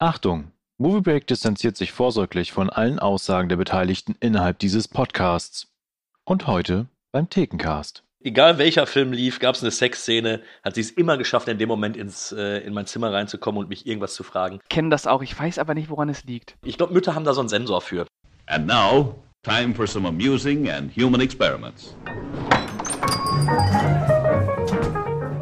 Achtung! 0.00 0.50
Movie 0.76 1.00
Break 1.02 1.26
distanziert 1.28 1.76
sich 1.76 1.92
vorsorglich 1.92 2.50
von 2.52 2.68
allen 2.68 2.98
Aussagen 2.98 3.48
der 3.48 3.56
Beteiligten 3.56 4.16
innerhalb 4.18 4.58
dieses 4.58 4.88
Podcasts. 4.88 5.68
Und 6.24 6.48
heute 6.48 6.86
beim 7.12 7.30
Thekencast. 7.30 8.02
Egal 8.20 8.58
welcher 8.58 8.86
Film 8.86 9.12
lief, 9.12 9.38
gab 9.38 9.54
es 9.54 9.62
eine 9.62 9.70
Sexszene, 9.70 10.40
hat 10.64 10.74
sie 10.74 10.80
es 10.80 10.90
immer 10.90 11.16
geschafft, 11.16 11.46
in 11.46 11.58
dem 11.58 11.68
Moment 11.68 11.96
ins, 11.96 12.32
äh, 12.32 12.58
in 12.66 12.74
mein 12.74 12.86
Zimmer 12.86 13.12
reinzukommen 13.12 13.60
und 13.60 13.68
mich 13.68 13.86
irgendwas 13.86 14.14
zu 14.14 14.24
fragen. 14.24 14.58
kenne 14.68 14.88
das 14.90 15.06
auch, 15.06 15.22
ich 15.22 15.38
weiß 15.38 15.58
aber 15.60 15.74
nicht, 15.74 15.90
woran 15.90 16.08
es 16.08 16.24
liegt. 16.24 16.56
Ich 16.64 16.76
glaube, 16.76 16.92
Mütter 16.92 17.14
haben 17.14 17.24
da 17.24 17.32
so 17.32 17.40
einen 17.40 17.48
Sensor 17.48 17.80
für. 17.80 18.06
And 18.46 18.66
now, 18.66 19.14
time 19.44 19.74
for 19.74 19.86
some 19.86 20.08
amusing 20.08 20.68
and 20.70 20.90
human 20.96 21.20
experiments. 21.20 21.94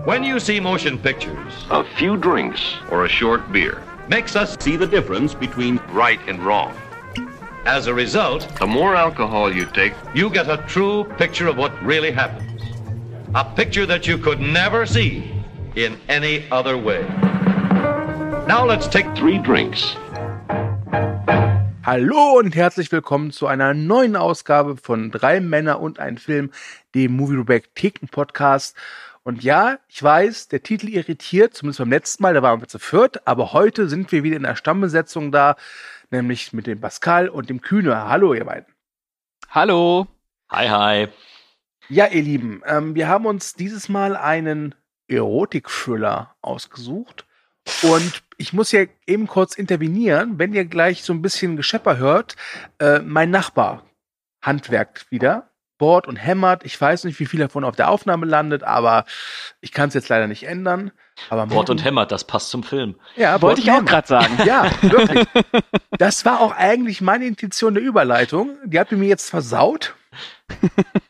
When 0.04 0.24
you 0.24 0.38
see 0.38 0.60
motion 0.60 0.98
pictures, 0.98 1.66
A 1.70 1.84
few 1.96 2.18
drinks 2.18 2.60
or 2.90 3.04
a 3.04 3.08
short 3.08 3.40
beer. 3.50 3.80
Makes 4.12 4.36
us 4.36 4.58
See 4.60 4.76
the 4.76 4.86
difference 4.86 5.32
between 5.32 5.80
Right 5.88 6.20
and 6.28 6.38
wrong. 6.44 6.74
as 7.64 7.86
a 7.86 7.94
result, 7.94 8.46
The 8.58 8.66
more 8.66 8.94
alcohol 8.94 9.50
you 9.50 9.64
take, 9.64 9.94
you 10.14 10.28
get 10.28 10.50
a 10.50 10.58
true 10.68 11.04
picture 11.16 11.48
of 11.48 11.56
what 11.56 11.72
really 11.82 12.12
happens. 12.12 12.60
A 13.34 13.42
picture 13.42 13.86
that 13.86 14.06
you 14.06 14.18
could 14.18 14.38
never 14.38 14.84
see 14.84 15.32
in 15.76 15.96
any 16.10 16.44
other 16.50 16.76
way. 16.76 17.00
Now 18.46 18.66
let's 18.66 18.86
take 18.86 19.06
three 19.14 19.38
drinks. 19.38 19.96
Hallo 21.84 22.38
und 22.38 22.54
herzlich 22.54 22.92
willkommen 22.92 23.30
zu 23.30 23.46
einer 23.46 23.72
neuen 23.72 24.16
Ausgabe 24.16 24.76
von 24.76 25.10
Drei 25.10 25.40
Männer 25.40 25.80
und 25.80 25.98
ein 25.98 26.18
Film, 26.18 26.50
dem 26.94 27.16
Movie 27.16 27.36
Reback 27.36 27.74
Theken 27.74 28.08
Podcast. 28.08 28.76
Und 29.24 29.44
ja, 29.44 29.78
ich 29.88 30.02
weiß, 30.02 30.48
der 30.48 30.62
Titel 30.62 30.88
irritiert, 30.88 31.54
zumindest 31.54 31.78
beim 31.78 31.90
letzten 31.90 32.22
Mal, 32.22 32.34
da 32.34 32.42
waren 32.42 32.60
wir 32.60 32.68
zu 32.68 32.80
viert, 32.80 33.26
aber 33.26 33.52
heute 33.52 33.88
sind 33.88 34.10
wir 34.10 34.24
wieder 34.24 34.36
in 34.36 34.42
der 34.42 34.56
Stammbesetzung 34.56 35.30
da, 35.30 35.56
nämlich 36.10 36.52
mit 36.52 36.66
dem 36.66 36.80
Pascal 36.80 37.28
und 37.28 37.48
dem 37.48 37.60
Kühne. 37.60 38.08
Hallo, 38.08 38.34
ihr 38.34 38.44
beiden. 38.44 38.74
Hallo. 39.48 40.08
Hi, 40.50 40.68
hi. 40.68 41.08
Ja, 41.88 42.06
ihr 42.06 42.22
Lieben, 42.22 42.62
ähm, 42.66 42.94
wir 42.94 43.06
haben 43.06 43.26
uns 43.26 43.54
dieses 43.54 43.88
Mal 43.88 44.16
einen 44.16 44.74
Erotik-Thriller 45.08 46.34
ausgesucht. 46.40 47.26
Und 47.82 48.24
ich 48.38 48.52
muss 48.52 48.72
ja 48.72 48.86
eben 49.06 49.28
kurz 49.28 49.54
intervenieren, 49.54 50.38
wenn 50.38 50.52
ihr 50.52 50.64
gleich 50.64 51.04
so 51.04 51.12
ein 51.12 51.22
bisschen 51.22 51.56
Geschepper 51.56 51.96
hört. 51.98 52.34
Äh, 52.78 53.00
mein 53.00 53.30
Nachbar 53.30 53.86
handwerkt 54.40 55.10
wieder, 55.12 55.51
bohrt 55.82 56.06
und 56.06 56.14
hämmert. 56.14 56.64
Ich 56.64 56.80
weiß 56.80 57.02
nicht, 57.02 57.18
wie 57.18 57.26
viel 57.26 57.40
davon 57.40 57.64
auf 57.64 57.74
der 57.74 57.90
Aufnahme 57.90 58.24
landet, 58.24 58.62
aber 58.62 59.04
ich 59.60 59.72
kann 59.72 59.88
es 59.88 59.94
jetzt 59.94 60.08
leider 60.08 60.28
nicht 60.28 60.44
ändern. 60.44 60.92
Aber 61.28 61.50
Wort 61.50 61.70
und 61.70 61.82
hämmert, 61.82 62.12
das 62.12 62.22
passt 62.24 62.50
zum 62.50 62.62
Film. 62.62 62.94
Ja, 63.16 63.42
Wollte 63.42 63.62
ich 63.62 63.72
auch 63.72 63.84
gerade 63.84 64.06
sagen. 64.06 64.38
Ja, 64.46 64.70
wirklich. 64.80 65.26
Das 65.98 66.24
war 66.24 66.40
auch 66.40 66.52
eigentlich 66.52 67.00
meine 67.00 67.26
Intention 67.26 67.74
der 67.74 67.82
Überleitung. 67.82 68.56
Die 68.64 68.78
habt 68.78 68.92
ihr 68.92 68.98
mir 68.98 69.08
jetzt 69.08 69.28
versaut. 69.28 69.94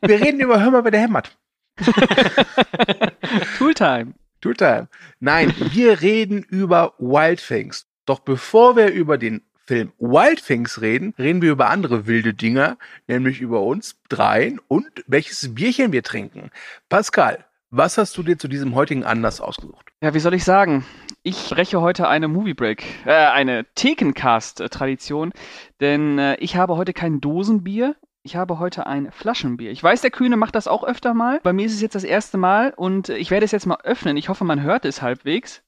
Wir 0.01 0.21
reden 0.21 0.41
über 0.41 0.61
Hör 0.61 0.71
mal, 0.71 0.85
wer 0.85 0.91
der 0.91 1.01
hämmert. 1.01 1.37
Tooltime. 3.59 4.15
Tooltime. 4.41 4.89
Nein, 5.21 5.55
wir 5.59 6.01
reden 6.01 6.43
über 6.43 6.95
Wild 6.99 7.47
Things. 7.47 7.87
Doch 8.07 8.21
bevor 8.21 8.77
wir 8.77 8.89
über 8.91 9.19
den 9.19 9.43
Film 9.73 9.91
Wild 9.99 10.45
Things 10.45 10.83
reden, 10.83 11.15
reden 11.19 11.41
wir 11.41 11.53
über 11.53 11.71
andere 11.71 12.07
wilde 12.07 12.35
Dinger, 12.35 12.77
nämlich 13.07 13.41
über 13.41 13.63
uns 13.63 13.97
dreien 14.11 14.61
und 14.69 14.87
welches 15.07 15.55
Bierchen 15.55 15.93
wir 15.93 16.03
trinken. 16.03 16.51
Pascal, 16.91 17.47
was 17.71 17.97
hast 17.97 18.15
du 18.19 18.23
dir 18.23 18.37
zu 18.37 18.49
diesem 18.49 18.75
heutigen 18.75 19.03
Anlass 19.03 19.41
ausgesucht? 19.41 19.89
Ja, 20.03 20.13
wie 20.13 20.21
soll 20.21 20.35
ich 20.35 20.45
sagen? 20.45 20.85
Ich 21.23 21.49
breche 21.49 21.81
heute 21.81 22.07
eine 22.07 22.29
Movie 22.29 22.53
Break, 22.53 22.85
äh, 23.07 23.13
eine 23.13 23.65
Thekencast-Tradition, 23.75 25.33
denn 25.81 26.19
äh, 26.19 26.35
ich 26.35 26.57
habe 26.57 26.77
heute 26.77 26.93
kein 26.93 27.23
Dosenbier. 27.23 27.97
Ich 28.25 28.37
habe 28.37 28.59
heute 28.59 28.87
ein 28.87 29.11
Flaschenbier. 29.11 29.71
Ich 29.71 29.83
weiß, 29.83 30.03
der 30.03 30.11
Kühne 30.11 30.37
macht 30.37 30.55
das 30.55 30.69
auch 30.69 30.85
öfter 30.85 31.15
mal. 31.15 31.41
Bei 31.43 31.55
mir 31.55 31.65
ist 31.65 31.73
es 31.73 31.81
jetzt 31.81 31.95
das 31.95 32.05
erste 32.05 32.37
Mal 32.37 32.75
und 32.77 33.09
äh, 33.09 33.17
ich 33.17 33.31
werde 33.31 33.47
es 33.47 33.53
jetzt 33.53 33.65
mal 33.65 33.79
öffnen. 33.85 34.19
Ich 34.19 34.29
hoffe, 34.29 34.45
man 34.45 34.61
hört 34.61 34.85
es 34.85 35.01
halbwegs. 35.01 35.63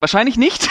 Wahrscheinlich 0.00 0.36
nicht. 0.36 0.68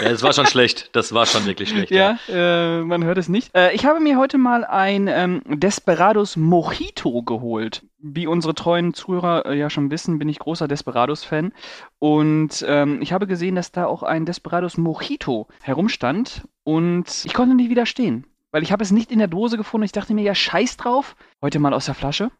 Ja, 0.00 0.08
das 0.08 0.22
war 0.22 0.32
schon 0.32 0.46
schlecht. 0.46 0.90
Das 0.92 1.12
war 1.12 1.26
schon 1.26 1.44
wirklich 1.46 1.68
schlecht. 1.68 1.92
Ja, 1.92 2.18
äh, 2.28 2.80
man 2.82 3.04
hört 3.04 3.18
es 3.18 3.28
nicht. 3.28 3.54
Äh, 3.54 3.72
ich 3.74 3.84
habe 3.84 4.00
mir 4.00 4.18
heute 4.18 4.38
mal 4.38 4.64
ein 4.64 5.08
ähm, 5.08 5.42
Desperados 5.46 6.36
Mojito 6.36 7.22
geholt. 7.22 7.82
Wie 7.98 8.26
unsere 8.26 8.54
treuen 8.54 8.94
Zuhörer 8.94 9.46
äh, 9.46 9.58
ja 9.58 9.70
schon 9.70 9.90
wissen, 9.90 10.18
bin 10.18 10.28
ich 10.28 10.38
großer 10.38 10.66
Desperados-Fan. 10.66 11.52
Und 11.98 12.64
ähm, 12.66 13.00
ich 13.02 13.12
habe 13.12 13.26
gesehen, 13.26 13.54
dass 13.54 13.72
da 13.72 13.86
auch 13.86 14.02
ein 14.02 14.26
Desperados 14.26 14.78
Mojito 14.78 15.46
herumstand. 15.62 16.42
Und 16.64 17.24
ich 17.24 17.34
konnte 17.34 17.54
nicht 17.54 17.70
widerstehen. 17.70 18.26
Weil 18.50 18.62
ich 18.64 18.72
habe 18.72 18.82
es 18.82 18.90
nicht 18.90 19.12
in 19.12 19.18
der 19.20 19.28
Dose 19.28 19.58
gefunden. 19.58 19.84
Ich 19.84 19.92
dachte 19.92 20.12
mir, 20.12 20.22
ja, 20.22 20.34
scheiß 20.34 20.76
drauf. 20.76 21.14
Heute 21.40 21.60
mal 21.60 21.74
aus 21.74 21.86
der 21.86 21.94
Flasche. 21.94 22.30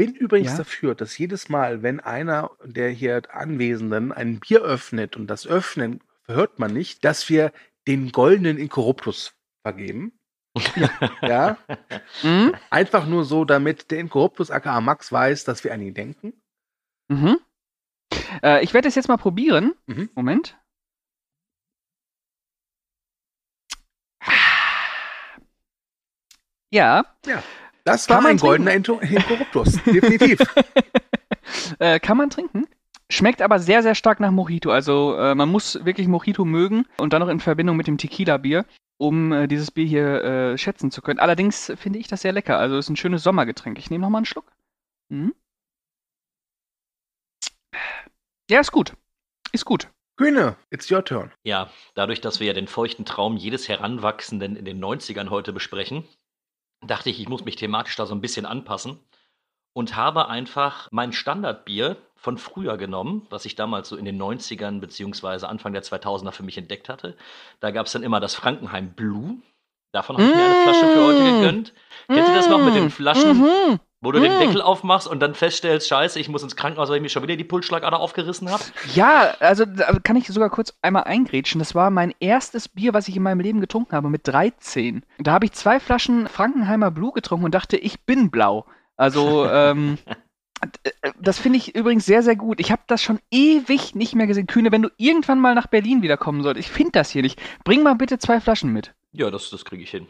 Bin 0.00 0.14
übrigens 0.14 0.52
Ja? 0.52 0.56
dafür, 0.56 0.94
dass 0.94 1.18
jedes 1.18 1.50
Mal, 1.50 1.82
wenn 1.82 2.00
einer 2.00 2.52
der 2.64 2.88
hier 2.88 3.20
Anwesenden 3.34 4.12
ein 4.12 4.40
Bier 4.40 4.62
öffnet 4.62 5.14
und 5.14 5.26
das 5.26 5.46
Öffnen 5.46 6.02
hört 6.26 6.58
man 6.58 6.72
nicht, 6.72 7.04
dass 7.04 7.28
wir 7.28 7.52
den 7.86 8.10
goldenen 8.10 8.56
Inkorruptus 8.56 9.34
vergeben. 9.62 10.18
ja, 11.20 11.58
Mhm. 12.22 12.54
einfach 12.70 13.06
nur 13.06 13.26
so, 13.26 13.44
damit 13.44 13.90
der 13.90 13.98
Inkorruptus 13.98 14.50
aka 14.50 14.80
Max 14.80 15.12
weiß, 15.12 15.44
dass 15.44 15.64
wir 15.64 15.74
an 15.74 15.82
ihn 15.82 15.92
denken. 15.92 16.32
Mhm. 17.08 17.36
Äh, 18.42 18.64
ich 18.64 18.72
werde 18.72 18.88
es 18.88 18.94
jetzt 18.94 19.08
mal 19.08 19.18
probieren. 19.18 19.74
Mhm. 19.86 20.08
Moment. 20.14 20.56
Ja, 26.72 27.04
Das 27.84 28.06
Kann 28.06 28.16
war 28.16 28.22
man 28.22 28.30
ein 28.32 28.36
goldener 28.36 28.72
Inkorruptus, 28.72 29.82
definitiv. 29.84 30.40
äh, 31.78 31.98
kann 31.98 32.16
man 32.16 32.30
trinken. 32.30 32.66
Schmeckt 33.10 33.42
aber 33.42 33.58
sehr, 33.58 33.82
sehr 33.82 33.94
stark 33.94 34.20
nach 34.20 34.30
Mojito. 34.30 34.70
Also 34.70 35.16
äh, 35.16 35.34
man 35.34 35.48
muss 35.48 35.84
wirklich 35.84 36.06
Mojito 36.06 36.44
mögen 36.44 36.86
und 36.98 37.12
dann 37.12 37.20
noch 37.20 37.28
in 37.28 37.40
Verbindung 37.40 37.76
mit 37.76 37.88
dem 37.88 37.98
Tequila-Bier, 37.98 38.66
um 38.98 39.32
äh, 39.32 39.48
dieses 39.48 39.72
Bier 39.72 39.86
hier 39.86 40.24
äh, 40.24 40.58
schätzen 40.58 40.92
zu 40.92 41.02
können. 41.02 41.18
Allerdings 41.18 41.72
finde 41.76 41.98
ich 41.98 42.06
das 42.06 42.22
sehr 42.22 42.32
lecker. 42.32 42.58
Also 42.58 42.78
ist 42.78 42.88
ein 42.88 42.96
schönes 42.96 43.24
Sommergetränk. 43.24 43.78
Ich 43.78 43.90
nehme 43.90 44.02
noch 44.02 44.10
mal 44.10 44.18
einen 44.18 44.26
Schluck. 44.26 44.52
Mhm. 45.08 45.34
Ja, 48.48 48.60
ist 48.60 48.72
gut. 48.72 48.94
Ist 49.52 49.64
gut. 49.64 49.88
Kühne, 50.16 50.56
it's 50.70 50.90
your 50.90 51.04
turn. 51.04 51.32
Ja, 51.44 51.70
dadurch, 51.94 52.20
dass 52.20 52.40
wir 52.40 52.48
ja 52.48 52.52
den 52.52 52.68
feuchten 52.68 53.06
Traum 53.06 53.36
jedes 53.36 53.68
Heranwachsenden 53.68 54.54
in 54.54 54.64
den 54.66 54.78
90ern 54.78 55.30
heute 55.30 55.52
besprechen, 55.52 56.04
dachte 56.86 57.10
ich, 57.10 57.20
ich 57.20 57.28
muss 57.28 57.44
mich 57.44 57.56
thematisch 57.56 57.96
da 57.96 58.06
so 58.06 58.14
ein 58.14 58.20
bisschen 58.20 58.46
anpassen 58.46 58.98
und 59.72 59.96
habe 59.96 60.28
einfach 60.28 60.88
mein 60.90 61.12
Standardbier 61.12 61.96
von 62.16 62.38
früher 62.38 62.76
genommen, 62.76 63.26
was 63.30 63.44
ich 63.44 63.54
damals 63.54 63.88
so 63.88 63.96
in 63.96 64.04
den 64.04 64.20
90ern 64.20 64.80
beziehungsweise 64.80 65.48
Anfang 65.48 65.72
der 65.72 65.82
2000er 65.82 66.32
für 66.32 66.42
mich 66.42 66.58
entdeckt 66.58 66.88
hatte. 66.88 67.16
Da 67.60 67.70
gab 67.70 67.86
es 67.86 67.92
dann 67.92 68.02
immer 68.02 68.20
das 68.20 68.34
Frankenheim 68.34 68.92
Blue. 68.92 69.38
Davon 69.92 70.16
habe 70.16 70.28
ich 70.28 70.34
mir 70.34 70.44
eine 70.44 70.62
Flasche 70.62 70.86
für 70.86 71.04
heute 71.04 71.24
gegönnt. 71.24 71.74
Kennt 72.06 72.28
ihr 72.28 72.34
das 72.34 72.48
noch 72.48 72.62
mit 72.62 72.74
den 72.74 72.90
Flaschen, 72.90 73.38
Mhm. 73.38 73.80
Wo 74.02 74.12
du 74.12 74.20
den 74.20 74.38
Deckel 74.38 74.62
aufmachst 74.62 75.06
und 75.06 75.20
dann 75.20 75.34
feststellst, 75.34 75.88
scheiße, 75.88 76.18
ich 76.18 76.30
muss 76.30 76.42
ins 76.42 76.56
Krankenhaus, 76.56 76.88
weil 76.88 76.96
ich 76.96 77.02
mir 77.02 77.10
schon 77.10 77.22
wieder 77.22 77.36
die 77.36 77.44
Pulsschlagader 77.44 78.00
aufgerissen 78.00 78.50
habe? 78.50 78.62
Ja, 78.94 79.34
also 79.40 79.64
kann 80.02 80.16
ich 80.16 80.26
sogar 80.28 80.48
kurz 80.48 80.74
einmal 80.80 81.04
eingrätschen. 81.04 81.58
Das 81.58 81.74
war 81.74 81.90
mein 81.90 82.14
erstes 82.18 82.68
Bier, 82.68 82.94
was 82.94 83.08
ich 83.08 83.16
in 83.16 83.22
meinem 83.22 83.40
Leben 83.40 83.60
getrunken 83.60 83.94
habe, 83.94 84.08
mit 84.08 84.26
13. 84.26 85.04
Da 85.18 85.32
habe 85.32 85.44
ich 85.44 85.52
zwei 85.52 85.80
Flaschen 85.80 86.28
Frankenheimer 86.28 86.90
Blue 86.90 87.12
getrunken 87.12 87.44
und 87.44 87.54
dachte, 87.54 87.76
ich 87.76 88.00
bin 88.00 88.30
blau. 88.30 88.64
Also, 88.96 89.46
ähm, 89.50 89.98
äh, 90.82 91.12
das 91.20 91.38
finde 91.38 91.58
ich 91.58 91.74
übrigens 91.74 92.06
sehr, 92.06 92.22
sehr 92.22 92.36
gut. 92.36 92.58
Ich 92.58 92.72
habe 92.72 92.82
das 92.86 93.02
schon 93.02 93.18
ewig 93.30 93.94
nicht 93.94 94.14
mehr 94.14 94.26
gesehen. 94.26 94.46
Kühne, 94.46 94.72
wenn 94.72 94.82
du 94.82 94.90
irgendwann 94.96 95.40
mal 95.40 95.54
nach 95.54 95.66
Berlin 95.66 96.00
wiederkommen 96.00 96.42
solltest, 96.42 96.68
ich 96.68 96.72
finde 96.72 96.92
das 96.92 97.10
hier 97.10 97.22
nicht. 97.22 97.38
Bring 97.64 97.82
mal 97.82 97.94
bitte 97.94 98.18
zwei 98.18 98.40
Flaschen 98.40 98.72
mit. 98.72 98.94
Ja, 99.12 99.30
das, 99.30 99.50
das 99.50 99.66
kriege 99.66 99.82
ich 99.82 99.90
hin. 99.90 100.06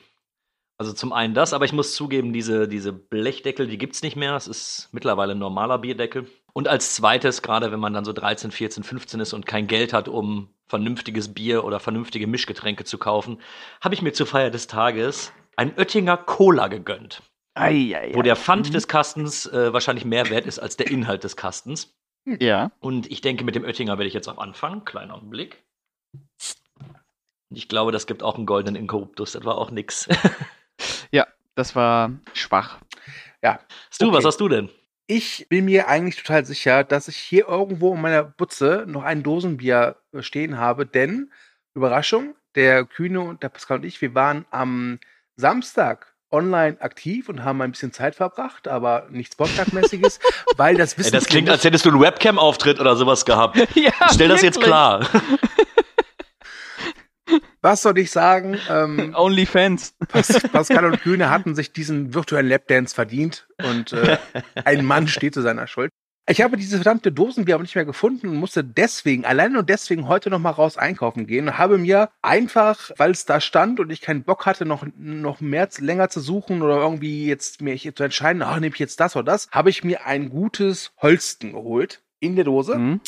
Also 0.81 0.95
zum 0.95 1.13
einen 1.13 1.35
das, 1.35 1.53
aber 1.53 1.67
ich 1.67 1.75
muss 1.75 1.93
zugeben, 1.93 2.33
diese, 2.33 2.67
diese 2.67 2.91
Blechdeckel, 2.91 3.67
die 3.67 3.77
gibt's 3.77 4.01
nicht 4.01 4.17
mehr. 4.17 4.35
Es 4.35 4.47
ist 4.47 4.89
mittlerweile 4.93 5.33
ein 5.33 5.39
normaler 5.39 5.77
Bierdeckel. 5.77 6.27
Und 6.55 6.69
als 6.69 6.95
zweites, 6.95 7.43
gerade 7.43 7.71
wenn 7.71 7.81
man 7.81 7.93
dann 7.93 8.07
so 8.07 8.15
13, 8.15 8.51
14, 8.51 8.83
15 8.83 9.21
ist 9.21 9.35
und 9.35 9.45
kein 9.45 9.67
Geld 9.67 9.93
hat, 9.93 10.09
um 10.09 10.49
vernünftiges 10.69 11.35
Bier 11.35 11.65
oder 11.65 11.81
vernünftige 11.81 12.27
Mischgetränke 12.27 12.85
zu 12.85 12.97
kaufen, 12.97 13.43
habe 13.83 13.95
ich 13.95 14.01
mir 14.01 14.15
zur 14.15 14.27
Feier 14.27 14.49
des 14.49 14.69
Tages 14.69 15.35
ein 15.55 15.77
Oettinger 15.77 16.17
Cola 16.17 16.69
gegönnt. 16.69 17.21
Eieiei. 17.53 18.15
Wo 18.15 18.23
der 18.23 18.37
Pfand 18.37 18.73
des 18.73 18.89
Kastens 18.89 19.45
äh, 19.45 19.75
wahrscheinlich 19.75 20.07
mehr 20.07 20.31
wert 20.31 20.47
ist 20.47 20.61
als 20.61 20.79
der 20.79 20.91
Inhalt 20.91 21.25
des 21.25 21.37
Kastens. 21.37 21.95
Ja. 22.25 22.73
Und 22.81 23.11
ich 23.11 23.21
denke, 23.21 23.45
mit 23.45 23.55
dem 23.55 23.65
Oettinger 23.65 23.99
werde 23.99 24.09
ich 24.09 24.15
jetzt 24.15 24.31
auch 24.31 24.39
anfangen. 24.39 24.87
Kleiner 24.87 25.21
Blick. 25.21 25.63
Und 26.15 27.57
ich 27.57 27.69
glaube, 27.69 27.93
das 27.93 28.07
gibt 28.07 28.23
auch 28.23 28.37
einen 28.37 28.47
goldenen 28.47 28.81
Inkorruptus. 28.81 29.33
Das 29.33 29.45
war 29.45 29.59
auch 29.59 29.71
nix. 29.71 30.09
Das 31.61 31.77
war 31.77 32.11
schwach. 32.33 32.79
Ja. 33.43 33.61
Du, 33.99 34.07
Okay. 34.07 34.17
was 34.17 34.25
hast 34.25 34.41
du 34.41 34.49
denn? 34.49 34.71
Ich 35.07 35.47
bin 35.51 35.67
mir 35.67 35.89
eigentlich 35.89 36.17
total 36.17 36.47
sicher, 36.47 36.85
dass 36.85 37.07
ich 37.09 37.19
hier 37.19 37.49
irgendwo 37.49 37.93
in 37.95 38.01
meiner 38.01 38.23
Butze 38.25 38.85
noch 38.89 39.03
ein 39.05 39.23
Dosenbier 39.23 39.97
äh, 40.15 40.23
stehen 40.23 40.57
habe, 40.57 40.87
denn 40.87 41.31
Überraschung, 41.75 42.35
der 42.55 42.87
Kühne 42.87 43.21
und 43.21 43.43
der 43.43 43.51
Pascal 43.51 43.77
und 43.77 43.85
ich, 43.85 44.01
wir 44.01 44.15
waren 44.15 44.47
am 44.51 45.01
Samstag 45.37 46.15
online 46.31 46.81
aktiv 46.81 47.29
und 47.29 47.45
haben 47.45 47.61
ein 47.61 47.73
bisschen 47.73 47.93
Zeit 47.93 48.15
verbracht, 48.15 48.67
aber 48.67 49.07
nichts 49.11 49.37
Podcast-mäßiges, 49.37 50.19
weil 50.57 50.77
das 50.79 50.95
Ey, 50.95 51.01
Wissen. 51.01 51.13
das 51.13 51.27
klingt, 51.27 51.51
als 51.51 51.63
hättest 51.63 51.85
du 51.85 51.91
einen 51.91 52.01
Webcam-Auftritt 52.01 52.81
oder 52.81 52.97
sowas 52.97 53.27
gehabt. 53.27 53.57
ja, 53.75 53.93
Stell 54.15 54.29
das 54.29 54.41
jetzt 54.41 54.63
klar. 54.63 55.07
Was 57.63 57.83
soll 57.83 57.99
ich 57.99 58.11
sagen? 58.11 58.59
Ähm, 58.69 59.15
Onlyfans. 59.17 59.95
Pas 60.09 60.29
Pascal 60.53 60.87
und 60.87 61.01
Kühne 61.03 61.31
hatten 61.31 61.55
sich 61.55 61.73
diesen 61.73 62.15
virtuellen 62.15 62.49
Lapdance 62.49 62.95
verdient 62.95 63.47
und 63.63 63.93
äh, 63.93 64.19
ein 64.65 64.85
Mann 64.85 65.09
steht 65.09 65.35
zu 65.35 65.43
seiner 65.43 65.67
Schuld. 65.67 65.91
Ich 66.29 66.43
habe 66.43 66.57
diese 66.57 66.77
verdammte 66.77 67.11
Dosenbier 67.11 67.57
aber 67.57 67.63
nicht 67.63 67.75
mehr 67.75 67.85
gefunden 67.85 68.29
und 68.29 68.37
musste 68.37 68.63
deswegen, 68.63 69.25
allein 69.25 69.57
und 69.57 69.69
deswegen 69.69 70.07
heute 70.07 70.31
noch 70.31 70.39
mal 70.39 70.51
raus 70.51 70.77
einkaufen 70.77 71.27
gehen 71.27 71.49
und 71.49 71.59
habe 71.59 71.77
mir 71.77 72.09
einfach, 72.23 72.91
weil 72.99 73.11
es 73.11 73.25
da 73.25 73.41
stand 73.41 73.81
und 73.81 73.91
ich 73.91 74.01
keinen 74.01 74.23
Bock 74.23 74.47
hatte, 74.47 74.65
noch, 74.65 74.85
noch 74.97 75.41
mehr, 75.41 75.69
länger 75.79 76.09
zu 76.09 76.21
suchen 76.21 76.63
oder 76.63 76.77
irgendwie 76.77 77.27
jetzt 77.27 77.63
mir 77.63 77.77
zu 77.77 78.05
entscheiden, 78.05 78.43
ach, 78.43 78.61
nehme 78.61 78.73
ich 78.75 78.79
jetzt 78.79 79.01
das 79.01 79.17
oder 79.17 79.25
das, 79.25 79.49
habe 79.51 79.71
ich 79.71 79.83
mir 79.83 80.07
ein 80.07 80.29
gutes 80.31 80.93
Holsten 81.03 81.53
geholt 81.53 82.01
in 82.21 82.37
der 82.37 82.45
Dose. 82.45 82.79
Mhm. 82.79 83.01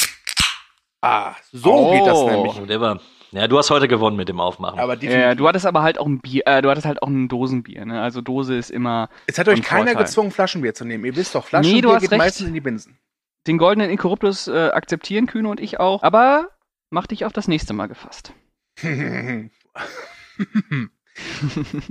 Ah, 1.01 1.35
so 1.53 1.73
Oh. 1.73 1.93
geht 1.93 2.07
das 2.07 2.23
nämlich. 2.25 2.61
Oh, 2.61 2.67
der 2.67 2.81
war, 2.81 3.01
ja, 3.33 3.49
du 3.49 3.59
hast 3.59 3.71
heute 3.71 3.89
gewonnen 3.89 4.17
mit 4.17 4.29
dem 4.29 4.41
Aufmachen. 4.41 4.79
Aber 4.79 4.95
Ja, 4.95 5.01
definitiv. 5.01 5.39
du 5.39 5.49
hattest 5.49 5.67
aber 5.67 5.83
halt 5.83 5.99
auch 5.99 6.07
ein 6.07 6.21
Bier, 6.21 6.43
äh, 6.47 6.63
du 6.63 6.71
hattest 6.71 6.87
halt 6.87 7.03
auch 7.03 7.09
ein 7.09 7.29
Dosenbier, 7.29 7.85
ne? 7.85 8.01
Also 8.01 8.21
Dose 8.21 8.55
ist 8.57 8.71
immer 8.71 9.09
es 9.27 9.39
hat 9.39 9.49
euch 9.49 9.59
ein 9.59 9.63
keiner 9.63 9.87
Vorteil. 9.89 10.05
gezwungen, 10.05 10.31
Flaschenbier 10.31 10.75
zu 10.75 10.85
nehmen. 10.85 11.05
Ihr 11.05 11.17
wisst 11.17 11.35
doch, 11.35 11.45
Nee, 11.45 11.49
Flaschenbier 11.49 11.83
du 11.83 11.93
hast 11.93 12.01
geht 12.03 12.11
recht. 12.13 12.19
meistens 12.19 12.47
in 12.49 12.55
die 12.55 12.61
Binsen. 12.61 12.99
den 13.47 13.59
goldenen 13.59 13.91
Inkorruptus 13.91 14.47
äh, 14.49 14.69
akzeptieren, 14.73 15.27
Kühne 15.27 15.49
und 15.49 15.59
ich 15.61 15.81
auch. 15.81 16.03
Aber 16.03 16.51
mach 16.91 17.07
dich 17.09 17.25
auf 17.25 17.33
das 17.33 17.49
nächste 17.49 17.73
Mal 17.75 17.87
gefasst. 17.89 18.33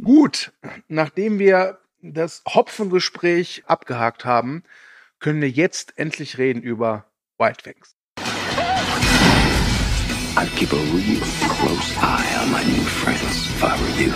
Gut, 0.03 0.51
nachdem 0.87 1.39
wir 1.39 1.79
das 2.01 2.44
Hopfengespräch 2.47 3.63
abgehakt 3.67 4.25
haben, 4.25 4.63
können 5.19 5.41
wir 5.41 5.49
jetzt 5.49 5.97
endlich 5.99 6.37
reden 6.39 6.61
über 6.63 7.05
Wildfangs. 7.37 7.95
I'd 10.38 10.50
keep 10.56 10.72
a 10.72 10.78
real 10.78 11.19
close 11.50 11.98
eye 11.98 12.38
on 12.42 12.51
my 12.51 12.63
new 12.63 12.83
friends 12.83 13.48
if 13.48 13.62
I 13.62 13.75
were 13.75 13.89
you. 14.00 14.13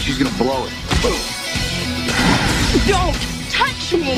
She's 0.00 0.16
gonna 0.16 0.34
blow 0.38 0.64
it. 0.64 0.72
Don't 2.88 3.14
touch 3.50 3.92
me! 3.92 4.16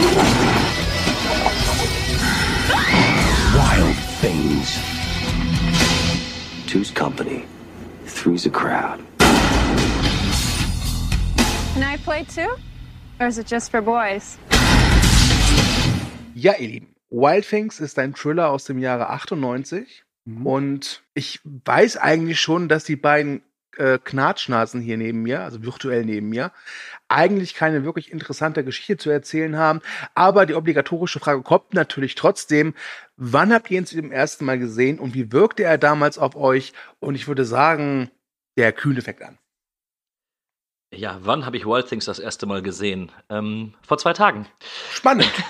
Wild 3.56 3.96
things. 4.20 4.78
Two's 6.68 6.92
company, 6.92 7.44
three's 8.04 8.46
a 8.46 8.50
crowd. 8.50 9.00
Can 11.74 11.82
I 11.82 11.96
play 12.04 12.22
too? 12.22 12.54
Or 13.18 13.26
is 13.26 13.38
it 13.38 13.46
just 13.48 13.72
for 13.72 13.80
boys? 13.80 14.38
Ja, 16.34 16.52
ihr 16.56 16.68
Lieben, 16.68 16.94
Wildfangs 17.10 17.80
ist 17.80 17.98
ein 17.98 18.14
Thriller 18.14 18.50
aus 18.50 18.64
dem 18.64 18.78
Jahre 18.78 19.10
98 19.10 20.04
und 20.44 21.02
ich 21.14 21.40
weiß 21.44 21.96
eigentlich 21.96 22.40
schon, 22.40 22.68
dass 22.68 22.84
die 22.84 22.96
beiden 22.96 23.42
äh, 23.78 23.98
Knatschnasen 24.02 24.80
hier 24.80 24.96
neben 24.96 25.22
mir, 25.22 25.42
also 25.42 25.62
virtuell 25.62 26.04
neben 26.04 26.28
mir, 26.28 26.52
eigentlich 27.06 27.54
keine 27.54 27.84
wirklich 27.84 28.12
interessante 28.12 28.64
Geschichte 28.64 28.96
zu 28.96 29.10
erzählen 29.10 29.56
haben. 29.56 29.80
Aber 30.14 30.46
die 30.46 30.54
obligatorische 30.54 31.20
Frage 31.20 31.42
kommt 31.42 31.74
natürlich 31.74 32.14
trotzdem, 32.14 32.74
wann 33.16 33.52
habt 33.52 33.70
ihr 33.70 33.78
ihn 33.78 33.86
zum 33.86 34.12
ersten 34.12 34.44
Mal 34.44 34.58
gesehen 34.58 34.98
und 34.98 35.14
wie 35.14 35.32
wirkte 35.32 35.62
er 35.62 35.78
damals 35.78 36.18
auf 36.18 36.36
euch? 36.36 36.72
Und 36.98 37.14
ich 37.14 37.28
würde 37.28 37.44
sagen, 37.44 38.10
der 38.56 38.72
Kühne 38.72 39.02
fängt 39.02 39.22
an. 39.22 39.38
Ja, 40.92 41.18
wann 41.22 41.44
habe 41.44 41.56
ich 41.56 41.66
Wild 41.66 41.86
Things 41.88 42.06
das 42.06 42.18
erste 42.18 42.46
Mal 42.46 42.62
gesehen? 42.62 43.12
Ähm, 43.28 43.74
vor 43.82 43.98
zwei 43.98 44.12
Tagen. 44.12 44.46
Spannend. 44.92 45.30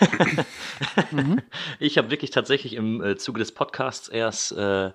Mhm. 1.11 1.40
Ich 1.79 1.96
habe 1.96 2.11
wirklich 2.11 2.31
tatsächlich 2.31 2.75
im 2.75 3.02
äh, 3.02 3.17
Zuge 3.17 3.38
des 3.38 3.52
Podcasts 3.52 4.08
erst 4.08 4.52
äh, 4.52 4.90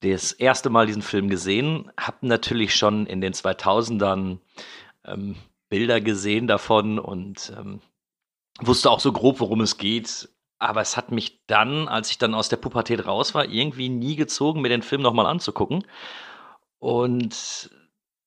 das 0.00 0.32
erste 0.32 0.70
Mal 0.70 0.86
diesen 0.86 1.02
Film 1.02 1.28
gesehen. 1.28 1.90
Habe 1.98 2.26
natürlich 2.26 2.74
schon 2.76 3.06
in 3.06 3.20
den 3.20 3.32
2000ern 3.32 4.38
ähm, 5.04 5.36
Bilder 5.68 6.00
gesehen 6.00 6.46
davon 6.46 6.98
und 6.98 7.52
ähm, 7.58 7.80
wusste 8.60 8.90
auch 8.90 9.00
so 9.00 9.12
grob, 9.12 9.40
worum 9.40 9.60
es 9.60 9.78
geht. 9.78 10.28
Aber 10.58 10.80
es 10.80 10.96
hat 10.96 11.10
mich 11.10 11.44
dann, 11.46 11.88
als 11.88 12.10
ich 12.10 12.18
dann 12.18 12.34
aus 12.34 12.48
der 12.48 12.56
Pubertät 12.58 13.06
raus 13.06 13.34
war, 13.34 13.46
irgendwie 13.46 13.88
nie 13.88 14.16
gezogen, 14.16 14.60
mir 14.60 14.68
den 14.68 14.82
Film 14.82 15.02
nochmal 15.02 15.26
anzugucken. 15.26 15.84
Und 16.78 17.70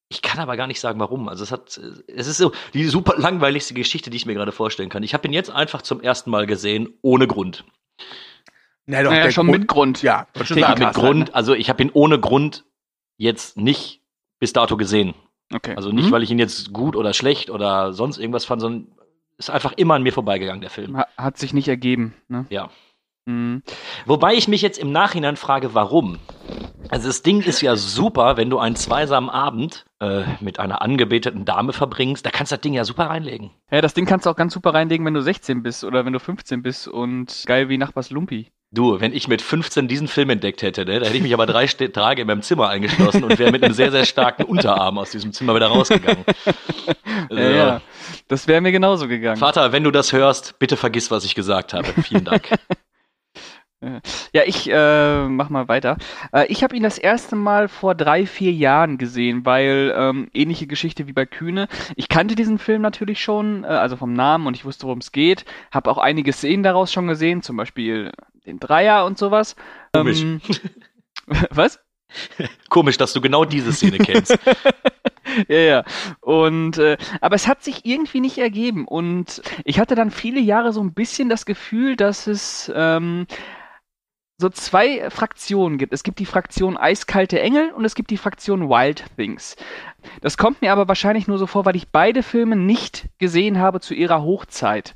ich 0.09 0.21
kann 0.21 0.39
aber 0.39 0.55
gar 0.57 0.67
nicht 0.67 0.79
sagen, 0.79 0.99
warum. 0.99 1.27
Also 1.29 1.43
es 1.43 1.51
hat, 1.51 1.77
es 2.07 2.27
ist 2.27 2.37
so 2.37 2.51
die 2.73 2.85
super 2.85 3.15
langweiligste 3.17 3.73
Geschichte, 3.73 4.09
die 4.09 4.17
ich 4.17 4.25
mir 4.25 4.33
gerade 4.33 4.51
vorstellen 4.51 4.89
kann. 4.89 5.03
Ich 5.03 5.13
habe 5.13 5.27
ihn 5.27 5.33
jetzt 5.33 5.49
einfach 5.49 5.81
zum 5.81 6.01
ersten 6.01 6.29
Mal 6.31 6.45
gesehen, 6.47 6.89
ohne 7.01 7.27
Grund. 7.27 7.65
Na 8.85 9.03
doch, 9.03 9.11
Naja, 9.11 9.23
der 9.23 9.31
schon 9.31 9.47
mit 9.47 9.67
Grund. 9.67 10.01
Ja, 10.01 10.27
schon 10.43 10.59
sagen. 10.59 10.79
mit 10.79 10.85
halt, 10.87 10.95
Grund, 10.95 11.35
also 11.35 11.53
ich 11.53 11.69
habe 11.69 11.83
ihn 11.83 11.91
ohne 11.93 12.19
Grund 12.19 12.63
jetzt 13.17 13.57
nicht 13.57 14.01
bis 14.39 14.53
dato 14.53 14.77
gesehen. 14.77 15.13
Okay. 15.53 15.75
Also 15.75 15.91
nicht, 15.91 16.07
Mhm. 16.07 16.11
weil 16.11 16.23
ich 16.23 16.31
ihn 16.31 16.39
jetzt 16.39 16.71
gut 16.71 16.95
oder 16.95 17.13
schlecht 17.13 17.49
oder 17.49 17.91
sonst 17.93 18.17
irgendwas 18.17 18.45
fand, 18.45 18.61
sondern 18.61 18.87
ist 19.37 19.49
einfach 19.49 19.73
immer 19.73 19.95
an 19.95 20.03
mir 20.03 20.13
vorbeigegangen, 20.13 20.61
der 20.61 20.69
Film. 20.69 20.97
Ha- 20.97 21.07
Hat 21.17 21.37
sich 21.37 21.53
nicht 21.53 21.67
ergeben, 21.67 22.13
ne? 22.27 22.45
Ja. 22.49 22.69
Mhm. 23.25 23.61
Wobei 24.05 24.35
ich 24.35 24.47
mich 24.47 24.61
jetzt 24.61 24.77
im 24.79 24.91
Nachhinein 24.91 25.35
frage, 25.35 25.73
warum. 25.73 26.19
Also 26.89 27.07
das 27.07 27.23
Ding 27.23 27.41
ist 27.41 27.59
ja 27.61 27.75
super, 27.75 28.37
wenn 28.37 28.49
du 28.49 28.57
einen 28.59 28.75
zweisamen 28.77 29.29
Abend 29.29 29.85
äh, 29.99 30.23
mit 30.39 30.59
einer 30.59 30.81
angebeteten 30.81 31.45
Dame 31.45 31.73
verbringst, 31.73 32.25
da 32.25 32.29
kannst 32.29 32.51
du 32.51 32.55
das 32.55 32.61
Ding 32.61 32.73
ja 32.73 32.85
super 32.85 33.05
reinlegen. 33.05 33.51
Ja, 33.71 33.81
das 33.81 33.93
Ding 33.93 34.05
kannst 34.05 34.25
du 34.25 34.29
auch 34.29 34.35
ganz 34.35 34.53
super 34.53 34.73
reinlegen, 34.73 35.05
wenn 35.05 35.13
du 35.13 35.21
16 35.21 35.63
bist 35.63 35.83
oder 35.83 36.05
wenn 36.05 36.13
du 36.13 36.19
15 36.19 36.61
bist 36.61 36.87
und 36.87 37.43
geil 37.45 37.69
wie 37.69 37.77
Nachbars 37.77 38.09
Lumpi. 38.11 38.51
Du, 38.69 38.99
wenn 38.99 39.13
ich 39.13 39.29
mit 39.29 39.41
15 39.41 39.87
diesen 39.87 40.09
Film 40.09 40.29
entdeckt 40.29 40.61
hätte, 40.61 40.83
ne, 40.83 40.99
da 40.99 41.05
hätte 41.05 41.15
ich 41.15 41.23
mich 41.23 41.33
aber 41.33 41.45
drei 41.45 41.67
St 41.67 41.93
Tage 41.93 42.23
in 42.23 42.27
meinem 42.27 42.41
Zimmer 42.41 42.67
eingeschlossen 42.67 43.23
und 43.23 43.39
wäre 43.39 43.51
mit 43.51 43.63
einem 43.63 43.73
sehr, 43.73 43.91
sehr 43.91 44.03
starken 44.03 44.43
Unterarm 44.43 44.97
aus 44.97 45.11
diesem 45.11 45.31
Zimmer 45.31 45.55
wieder 45.55 45.67
rausgegangen. 45.67 46.23
Ja, 47.29 47.49
ja. 47.49 47.81
Das 48.29 48.47
wäre 48.47 48.61
mir 48.61 48.71
genauso 48.71 49.07
gegangen. 49.07 49.37
Vater, 49.37 49.73
wenn 49.73 49.83
du 49.83 49.91
das 49.91 50.13
hörst, 50.13 50.59
bitte 50.59 50.77
vergiss, 50.77 51.11
was 51.11 51.25
ich 51.25 51.35
gesagt 51.35 51.73
habe. 51.73 51.87
Vielen 52.03 52.23
Dank. 52.23 52.49
Ja, 53.79 54.41
ich 54.43 54.67
äh, 54.71 55.27
mach 55.27 55.49
mal 55.49 55.67
weiter. 55.67 55.97
Äh, 56.33 56.47
ich 56.47 56.63
habe 56.63 56.75
ihn 56.75 56.81
das 56.81 56.97
erste 56.97 57.35
Mal 57.35 57.67
vor 57.67 57.93
drei, 57.93 58.25
vier 58.25 58.51
Jahren 58.51 58.97
gesehen, 58.97 59.45
weil 59.45 59.93
ähm, 59.95 60.29
ähnliche 60.33 60.65
Geschichte 60.65 61.05
wie 61.05 61.13
bei 61.13 61.27
Kühne. 61.27 61.67
Ich 61.95 62.09
kannte 62.09 62.33
diesen 62.33 62.57
Film 62.57 62.81
natürlich 62.81 63.21
schon, 63.21 63.63
äh, 63.63 63.67
also 63.67 63.95
vom 63.95 64.13
Namen 64.13 64.47
und 64.47 64.55
ich 64.55 64.65
wusste, 64.65 64.87
worum 64.87 64.97
es 64.97 65.11
geht. 65.11 65.45
Habe 65.71 65.91
auch 65.91 65.99
einige 65.99 66.33
Szenen 66.33 66.63
daraus 66.63 66.91
schon 66.91 67.07
gesehen, 67.07 67.43
zum 67.43 67.55
Beispiel 67.55 68.11
den 68.47 68.59
Dreier 68.59 69.05
und 69.05 69.19
sowas. 69.19 69.55
Komisch. 69.93 70.21
Ähm, 70.23 70.41
was? 71.51 71.79
Komisch, 72.69 72.97
dass 72.97 73.13
du 73.13 73.21
genau 73.21 73.45
diese 73.45 73.73
Szene 73.73 73.99
kennst. 73.99 74.37
Ja, 75.49 75.57
ja. 75.57 75.83
Und 76.21 76.77
äh, 76.77 76.97
aber 77.19 77.35
es 77.35 77.47
hat 77.47 77.61
sich 77.61 77.85
irgendwie 77.85 78.21
nicht 78.21 78.37
ergeben. 78.37 78.87
Und 78.87 79.41
ich 79.65 79.77
hatte 79.77 79.93
dann 79.93 80.09
viele 80.09 80.39
Jahre 80.39 80.71
so 80.71 80.81
ein 80.81 80.93
bisschen 80.93 81.27
das 81.27 81.45
Gefühl, 81.45 81.97
dass 81.97 82.27
es 82.27 82.71
ähm, 82.73 83.27
so 84.39 84.49
zwei 84.49 85.09
Fraktionen 85.09 85.77
gibt. 85.77 85.93
Es 85.93 86.03
gibt 86.03 86.19
die 86.19 86.25
Fraktion 86.25 86.77
Eiskalte 86.77 87.39
Engel 87.39 87.71
und 87.71 87.85
es 87.85 87.95
gibt 87.95 88.11
die 88.11 88.17
Fraktion 88.17 88.69
Wild 88.69 89.03
Things. 89.15 89.55
Das 90.21 90.37
kommt 90.37 90.61
mir 90.61 90.71
aber 90.71 90.87
wahrscheinlich 90.87 91.27
nur 91.27 91.39
so 91.39 91.47
vor, 91.47 91.65
weil 91.65 91.75
ich 91.75 91.89
beide 91.89 92.21
Filme 92.21 92.55
nicht 92.55 93.07
gesehen 93.17 93.59
habe 93.59 93.79
zu 93.79 93.95
ihrer 93.95 94.21
Hochzeit. 94.21 94.93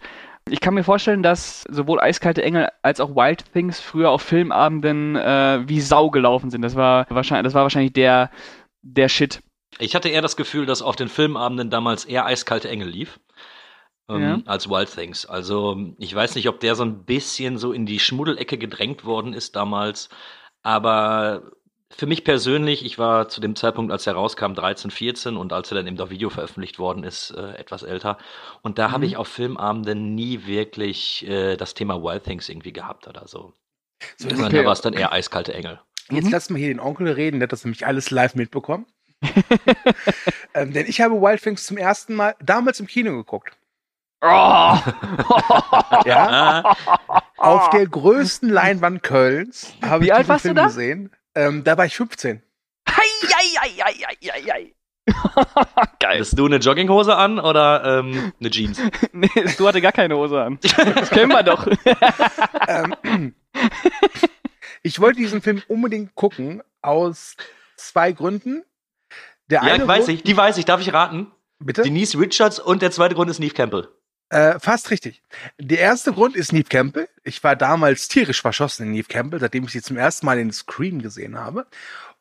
Ich 0.49 0.59
kann 0.59 0.73
mir 0.73 0.83
vorstellen, 0.83 1.23
dass 1.23 1.63
sowohl 1.69 1.99
Eiskalte 1.99 2.43
Engel 2.43 2.69
als 2.83 2.99
auch 2.99 3.15
Wild 3.15 3.51
Things 3.53 3.79
früher 3.79 4.11
auf 4.11 4.21
Filmabenden 4.21 5.15
äh, 5.15 5.63
wie 5.67 5.81
Sau 5.81 6.09
gelaufen 6.11 6.51
sind. 6.51 6.61
Das 6.61 6.75
war 6.75 7.05
wahrscheinlich, 7.09 7.45
das 7.45 7.53
war 7.53 7.63
wahrscheinlich 7.63 7.93
der, 7.93 8.29
der 8.81 9.09
Shit. 9.09 9.41
Ich 9.79 9.95
hatte 9.95 10.09
eher 10.09 10.21
das 10.21 10.35
Gefühl, 10.35 10.65
dass 10.65 10.81
auf 10.81 10.95
den 10.95 11.07
Filmabenden 11.07 11.69
damals 11.69 12.05
eher 12.05 12.25
eiskalte 12.25 12.69
Engel 12.69 12.89
lief. 12.89 13.19
Ähm, 14.09 14.21
Ja. 14.21 14.39
Als 14.45 14.69
Wild 14.69 14.93
Things. 14.93 15.25
Also, 15.25 15.93
ich 15.97 16.13
weiß 16.13 16.35
nicht, 16.35 16.47
ob 16.49 16.59
der 16.59 16.75
so 16.75 16.83
ein 16.83 17.05
bisschen 17.05 17.57
so 17.57 17.71
in 17.73 17.85
die 17.85 17.99
Schmuddelecke 17.99 18.57
gedrängt 18.57 19.05
worden 19.05 19.33
ist 19.33 19.55
damals. 19.55 20.09
Aber 20.63 21.51
für 21.89 22.05
mich 22.05 22.23
persönlich, 22.23 22.85
ich 22.85 22.97
war 22.97 23.27
zu 23.29 23.41
dem 23.41 23.55
Zeitpunkt, 23.55 23.91
als 23.91 24.07
er 24.07 24.13
rauskam, 24.13 24.53
13, 24.53 24.91
14 24.91 25.35
und 25.37 25.51
als 25.53 25.71
er 25.71 25.75
dann 25.75 25.87
eben 25.87 25.99
auf 25.99 26.09
Video 26.09 26.29
veröffentlicht 26.29 26.79
worden 26.79 27.03
ist, 27.03 27.31
äh, 27.31 27.53
etwas 27.55 27.83
älter. 27.83 28.17
Und 28.61 28.79
da 28.79 28.91
habe 28.91 29.05
Mhm. 29.05 29.11
ich 29.11 29.17
auf 29.17 29.27
Filmabenden 29.27 30.15
nie 30.15 30.45
wirklich 30.45 31.27
äh, 31.27 31.57
das 31.57 31.73
Thema 31.73 32.01
Wild 32.01 32.23
Things 32.23 32.47
irgendwie 32.49 32.71
gehabt 32.73 33.07
oder 33.07 33.27
so. 33.27 33.53
So, 34.17 34.29
Sondern 34.29 34.47
Okay. 34.47 34.57
da 34.57 34.65
war 34.65 34.73
es 34.73 34.81
dann 34.81 34.93
eher 34.93 35.11
eiskalte 35.11 35.53
Engel. 35.53 35.79
Jetzt 36.09 36.25
Mhm. 36.25 36.31
lassen 36.31 36.55
wir 36.55 36.59
hier 36.59 36.69
den 36.73 36.79
Onkel 36.79 37.09
reden, 37.11 37.39
der 37.39 37.47
hat 37.47 37.51
das 37.51 37.63
nämlich 37.65 37.85
alles 37.85 38.09
live 38.09 38.35
mitbekommen. 38.35 38.85
ähm, 40.53 40.73
denn 40.73 40.87
ich 40.87 41.01
habe 41.01 41.21
Wildfings 41.21 41.65
zum 41.65 41.77
ersten 41.77 42.15
Mal 42.15 42.35
damals 42.41 42.79
im 42.79 42.87
Kino 42.87 43.11
geguckt. 43.11 43.55
Oh! 44.23 44.77
Ja, 46.05 46.75
auf 47.37 47.69
der 47.71 47.87
größten 47.87 48.49
Leinwand 48.49 49.01
Kölns 49.03 49.73
habe 49.81 50.05
ich 50.05 50.13
diesen 50.13 50.39
Film 50.39 50.55
da? 50.55 50.65
gesehen. 50.65 51.11
Ähm, 51.33 51.63
da 51.63 51.77
war 51.77 51.85
ich 51.85 51.95
15. 51.95 52.41
ei, 52.85 52.93
ei, 53.61 53.83
ei, 53.83 54.51
ei. 54.53 54.73
Geil. 55.99 56.15
Hattest 56.19 56.37
du 56.37 56.45
eine 56.45 56.57
Jogginghose 56.57 57.15
an 57.15 57.39
oder 57.39 57.99
ähm, 57.99 58.31
eine 58.39 58.49
Jeans? 58.51 58.79
Nee, 59.11 59.29
du 59.57 59.67
hatte 59.67 59.81
gar 59.81 59.91
keine 59.91 60.15
Hose 60.15 60.41
an. 60.41 60.59
Das 60.95 61.09
kennen 61.09 61.29
wir 61.31 61.43
doch. 61.43 61.67
Ähm, 62.67 63.33
ich 64.83 64.99
wollte 65.01 65.17
diesen 65.17 65.41
Film 65.41 65.61
unbedingt 65.67 66.15
gucken, 66.15 66.61
aus 66.81 67.35
zwei 67.75 68.11
Gründen. 68.11 68.63
Der 69.49 69.63
Ja, 69.63 69.73
eine 69.73 69.87
weiß 69.87 70.05
Grund- 70.05 70.17
ich, 70.19 70.23
die 70.23 70.37
weiß 70.37 70.57
ich. 70.57 70.65
Darf 70.65 70.79
ich 70.81 70.93
raten? 70.93 71.31
Bitte? 71.59 71.81
Denise 71.81 72.17
Richards 72.19 72.59
und 72.59 72.81
der 72.81 72.91
zweite 72.91 73.15
Grund 73.15 73.29
ist 73.29 73.39
Neve 73.39 73.53
Campbell. 73.53 73.89
Äh, 74.31 74.61
fast 74.61 74.91
richtig. 74.91 75.21
Der 75.59 75.79
erste 75.79 76.13
Grund 76.13 76.37
ist 76.37 76.53
Neve 76.53 76.69
Campbell. 76.69 77.09
Ich 77.25 77.43
war 77.43 77.57
damals 77.57 78.07
tierisch 78.07 78.41
verschossen 78.41 78.85
in 78.85 78.93
Neve 78.93 79.09
Campbell, 79.09 79.41
seitdem 79.41 79.65
ich 79.65 79.71
sie 79.73 79.81
zum 79.81 79.97
ersten 79.97 80.25
Mal 80.25 80.39
in 80.39 80.53
Scream 80.53 81.01
gesehen 81.01 81.37
habe. 81.37 81.67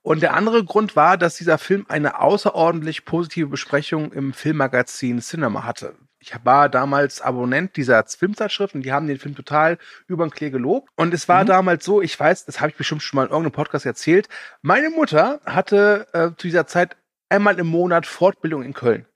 Und 0.03 0.21
der 0.21 0.35
andere 0.35 0.65
Grund 0.65 0.97
war, 0.97 1.17
dass 1.17 1.37
dieser 1.37 1.57
Film 1.57 1.87
eine 1.89 2.19
außerordentlich 2.19 3.05
positive 3.05 3.47
Besprechung 3.47 4.13
im 4.13 4.33
Filmmagazin 4.33 5.21
Cinema 5.21 5.63
hatte. 5.63 5.95
Ich 6.19 6.35
war 6.43 6.69
damals 6.69 7.21
Abonnent 7.21 7.77
dieser 7.77 8.05
Filmzeitschrift 8.05 8.75
und 8.75 8.83
die 8.83 8.93
haben 8.93 9.07
den 9.07 9.21
Film 9.21 9.37
total 9.37 9.79
über 10.09 10.27
den 10.27 10.33
Klee 10.33 10.51
gelobt. 10.51 10.89
Und 10.97 11.15
es 11.15 11.29
war 11.29 11.45
damals 11.45 11.85
so, 11.85 12.03
ich 12.03 12.19
weiß, 12.19 12.45
das 12.45 12.59
habe 12.59 12.71
ich 12.71 12.77
bestimmt 12.77 13.05
schon 13.05 13.19
mal 13.19 13.27
in 13.27 13.31
irgendeinem 13.31 13.53
Podcast 13.53 13.87
erzählt, 13.87 14.29
meine 14.63 14.91
Mutter 14.91 15.41
hatte 15.47 16.09
äh, 16.13 16.31
zu 16.31 16.49
dieser 16.49 16.67
Zeit 16.67 16.97
einmal 17.29 17.61
im 17.61 17.69
Monat 17.69 18.05
Fortbildung 18.05 18.65
in 18.65 18.75
Köln. 18.75 19.07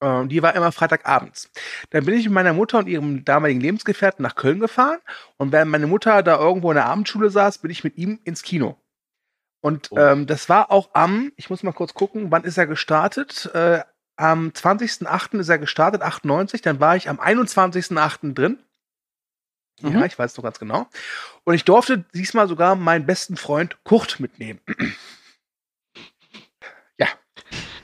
Ähm, 0.00 0.28
die 0.28 0.42
war 0.42 0.54
immer 0.54 0.72
Freitagabends. 0.72 1.50
Dann 1.90 2.04
bin 2.04 2.14
ich 2.14 2.24
mit 2.24 2.32
meiner 2.34 2.52
Mutter 2.52 2.78
und 2.78 2.88
ihrem 2.88 3.24
damaligen 3.24 3.60
Lebensgefährten 3.60 4.22
nach 4.22 4.34
Köln 4.34 4.60
gefahren 4.60 4.98
und 5.36 5.52
während 5.52 5.70
meine 5.70 5.86
Mutter 5.86 6.22
da 6.22 6.38
irgendwo 6.38 6.70
in 6.70 6.76
der 6.76 6.86
Abendschule 6.86 7.30
saß, 7.30 7.58
bin 7.58 7.70
ich 7.70 7.84
mit 7.84 7.96
ihm 7.98 8.18
ins 8.24 8.42
Kino. 8.42 8.76
Und 9.62 9.92
Oh. 9.92 9.98
ähm, 9.98 10.26
das 10.26 10.48
war 10.48 10.70
auch 10.70 10.90
am, 10.94 11.32
ich 11.36 11.50
muss 11.50 11.62
mal 11.62 11.72
kurz 11.72 11.92
gucken, 11.92 12.30
wann 12.30 12.44
ist 12.44 12.56
er 12.56 12.66
gestartet? 12.66 13.50
Äh, 13.54 13.80
am 14.16 14.52
20.08. 14.52 15.38
ist 15.40 15.48
er 15.50 15.58
gestartet, 15.58 16.02
98, 16.02 16.62
dann 16.62 16.80
war 16.80 16.96
ich 16.96 17.08
am 17.08 17.20
21.08. 17.20 18.34
drin. 18.34 18.58
Ja, 19.82 19.90
Mhm. 19.90 20.04
ich 20.04 20.18
weiß 20.18 20.36
noch 20.36 20.44
ganz 20.44 20.58
genau. 20.58 20.86
Und 21.44 21.54
ich 21.54 21.64
durfte 21.64 22.04
diesmal 22.14 22.48
sogar 22.48 22.74
meinen 22.74 23.06
besten 23.06 23.36
Freund 23.38 23.78
Kurt 23.84 24.20
mitnehmen. 24.20 24.60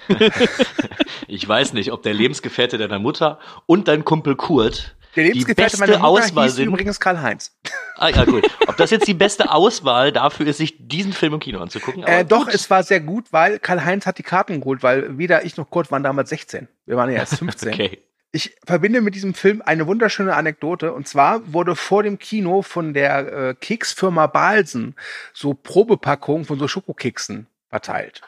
Ich 1.28 1.46
weiß 1.48 1.72
nicht, 1.72 1.92
ob 1.92 2.02
der 2.02 2.14
Lebensgefährte 2.14 2.78
deiner 2.78 2.98
Mutter 2.98 3.38
und 3.66 3.88
dein 3.88 4.04
Kumpel 4.04 4.36
Kurt 4.36 4.94
Der 5.16 5.24
die 5.24 5.30
Lebensgefährte 5.30 5.62
beste 5.62 5.78
meiner 5.78 5.98
Mutter 5.98 6.24
Auswahl 6.24 6.48
sind. 6.50 6.68
übrigens 6.68 7.00
Karl-Heinz. 7.00 7.56
Ah, 7.96 8.10
ja, 8.10 8.24
gut. 8.24 8.48
Ob 8.66 8.76
das 8.76 8.90
jetzt 8.90 9.08
die 9.08 9.14
beste 9.14 9.50
Auswahl 9.50 10.12
dafür 10.12 10.46
ist, 10.46 10.58
sich 10.58 10.76
diesen 10.78 11.12
Film 11.12 11.34
im 11.34 11.40
Kino 11.40 11.58
anzugucken? 11.60 12.02
Äh, 12.04 12.24
doch, 12.24 12.44
gut. 12.44 12.54
es 12.54 12.68
war 12.70 12.82
sehr 12.82 13.00
gut, 13.00 13.32
weil 13.32 13.58
Karl-Heinz 13.58 14.06
hat 14.06 14.18
die 14.18 14.22
Karten 14.22 14.60
geholt, 14.60 14.82
weil 14.82 15.18
weder 15.18 15.44
ich 15.44 15.56
noch 15.56 15.70
Kurt 15.70 15.90
waren 15.90 16.02
damals 16.02 16.28
16. 16.30 16.68
Wir 16.84 16.96
waren 16.96 17.10
ja 17.10 17.16
erst 17.16 17.34
15. 17.38 17.72
Okay. 17.72 17.98
Ich 18.32 18.54
verbinde 18.66 19.00
mit 19.00 19.14
diesem 19.14 19.32
Film 19.34 19.62
eine 19.64 19.86
wunderschöne 19.86 20.34
Anekdote. 20.34 20.92
Und 20.92 21.08
zwar 21.08 21.52
wurde 21.52 21.74
vor 21.74 22.02
dem 22.02 22.18
Kino 22.18 22.60
von 22.62 22.92
der 22.92 23.32
äh, 23.32 23.54
Keksfirma 23.54 24.26
Balsen 24.26 24.94
so 25.32 25.54
Probepackungen 25.54 26.44
von 26.44 26.58
so 26.58 26.68
Schokokeksen 26.68 27.46
verteilt. 27.70 28.20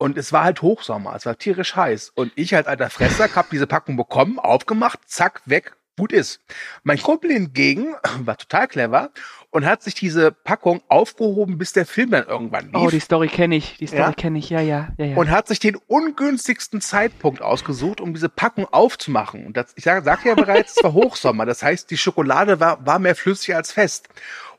Und 0.00 0.16
es 0.16 0.32
war 0.32 0.44
halt 0.44 0.62
Hochsommer, 0.62 1.14
es 1.14 1.26
war 1.26 1.36
tierisch 1.36 1.76
heiß. 1.76 2.12
Und 2.14 2.32
ich 2.34 2.56
als 2.56 2.66
alter 2.66 2.88
Fresser 2.88 3.28
hab 3.34 3.50
diese 3.50 3.66
Packung 3.66 3.98
bekommen, 3.98 4.38
aufgemacht, 4.38 4.98
zack, 5.04 5.42
weg, 5.44 5.76
gut 5.98 6.10
ist. 6.10 6.40
Mein 6.84 6.98
Kumpel 6.98 7.30
hingegen 7.30 7.94
war 8.20 8.38
total 8.38 8.66
clever 8.66 9.10
und 9.50 9.66
hat 9.66 9.82
sich 9.82 9.94
diese 9.94 10.32
Packung 10.32 10.80
aufgehoben, 10.88 11.58
bis 11.58 11.74
der 11.74 11.84
Film 11.84 12.12
dann 12.12 12.26
irgendwann 12.26 12.72
lief. 12.72 12.76
Oh, 12.76 12.88
die 12.88 12.98
Story 12.98 13.28
kenne 13.28 13.56
ich. 13.56 13.76
Die 13.76 13.88
Story 13.88 14.00
Ja? 14.00 14.12
kenne 14.14 14.38
ich. 14.38 14.48
Ja, 14.48 14.62
ja, 14.62 14.88
ja, 14.96 15.04
ja. 15.04 15.16
und 15.18 15.30
hat 15.30 15.48
sich 15.48 15.58
den 15.58 15.76
ungünstigsten 15.76 16.80
Zeitpunkt 16.80 17.42
ausgesucht, 17.42 18.00
um 18.00 18.14
diese 18.14 18.30
Packung 18.30 18.64
aufzumachen. 18.72 19.44
Und 19.44 19.58
das, 19.58 19.74
ich 19.76 19.84
sage, 19.84 20.02
sagte 20.02 20.28
ja 20.30 20.34
bereits, 20.34 20.78
es 20.78 20.82
war 20.82 20.92
Hochsommer. 20.94 21.44
Das 21.44 21.62
heißt, 21.62 21.90
die 21.90 21.98
Schokolade 21.98 22.58
war, 22.58 22.86
war 22.86 22.98
mehr 23.00 23.14
flüssig 23.14 23.54
als 23.54 23.70
fest. 23.70 24.08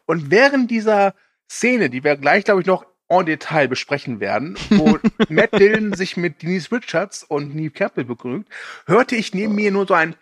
Und 0.05 0.29
während 0.29 0.69
dieser 0.69 1.15
Szene, 1.49 1.89
die 1.89 2.03
wir 2.03 2.15
gleich, 2.15 2.43
glaube 2.43 2.61
ich, 2.61 2.67
noch 2.67 2.85
en 3.11 3.25
Detail 3.25 3.67
besprechen 3.67 4.19
werden, 4.19 4.57
wo 4.69 4.97
Matt 5.29 5.53
Dillon 5.53 5.93
sich 5.93 6.17
mit 6.17 6.41
Denise 6.41 6.71
Richards 6.71 7.23
und 7.23 7.53
Neve 7.53 7.71
Campbell 7.71 8.05
begrüßt, 8.05 8.45
hörte 8.87 9.15
ich 9.15 9.33
neben 9.33 9.53
mir 9.55 9.71
nur 9.71 9.85
so 9.85 9.93
ein 9.93 10.15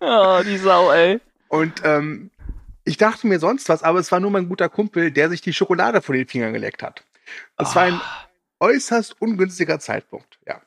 oh, 0.00 0.40
die 0.44 0.58
Sau, 0.58 0.92
ey. 0.92 1.20
und 1.48 1.82
ähm, 1.84 2.30
ich 2.84 2.96
dachte 2.96 3.26
mir 3.26 3.38
sonst 3.38 3.68
was, 3.68 3.82
aber 3.82 3.98
es 3.98 4.12
war 4.12 4.20
nur 4.20 4.30
mein 4.30 4.48
guter 4.48 4.68
Kumpel, 4.68 5.10
der 5.10 5.28
sich 5.28 5.40
die 5.40 5.52
Schokolade 5.52 6.02
von 6.02 6.14
den 6.14 6.26
Fingern 6.26 6.52
geleckt 6.52 6.82
hat. 6.82 7.04
Es 7.56 7.74
war 7.74 7.84
ein 7.84 8.00
äußerst 8.60 9.20
ungünstiger 9.20 9.78
Zeitpunkt, 9.78 10.38
ja. 10.46 10.60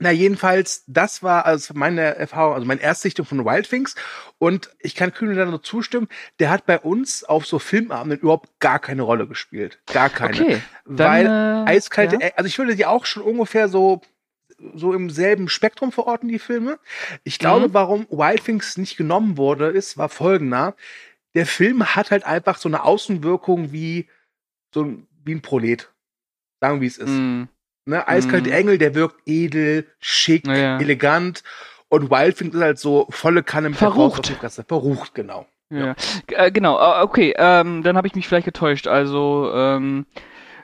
Na, 0.00 0.10
jedenfalls, 0.10 0.82
das 0.88 1.22
war 1.22 1.46
also 1.46 1.72
meine 1.74 2.16
Erfahrung, 2.16 2.54
also 2.54 2.66
meine 2.66 2.80
Erstsichtung 2.80 3.24
von 3.26 3.44
Wild 3.44 3.68
Things. 3.70 3.94
Und 4.38 4.70
ich 4.80 4.96
kann 4.96 5.12
Kühne 5.14 5.34
da 5.36 5.44
nur 5.44 5.62
zustimmen, 5.62 6.08
der 6.40 6.50
hat 6.50 6.66
bei 6.66 6.80
uns 6.80 7.22
auf 7.22 7.46
so 7.46 7.60
Filmabenden 7.60 8.18
überhaupt 8.18 8.58
gar 8.58 8.80
keine 8.80 9.02
Rolle 9.02 9.28
gespielt. 9.28 9.78
Gar 9.92 10.10
keine. 10.10 10.34
Okay. 10.40 10.60
Dann, 10.84 10.98
Weil 10.98 11.26
äh, 11.26 11.70
eiskalte, 11.70 12.18
ja. 12.20 12.30
also 12.36 12.48
ich 12.48 12.58
würde 12.58 12.74
die 12.74 12.86
auch 12.86 13.06
schon 13.06 13.22
ungefähr 13.22 13.68
so, 13.68 14.02
so 14.74 14.92
im 14.92 15.10
selben 15.10 15.48
Spektrum 15.48 15.92
verorten, 15.92 16.28
die 16.28 16.38
Filme. 16.40 16.78
Ich 17.22 17.38
glaube, 17.38 17.68
Mhm. 17.68 17.74
warum 17.74 18.06
Wild 18.10 18.44
Things 18.44 18.76
nicht 18.76 18.96
genommen 18.96 19.36
wurde, 19.36 19.68
ist, 19.68 19.96
war 19.96 20.08
folgender. 20.08 20.74
Der 21.34 21.46
Film 21.46 21.94
hat 21.94 22.10
halt 22.10 22.24
einfach 22.24 22.58
so 22.58 22.68
eine 22.68 22.82
Außenwirkung 22.84 23.70
wie 23.72 24.08
so 24.72 24.82
ein, 24.82 25.06
wie 25.24 25.34
ein 25.34 25.42
Prolet. 25.42 25.88
Sagen 26.60 26.76
wir, 26.76 26.80
wie 26.82 26.86
es 26.86 26.98
ist. 26.98 27.10
Mm, 27.10 27.44
Ne? 27.86 28.06
Eiskalte 28.08 28.48
Mhm. 28.50 28.56
Engel, 28.56 28.78
der 28.78 28.94
wirkt 28.94 29.16
edel, 29.26 29.86
schick, 30.00 30.46
Ja, 30.46 30.56
ja. 30.56 30.78
elegant. 30.78 31.42
Und 31.88 32.10
Wildfing 32.10 32.52
ist 32.52 32.60
halt 32.60 32.78
so 32.78 33.06
volle 33.10 33.42
Kanne 33.42 33.68
mit 33.68 33.80
der 33.80 33.90
Verrucht. 33.90 34.28
die 34.28 34.32
Fresse. 34.34 34.64
Verrucht, 34.66 35.14
genau. 35.14 35.46
ja. 35.70 35.94
Äh, 36.28 36.50
genau, 36.50 36.76
äh, 36.78 37.02
okay, 37.02 37.34
ähm, 37.36 37.82
dann 37.82 37.96
habe 37.96 38.06
ich 38.06 38.14
mich 38.14 38.26
vielleicht 38.26 38.46
getäuscht. 38.46 38.86
Also, 38.88 39.50
ähm, 39.54 40.06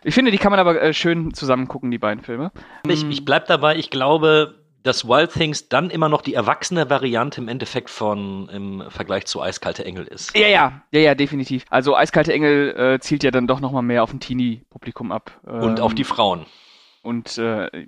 ich 0.02 0.14
finde, 0.14 0.30
die 0.30 0.38
kann 0.38 0.50
man 0.50 0.58
aber 0.58 0.80
äh, 0.80 0.94
schön 0.94 1.34
zusammen 1.34 1.68
gucken, 1.68 1.90
die 1.90 1.98
beiden 1.98 2.24
Filme. 2.24 2.52
Ich, 2.88 3.06
ich 3.08 3.24
bleib 3.24 3.46
dabei, 3.46 3.76
ich 3.76 3.90
glaube, 3.90 4.54
dass 4.82 5.06
Wild 5.06 5.30
Things 5.32 5.68
dann 5.68 5.90
immer 5.90 6.08
noch 6.08 6.22
die 6.22 6.32
erwachsene 6.32 6.88
Variante 6.88 7.38
im 7.42 7.48
Endeffekt 7.48 7.90
von 7.90 8.48
im 8.48 8.82
Vergleich 8.88 9.26
zu 9.26 9.42
Eiskalte 9.42 9.84
Engel 9.84 10.06
ist. 10.06 10.34
Ja, 10.34 10.48
ja, 10.48 10.82
ja, 10.90 11.00
ja, 11.00 11.14
definitiv. 11.14 11.64
Also 11.68 11.94
Eiskalte 11.94 12.32
Engel 12.32 12.74
äh, 12.94 12.98
zielt 12.98 13.22
ja 13.22 13.30
dann 13.30 13.46
doch 13.46 13.60
noch 13.60 13.72
mal 13.72 13.82
mehr 13.82 14.02
auf 14.02 14.12
ein 14.12 14.20
Teenie-Publikum 14.20 15.12
ab. 15.12 15.38
Und 15.44 15.78
Ähm, 15.78 15.84
auf 15.84 15.94
die 15.94 16.04
Frauen. 16.04 16.46
Und 17.02 17.38
äh, 17.38 17.86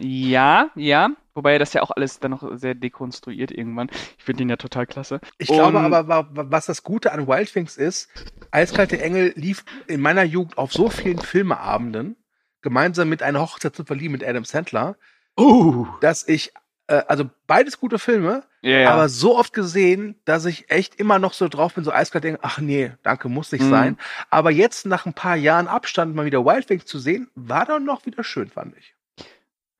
ja, 0.00 0.70
ja. 0.74 1.10
Wobei 1.34 1.58
das 1.58 1.72
ja 1.72 1.82
auch 1.82 1.90
alles 1.92 2.18
dann 2.18 2.32
noch 2.32 2.56
sehr 2.56 2.74
dekonstruiert 2.74 3.50
irgendwann. 3.52 3.90
Ich 4.18 4.24
finde 4.24 4.38
den 4.42 4.50
ja 4.50 4.56
total 4.56 4.86
klasse. 4.86 5.20
Ich 5.38 5.48
glaube 5.48 5.78
Und- 5.78 5.84
aber, 5.84 6.08
wa- 6.08 6.28
wa- 6.32 6.46
was 6.50 6.66
das 6.66 6.82
Gute 6.82 7.12
an 7.12 7.26
Wildfings 7.28 7.76
ist, 7.76 8.08
Eiskalte 8.50 9.00
Engel 9.00 9.32
lief 9.36 9.64
in 9.86 10.00
meiner 10.00 10.24
Jugend 10.24 10.58
auf 10.58 10.72
so 10.72 10.90
vielen 10.90 11.18
Filmeabenden, 11.18 12.16
gemeinsam 12.62 13.08
mit 13.08 13.22
einer 13.22 13.40
Hochzeit 13.40 13.76
zu 13.76 13.84
verlieben 13.84 14.12
mit 14.12 14.24
Adam 14.24 14.44
Sandler, 14.44 14.96
Uh. 15.38 15.86
dass 16.00 16.26
ich, 16.26 16.52
äh, 16.88 17.02
also 17.06 17.24
beides 17.46 17.78
gute 17.78 17.98
Filme, 18.00 18.42
Ja, 18.60 18.78
ja. 18.80 18.90
aber 18.92 19.08
so 19.08 19.38
oft 19.38 19.52
gesehen, 19.52 20.16
dass 20.24 20.44
ich 20.44 20.70
echt 20.70 20.96
immer 20.96 21.18
noch 21.18 21.32
so 21.32 21.48
drauf 21.48 21.74
bin, 21.74 21.84
so 21.84 21.92
eiskalt 21.92 22.24
denke, 22.24 22.40
ach 22.42 22.58
nee, 22.58 22.92
danke, 23.02 23.28
muss 23.28 23.52
nicht 23.52 23.62
Mhm. 23.64 23.70
sein. 23.70 23.98
Aber 24.30 24.50
jetzt 24.50 24.84
nach 24.86 25.06
ein 25.06 25.14
paar 25.14 25.36
Jahren 25.36 25.68
Abstand 25.68 26.14
mal 26.14 26.24
wieder 26.26 26.44
Wildwings 26.44 26.84
zu 26.84 26.98
sehen, 26.98 27.30
war 27.34 27.64
dann 27.66 27.84
noch 27.84 28.04
wieder 28.06 28.24
schön, 28.24 28.48
fand 28.50 28.76
ich. 28.76 28.94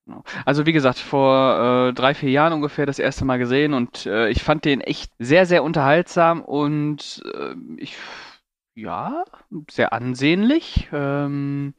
Genau. 0.07 0.23
Also 0.47 0.65
wie 0.65 0.73
gesagt, 0.73 0.99
vor 0.99 1.89
äh, 1.89 1.93
drei, 1.93 2.15
vier 2.15 2.31
Jahren 2.31 2.53
ungefähr 2.53 2.87
das 2.87 2.99
erste 2.99 3.25
Mal 3.25 3.39
gesehen 3.39 3.75
und 3.75 4.07
äh, 4.07 4.29
ich 4.31 4.43
fand 4.43 4.65
den 4.65 4.81
echt 4.81 5.13
sehr, 5.19 5.45
sehr 5.45 5.63
unterhaltsam 5.65 6.41
und 6.41 7.23
äh, 7.35 7.55
ich, 7.77 7.97
ja, 8.75 9.25
sehr 9.71 9.93
ansehnlich. 9.93 10.89
Ähm, 10.93 11.75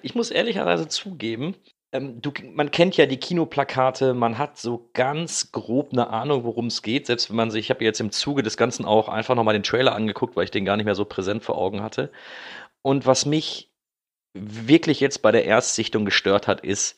Ich 0.00 0.14
muss 0.16 0.30
ehrlicherweise 0.32 0.88
zugeben, 0.88 1.54
ähm, 1.92 2.20
du, 2.20 2.32
man 2.54 2.70
kennt 2.70 2.96
ja 2.96 3.06
die 3.06 3.18
Kinoplakate, 3.18 4.14
man 4.14 4.38
hat 4.38 4.58
so 4.58 4.88
ganz 4.94 5.52
grob 5.52 5.92
eine 5.92 6.08
Ahnung, 6.08 6.44
worum 6.44 6.66
es 6.66 6.82
geht, 6.82 7.06
selbst 7.06 7.28
wenn 7.28 7.36
man 7.36 7.50
sich, 7.50 7.66
ich 7.66 7.70
habe 7.70 7.84
jetzt 7.84 8.00
im 8.00 8.10
Zuge 8.10 8.42
des 8.42 8.56
Ganzen 8.56 8.84
auch 8.84 9.08
einfach 9.08 9.34
nochmal 9.34 9.54
den 9.54 9.62
Trailer 9.62 9.94
angeguckt, 9.94 10.34
weil 10.34 10.44
ich 10.44 10.50
den 10.50 10.64
gar 10.64 10.76
nicht 10.76 10.86
mehr 10.86 10.94
so 10.94 11.04
präsent 11.04 11.42
vor 11.42 11.58
Augen 11.58 11.82
hatte. 11.82 12.10
Und 12.80 13.06
was 13.06 13.26
mich 13.26 13.70
wirklich 14.34 15.00
jetzt 15.00 15.20
bei 15.20 15.30
der 15.30 15.44
Erstsichtung 15.44 16.06
gestört 16.06 16.48
hat, 16.48 16.62
ist, 16.62 16.96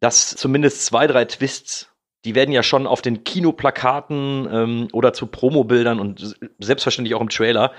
dass 0.00 0.30
zumindest 0.30 0.84
zwei, 0.84 1.06
drei 1.06 1.24
Twists, 1.24 1.90
die 2.26 2.34
werden 2.34 2.52
ja 2.52 2.62
schon 2.62 2.86
auf 2.86 3.00
den 3.00 3.24
Kinoplakaten 3.24 4.48
ähm, 4.52 4.88
oder 4.92 5.14
zu 5.14 5.26
Promobildern 5.26 5.98
und 5.98 6.38
selbstverständlich 6.58 7.14
auch 7.14 7.22
im 7.22 7.30
Trailer 7.30 7.72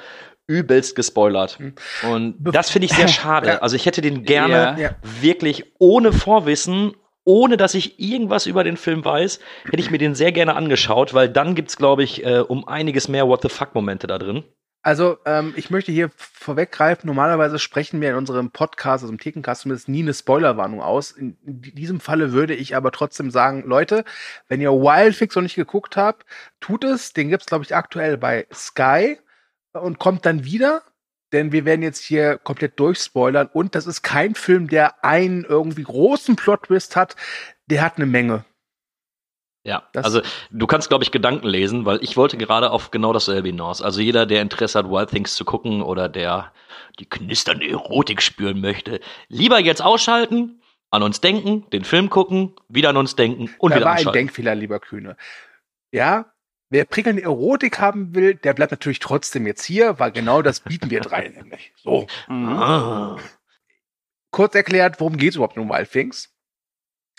übelst 0.48 0.96
gespoilert. 0.96 1.60
Hm. 1.60 1.74
Und 2.12 2.36
das 2.40 2.70
finde 2.70 2.86
ich 2.88 2.94
sehr 2.94 3.08
schade. 3.10 3.62
Also 3.62 3.76
ich 3.76 3.86
hätte 3.86 4.02
den 4.02 4.24
gerne 4.24 4.54
Ja. 4.54 4.78
Ja. 4.78 4.96
wirklich 5.22 5.74
ohne 5.80 6.12
Vorwissen, 6.14 6.94
ohne 7.24 7.58
dass 7.58 7.74
ich 7.74 8.00
irgendwas 8.00 8.46
über 8.48 8.64
den 8.64 8.78
Film 8.78 9.06
weiß, 9.06 9.40
hätte 9.66 9.80
ich 9.82 9.92
mir 9.92 9.98
den 10.00 10.16
sehr 10.16 10.32
gerne 10.32 10.56
angeschaut, 10.56 11.14
weil 11.14 11.30
dann 11.30 11.56
gibt's, 11.56 11.78
glaube 11.78 12.04
ich, 12.04 12.26
äh, 12.26 12.40
um 12.40 12.68
einiges 12.68 13.08
mehr 13.08 13.28
What 13.28 13.44
the 13.44 13.50
fuck-Momente 13.50 14.08
da 14.08 14.18
drin. 14.18 14.44
Also, 14.84 15.20
ähm, 15.28 15.54
ich 15.56 15.70
möchte 15.70 15.92
hier 15.92 16.10
vorweggreifen, 16.18 17.06
normalerweise 17.06 17.60
sprechen 17.60 18.02
wir 18.02 18.10
in 18.10 18.16
unserem 18.16 18.50
Podcast, 18.50 19.04
also 19.04 19.14
im 19.14 19.20
Thekencast 19.20 19.62
zumindest 19.62 19.88
nie 19.88 20.02
eine 20.02 20.16
Spoilerwarnung 20.16 20.82
aus. 20.82 21.12
In, 21.12 21.38
in 21.46 21.62
diesem 21.62 22.00
Falle 22.00 22.32
würde 22.32 22.56
ich 22.56 22.76
aber 22.76 22.92
trotzdem 22.92 23.30
sagen, 23.30 23.64
Leute, 23.68 24.04
wenn 24.48 24.60
ihr 24.60 24.72
Wildfix 24.72 25.36
noch 25.36 25.44
nicht 25.44 25.54
geguckt 25.56 25.98
habt, 25.98 26.26
tut 26.62 26.84
es. 26.84 27.14
Den 27.14 27.30
gibt's 27.30 27.46
glaube 27.46 27.64
ich, 27.64 27.76
aktuell 27.76 28.18
bei 28.18 28.48
Sky 28.52 29.20
und 29.74 30.00
kommt 30.00 30.26
dann 30.26 30.44
wieder. 30.46 30.84
Denn 31.34 31.54
wir 31.54 31.64
werden 31.64 31.82
jetzt 31.82 32.04
hier 32.04 32.38
komplett 32.38 32.78
durchspoilern. 32.80 33.50
Und 33.54 33.74
das 33.76 33.88
ist 33.88 34.02
kein 34.02 34.36
Film, 34.36 34.68
der 34.68 35.04
einen 35.06 35.46
irgendwie 35.46 35.84
großen 35.84 36.36
Plot-Twist 36.36 36.96
hat. 36.98 37.16
Der 37.68 37.82
hat 37.82 37.96
eine 37.96 38.06
Menge. 38.06 38.44
Ja, 39.64 39.88
Das- 39.94 40.04
also 40.06 40.22
du 40.50 40.68
kannst, 40.68 40.90
glaube 40.90 41.04
ich, 41.04 41.12
Gedanken 41.12 41.48
lesen, 41.48 41.86
weil 41.86 42.04
ich 42.04 42.18
wollte 42.18 42.36
gerade 42.36 42.72
auf 42.72 42.92
genau 42.92 43.14
dasselbe 43.14 43.48
hinaus. 43.50 43.82
Also 43.82 44.02
jeder, 44.02 44.26
der 44.26 44.42
Interesse 44.42 44.80
hat, 44.80 44.90
Wild 44.90 45.10
Things 45.12 45.36
zu 45.36 45.46
gucken 45.46 45.82
oder 45.84 46.10
der 46.10 46.52
die 47.00 47.08
knisternde 47.08 47.70
Erotik 47.70 48.22
spüren 48.22 48.60
möchte, 48.60 49.00
lieber 49.30 49.60
jetzt 49.60 49.82
ausschalten, 49.82 50.62
an 50.90 51.04
uns 51.04 51.22
denken, 51.22 51.70
den 51.70 51.86
Film 51.86 52.10
gucken, 52.10 52.54
wieder 52.68 52.90
an 52.90 52.98
uns 52.98 53.16
denken 53.16 53.50
und 53.60 53.72
da 53.72 53.78
wieder 53.78 53.86
war 53.86 53.94
ein. 53.96 54.12
Denkfehler, 54.12 54.56
lieber 54.56 54.80
Kühne. 54.82 55.16
Ja, 55.94 56.31
wer 56.72 56.86
prickelnde 56.86 57.22
Erotik 57.22 57.80
haben 57.80 58.16
will, 58.16 58.34
der 58.34 58.54
bleibt 58.54 58.72
natürlich 58.72 59.00
trotzdem 59.00 59.46
jetzt 59.46 59.64
hier, 59.64 60.00
weil 60.00 60.12
genau 60.12 60.42
das 60.42 60.62
bieten 60.62 60.90
wir 60.90 61.02
drei 61.02 61.28
nämlich. 61.36 61.72
So. 61.76 62.08
Ah. 62.28 63.18
Kurz 64.32 64.56
erklärt, 64.56 65.00
worum 65.00 65.18
geht 65.18 65.32
es 65.32 65.36
überhaupt 65.36 65.58
in 65.58 65.70
Wild 65.70 65.92
Things? 65.92 66.34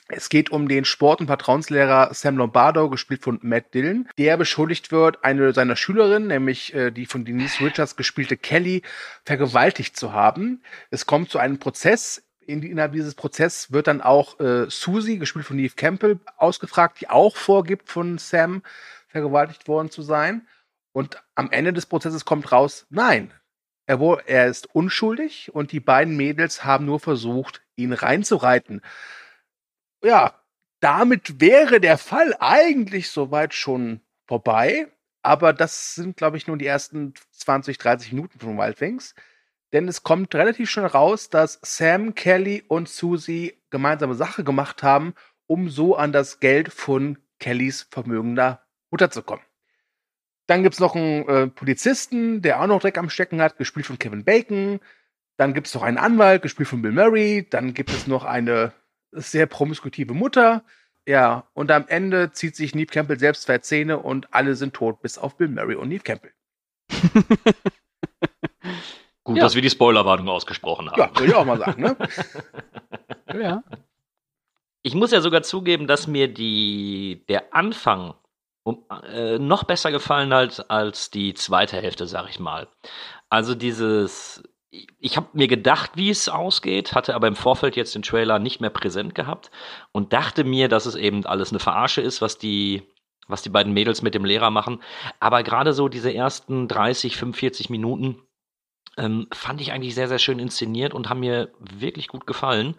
Es 0.09 0.29
geht 0.29 0.51
um 0.51 0.69
den 0.69 0.85
Sport- 0.85 1.21
und 1.21 1.27
Vertrauenslehrer 1.27 2.13
Sam 2.13 2.37
Lombardo, 2.37 2.91
gespielt 2.91 3.23
von 3.23 3.39
Matt 3.43 3.73
Dillon, 3.73 4.09
der 4.19 4.37
beschuldigt 4.37 4.91
wird, 4.91 5.25
eine 5.25 5.55
seiner 5.55 5.77
Schülerinnen, 5.77 6.29
nämlich 6.29 6.75
äh, 6.75 6.91
die 6.91 7.07
von 7.07 7.25
Denise 7.25 7.61
Richards 7.61 7.97
gespielte 7.97 8.37
Kelly, 8.37 8.83
vergewaltigt 9.25 9.97
zu 9.97 10.13
haben. 10.13 10.63
Es 10.91 11.07
kommt 11.07 11.31
zu 11.31 11.39
einem 11.39 11.59
Prozess. 11.59 12.23
In, 12.45 12.63
innerhalb 12.63 12.93
dieses 12.93 13.15
Prozesses 13.15 13.73
wird 13.73 13.87
dann 13.87 14.01
auch 14.01 14.41
äh, 14.41 14.67
Susie, 14.69 15.19
gespielt 15.19 15.47
von 15.47 15.57
Neve 15.57 15.77
Campbell, 15.77 16.19
ausgefragt, 16.37 17.01
die 17.01 17.09
auch 17.09 17.37
vorgibt, 17.37 17.89
von 17.89 18.19
Sam 18.19 18.63
vergewaltigt 19.13 19.69
worden 19.69 19.91
zu 19.91 20.03
sein. 20.03 20.49
Und 20.93 21.23
am 21.35 21.51
Ende 21.51 21.73
des 21.73 21.87
Prozesses 21.87 22.25
kommt 22.25 22.51
raus, 22.51 22.87
nein, 22.91 23.33
er, 23.87 24.01
er 24.27 24.47
ist 24.47 24.75
unschuldig 24.75 25.55
und 25.55 25.73
die 25.73 25.81
beiden 25.81 26.17
Mädels 26.17 26.65
haben 26.65 26.87
nur 26.87 27.01
versucht, 27.01 27.63
ihn 27.77 27.93
reinzureiten. 27.93 28.83
Ja, 30.03 30.35
damit 30.81 31.41
wäre 31.41 31.81
der 31.81 31.99
Fall 31.99 32.35
eigentlich 32.41 33.11
soweit 33.11 33.55
schon 33.55 34.01
vorbei. 34.27 34.89
Aber 35.23 35.53
das 35.53 35.95
sind, 35.95 36.17
glaube 36.17 36.37
ich, 36.37 36.49
nur 36.49 36.57
die 36.57 36.67
ersten 36.67 37.15
20, 37.31 37.79
30 37.79 38.13
Minuten 38.13 38.41
von 38.41 38.59
Wild 38.59 38.79
Things. 38.79 39.15
Denn 39.73 39.87
es 39.89 40.03
kommt 40.03 40.35
relativ 40.35 40.69
schnell 40.69 40.87
raus, 40.87 41.31
dass 41.31 41.61
Sam, 41.63 42.15
Kelly 42.15 42.65
und 42.67 42.89
Susie 42.89 43.63
gemeinsame 43.71 44.15
Sache 44.15 44.43
gemacht 44.43 44.83
haben, 44.83 45.15
um 45.47 45.71
so 45.71 45.97
an 45.97 46.13
das 46.13 46.41
Geld 46.41 46.73
von 46.73 47.19
Kellys 47.39 47.87
vermögender 47.91 48.62
Mutter 48.93 49.11
zu 49.11 49.23
kommen. 49.23 49.43
Dann 50.47 50.63
gibt's 50.63 50.79
noch 50.81 50.95
einen 50.95 51.27
äh, 51.29 51.47
Polizisten, 51.49 52.43
der 52.43 52.61
auch 52.61 52.67
noch 52.67 52.81
Dreck 52.81 52.99
am 52.99 53.11
Stecken 53.11 53.41
hat, 53.41 53.57
gespielt 53.59 53.87
von 53.87 53.99
Kevin 53.99 54.25
Bacon. 54.25 54.81
Dann 55.39 55.55
gibt's 55.55 55.75
noch 55.75 55.83
einen 55.83 55.99
Anwalt, 55.99 56.43
gespielt 56.43 56.69
von 56.69 56.83
Bill 56.83 56.93
Murray. 56.93 57.47
Dann 57.49 57.75
gibt 57.75 57.91
es 57.91 58.07
noch 58.07 58.25
eine 58.25 58.73
sehr 59.13 59.47
promiskutive 59.47 60.15
Mutter. 60.15 60.63
Ja, 61.07 61.49
und 61.55 61.71
am 61.71 61.87
Ende 61.89 62.31
zieht 62.33 62.55
sich 62.55 62.75
Neve 62.75 62.93
Campbell 62.93 63.19
selbst 63.19 63.43
zwei 63.43 63.59
Zähne 63.59 63.99
und 63.99 64.33
alle 64.35 64.55
sind 64.55 64.75
tot, 64.75 65.01
bis 65.03 65.19
auf 65.19 65.37
Bill 65.37 65.49
Murray 65.49 65.75
und 65.75 65.89
Neve 65.89 66.03
Campbell. 66.05 66.33
Gut, 69.25 69.37
Ja. 69.37 69.43
dass 69.45 69.55
wir 69.55 69.63
die 69.63 69.71
Spoilerwarnung 69.71 70.29
ausgesprochen 70.29 70.91
haben. 70.91 70.99
Ja, 71.01 71.11
würde 71.15 71.27
ich 71.27 71.35
auch 71.35 71.45
mal 71.45 71.59
sagen, 71.59 71.83
ne? 71.83 71.97
Ja. 73.41 73.63
Ich 74.83 74.95
muss 74.95 75.11
ja 75.13 75.21
sogar 75.21 75.43
zugeben, 75.43 75.87
dass 75.87 76.07
mir 76.09 76.29
die, 76.29 77.25
der 77.29 77.55
Anfang 77.55 78.15
um, 78.65 78.85
äh, 79.07 79.39
noch 79.39 79.65
besser 79.65 79.91
gefallen 79.91 80.33
hat 80.33 80.71
als 80.71 81.11
die 81.11 81.35
zweite 81.35 81.77
Hälfte, 81.77 82.07
sag 82.07 82.29
ich 82.29 82.39
mal. 82.39 82.69
Also 83.29 83.55
dieses, 83.55 84.43
ich 84.99 85.17
habe 85.17 85.29
mir 85.33 85.49
gedacht, 85.49 85.93
wie 85.95 86.11
es 86.11 86.29
ausgeht, 86.29 86.95
hatte 86.95 87.15
aber 87.15 87.29
im 87.29 87.37
Vorfeld 87.37 87.77
jetzt 87.77 87.95
den 87.95 88.03
Trailer 88.03 88.39
nicht 88.39 88.61
mehr 88.61 88.71
präsent 88.71 89.15
gehabt 89.15 89.51
und 89.93 90.13
dachte 90.13 90.45
mir, 90.45 90.69
dass 90.69 90.87
es 90.87 90.95
eben 90.95 91.27
alles 91.27 91.51
eine 91.51 91.59
Verarsche 91.59 92.01
ist, 92.01 92.23
was 92.23 92.39
die, 92.39 92.83
was 93.29 93.43
die 93.43 93.51
beiden 93.51 93.73
Mädels 93.73 94.03
mit 94.03 94.15
dem 94.15 94.25
Lehrer 94.25 94.51
machen. 94.51 94.83
Aber 95.21 95.43
gerade 95.43 95.73
so 95.73 95.89
diese 95.89 96.13
ersten 96.13 96.69
30, 96.69 97.17
45 97.17 97.71
Minuten 97.71 98.23
ähm, 98.97 99.27
fand 99.33 99.61
ich 99.61 99.73
eigentlich 99.73 99.95
sehr, 99.95 100.09
sehr 100.09 100.19
schön 100.19 100.39
inszeniert 100.39 100.95
und 100.95 101.09
haben 101.09 101.21
mir 101.21 101.53
wirklich 101.59 102.09
gut 102.09 102.27
gefallen. 102.27 102.77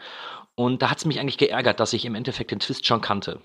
Und 0.56 0.82
da 0.82 0.90
hat 0.90 1.00
es 1.00 1.06
mich 1.06 1.20
eigentlich 1.20 1.38
geärgert, 1.38 1.80
dass 1.80 1.94
ich 1.94 2.06
im 2.06 2.16
Endeffekt 2.16 2.52
den 2.52 2.60
Twist 2.60 2.86
schon 2.86 3.02
kannte. 3.02 3.42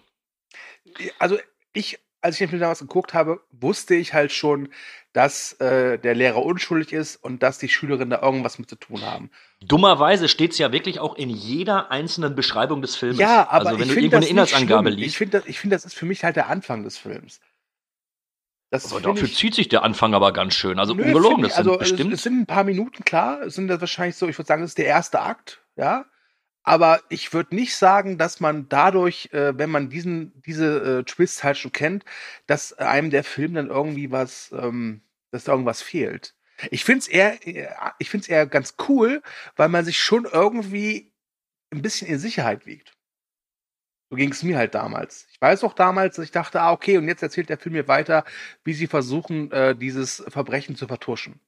Also 1.19 1.39
ich, 1.73 1.99
als 2.21 2.35
ich 2.35 2.39
den 2.41 2.49
Film 2.49 2.61
damals 2.61 2.81
geguckt 2.81 3.15
habe, 3.15 3.41
wusste 3.53 3.95
ich 3.95 4.13
halt 4.15 4.33
schon, 4.33 4.69
dass 5.13 5.55
äh, 5.55 5.99
der 5.99 6.15
Lehrer 6.15 6.45
unschuldig 6.45 6.93
ist 6.93 7.17
und 7.17 7.43
dass 7.43 7.59
die 7.59 7.69
Schülerinnen 7.69 8.11
da 8.11 8.21
irgendwas 8.23 8.59
mit 8.59 8.69
zu 8.69 8.77
tun 8.77 9.03
haben. 9.03 9.31
Dummerweise 9.61 10.29
steht 10.29 10.53
es 10.53 10.59
ja 10.59 10.73
wirklich 10.73 11.01
auch 11.01 11.17
in 11.17 11.31
jeder 11.31 11.91
einzelnen 11.91 12.35
Beschreibung 12.35 12.83
des 12.83 12.97
Films. 12.97 13.19
Ja, 13.19 13.49
aber 13.49 13.69
also 13.71 13.81
wenn 13.81 13.89
ich 13.89 13.95
du 13.95 14.01
irgendwo 14.01 14.17
eine 14.19 14.27
Inhaltsangabe 14.27 14.89
schlimm. 14.91 14.99
Ich 14.99 15.05
liest, 15.07 15.17
finde, 15.17 15.39
das, 15.39 15.49
ich 15.49 15.59
finde, 15.59 15.77
das 15.77 15.85
ist 15.85 15.95
für 15.95 16.07
mich 16.07 16.25
halt 16.25 16.37
der 16.37 16.49
Anfang 16.49 16.85
des 16.85 16.99
Films. 16.99 17.41
Das 18.71 18.93
aber 18.93 19.01
dafür 19.01 19.27
ich- 19.29 19.37
zieht 19.37 19.55
sich 19.55 19.69
der 19.69 19.83
Anfang 19.83 20.13
aber 20.15 20.33
ganz 20.33 20.55
schön. 20.55 20.79
Also 20.79 20.95
Nö, 20.95 21.05
ungelogen, 21.05 21.43
das 21.43 21.55
sind 21.55 21.67
also 21.67 21.81
es, 21.81 21.91
bestimmt. 21.91 22.13
es 22.13 22.23
sind 22.23 22.41
ein 22.41 22.47
paar 22.47 22.65
Minuten 22.65 23.03
klar, 23.05 23.41
es 23.43 23.55
sind 23.55 23.69
das 23.69 23.81
wahrscheinlich 23.81 24.17
so, 24.17 24.29
ich 24.29 24.37
würde 24.37 24.47
sagen, 24.47 24.63
das 24.63 24.73
ist 24.73 24.79
der 24.79 24.87
erste 24.87 25.21
Akt, 25.21 25.63
ja. 25.77 26.05
Aber 26.69 27.01
ich 27.09 27.33
würde 27.33 27.55
nicht 27.55 27.75
sagen, 27.77 28.19
dass 28.19 28.41
man 28.41 28.69
dadurch, 28.69 29.33
äh, 29.33 29.57
wenn 29.57 29.71
man 29.71 29.89
diesen, 29.89 30.35
diese 30.43 30.99
äh, 30.99 31.05
Twists 31.05 31.43
halt 31.43 31.57
schon 31.57 31.73
kennt, 31.73 32.05
dass 32.47 32.75
einem 32.75 33.09
der 33.09 33.25
Film 33.25 33.55
dann 33.55 33.69
irgendwie 33.69 34.11
was, 34.11 34.53
ähm, 34.53 35.01
dass 35.31 35.45
da 35.45 35.53
irgendwas 35.53 35.81
fehlt. 35.81 36.35
Ich 36.71 36.85
finde 36.85 36.99
es 36.99 37.09
eher, 37.09 37.47
äh, 37.47 37.69
ich 37.99 38.11
finde 38.11 38.25
es 38.25 38.29
eher 38.29 38.47
ganz 38.47 38.75
cool, 38.87 39.23
weil 39.57 39.71
man 39.71 39.87
sich 39.87 39.99
schon 39.99 40.27
irgendwie 40.27 41.11
ein 41.71 41.81
bisschen 41.81 42.07
in 42.07 42.19
Sicherheit 42.19 42.67
wiegt. 42.67 42.93
So 44.11 44.17
ging 44.17 44.31
es 44.31 44.43
mir 44.43 44.59
halt 44.59 44.75
damals. 44.75 45.27
Ich 45.33 45.41
weiß 45.41 45.65
auch 45.65 45.73
damals, 45.73 46.17
dass 46.17 46.27
ich 46.27 46.33
dachte, 46.33 46.61
ah, 46.61 46.73
okay, 46.73 46.99
und 46.99 47.09
jetzt 47.09 47.23
erzählt 47.23 47.49
der 47.49 47.59
Film 47.59 47.77
mir 47.77 47.89
weiter, 47.89 48.25
wie 48.65 48.75
sie 48.75 48.89
versuchen, 48.89 49.51
äh, 49.53 49.75
dieses 49.75 50.23
Verbrechen 50.29 50.77
zu 50.77 50.87
vertuschen. 50.87 51.41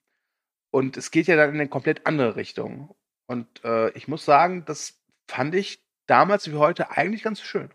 Und 0.70 0.96
es 0.96 1.10
geht 1.10 1.26
ja 1.26 1.36
dann 1.36 1.50
in 1.50 1.56
eine 1.56 1.68
komplett 1.68 2.06
andere 2.06 2.36
Richtung. 2.36 2.94
Und 3.26 3.62
äh, 3.64 3.90
ich 3.90 4.08
muss 4.08 4.24
sagen, 4.24 4.64
das 4.64 4.99
fand 5.30 5.54
ich 5.54 5.80
damals 6.06 6.50
wie 6.50 6.56
heute 6.56 6.90
eigentlich 6.90 7.22
ganz 7.22 7.40
schön. 7.40 7.70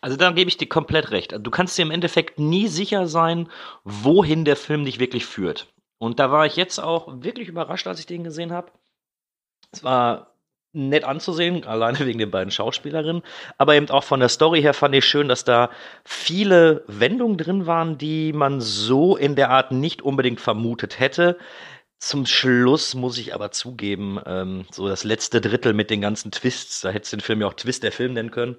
Also 0.00 0.16
da 0.16 0.30
gebe 0.32 0.48
ich 0.48 0.56
dir 0.56 0.68
komplett 0.68 1.10
recht. 1.10 1.34
Du 1.38 1.50
kannst 1.50 1.76
dir 1.78 1.82
im 1.82 1.90
Endeffekt 1.90 2.38
nie 2.38 2.68
sicher 2.68 3.06
sein, 3.06 3.48
wohin 3.84 4.44
der 4.44 4.56
Film 4.56 4.84
dich 4.84 4.98
wirklich 4.98 5.26
führt. 5.26 5.72
Und 5.98 6.18
da 6.18 6.32
war 6.32 6.46
ich 6.46 6.56
jetzt 6.56 6.78
auch 6.78 7.22
wirklich 7.22 7.48
überrascht, 7.48 7.86
als 7.86 8.00
ich 8.00 8.06
den 8.06 8.24
gesehen 8.24 8.52
habe. 8.52 8.72
Es 9.72 9.84
war 9.84 10.34
nett 10.72 11.04
anzusehen, 11.04 11.64
alleine 11.66 12.00
wegen 12.00 12.18
den 12.18 12.30
beiden 12.30 12.50
Schauspielerinnen. 12.50 13.22
Aber 13.58 13.74
eben 13.74 13.90
auch 13.90 14.04
von 14.04 14.20
der 14.20 14.30
Story 14.30 14.62
her 14.62 14.74
fand 14.74 14.94
ich 14.94 15.04
schön, 15.04 15.28
dass 15.28 15.44
da 15.44 15.70
viele 16.04 16.82
Wendungen 16.86 17.36
drin 17.36 17.66
waren, 17.66 17.98
die 17.98 18.32
man 18.32 18.60
so 18.60 19.16
in 19.16 19.36
der 19.36 19.50
Art 19.50 19.70
nicht 19.70 20.00
unbedingt 20.02 20.40
vermutet 20.40 20.98
hätte. 20.98 21.36
Zum 22.00 22.24
Schluss 22.24 22.94
muss 22.94 23.18
ich 23.18 23.34
aber 23.34 23.52
zugeben, 23.52 24.18
ähm, 24.24 24.64
so 24.70 24.88
das 24.88 25.04
letzte 25.04 25.42
Drittel 25.42 25.74
mit 25.74 25.90
den 25.90 26.00
ganzen 26.00 26.32
Twists, 26.32 26.80
da 26.80 26.88
hättest 26.88 27.12
du 27.12 27.18
den 27.18 27.22
Film 27.22 27.42
ja 27.42 27.46
auch 27.46 27.54
Twist 27.54 27.82
der 27.82 27.92
Film 27.92 28.14
nennen 28.14 28.30
können. 28.30 28.56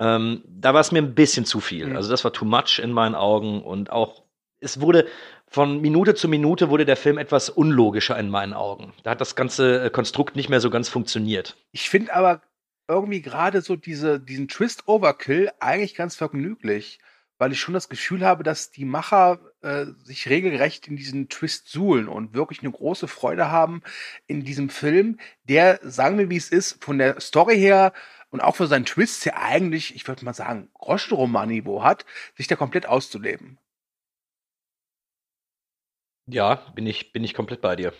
Ähm, 0.00 0.42
da 0.46 0.72
war 0.72 0.80
es 0.80 0.90
mir 0.90 1.02
ein 1.02 1.14
bisschen 1.14 1.44
zu 1.44 1.60
viel. 1.60 1.88
Mhm. 1.88 1.96
Also 1.96 2.10
das 2.10 2.24
war 2.24 2.32
too 2.32 2.46
much 2.46 2.78
in 2.82 2.90
meinen 2.90 3.14
Augen 3.14 3.62
und 3.62 3.90
auch 3.90 4.22
es 4.60 4.80
wurde 4.80 5.06
von 5.46 5.82
Minute 5.82 6.14
zu 6.14 6.26
Minute 6.26 6.70
wurde 6.70 6.86
der 6.86 6.96
Film 6.96 7.18
etwas 7.18 7.50
unlogischer 7.50 8.18
in 8.18 8.30
meinen 8.30 8.54
Augen. 8.54 8.94
Da 9.02 9.10
hat 9.10 9.20
das 9.20 9.36
ganze 9.36 9.84
äh, 9.84 9.90
Konstrukt 9.90 10.34
nicht 10.34 10.48
mehr 10.48 10.60
so 10.60 10.70
ganz 10.70 10.88
funktioniert. 10.88 11.56
Ich 11.72 11.90
finde 11.90 12.14
aber 12.14 12.40
irgendwie 12.88 13.20
gerade 13.20 13.60
so 13.60 13.76
diese, 13.76 14.18
diesen 14.18 14.48
Twist-Overkill 14.48 15.50
eigentlich 15.60 15.94
ganz 15.94 16.16
vergnüglich, 16.16 16.98
weil 17.38 17.52
ich 17.52 17.60
schon 17.60 17.74
das 17.74 17.88
Gefühl 17.88 18.24
habe, 18.24 18.42
dass 18.42 18.70
die 18.70 18.84
Macher 18.84 19.40
äh, 19.62 19.86
sich 20.02 20.28
regelrecht 20.28 20.88
in 20.88 20.96
diesen 20.96 21.28
Twist 21.28 21.68
suhlen 21.68 22.08
und 22.08 22.34
wirklich 22.34 22.60
eine 22.60 22.72
große 22.72 23.08
Freude 23.08 23.50
haben 23.50 23.82
in 24.26 24.44
diesem 24.44 24.68
Film, 24.68 25.18
der, 25.44 25.80
sagen 25.82 26.18
wir 26.18 26.30
wie 26.30 26.36
es 26.36 26.50
ist, 26.50 26.84
von 26.84 26.98
der 26.98 27.20
Story 27.20 27.56
her 27.56 27.92
und 28.30 28.40
auch 28.40 28.56
für 28.56 28.66
seinen 28.66 28.84
Twist 28.84 29.24
her 29.24 29.40
eigentlich, 29.40 29.94
ich 29.94 30.06
würde 30.06 30.24
mal 30.24 30.34
sagen, 30.34 30.68
Groschenroman-Niveau 30.74 31.82
hat, 31.82 32.04
sich 32.36 32.46
da 32.46 32.56
komplett 32.56 32.86
auszuleben. 32.86 33.58
Ja, 36.26 36.56
bin 36.74 36.86
ich, 36.86 37.12
bin 37.12 37.24
ich 37.24 37.32
komplett 37.32 37.62
bei 37.62 37.74
dir. 37.74 37.94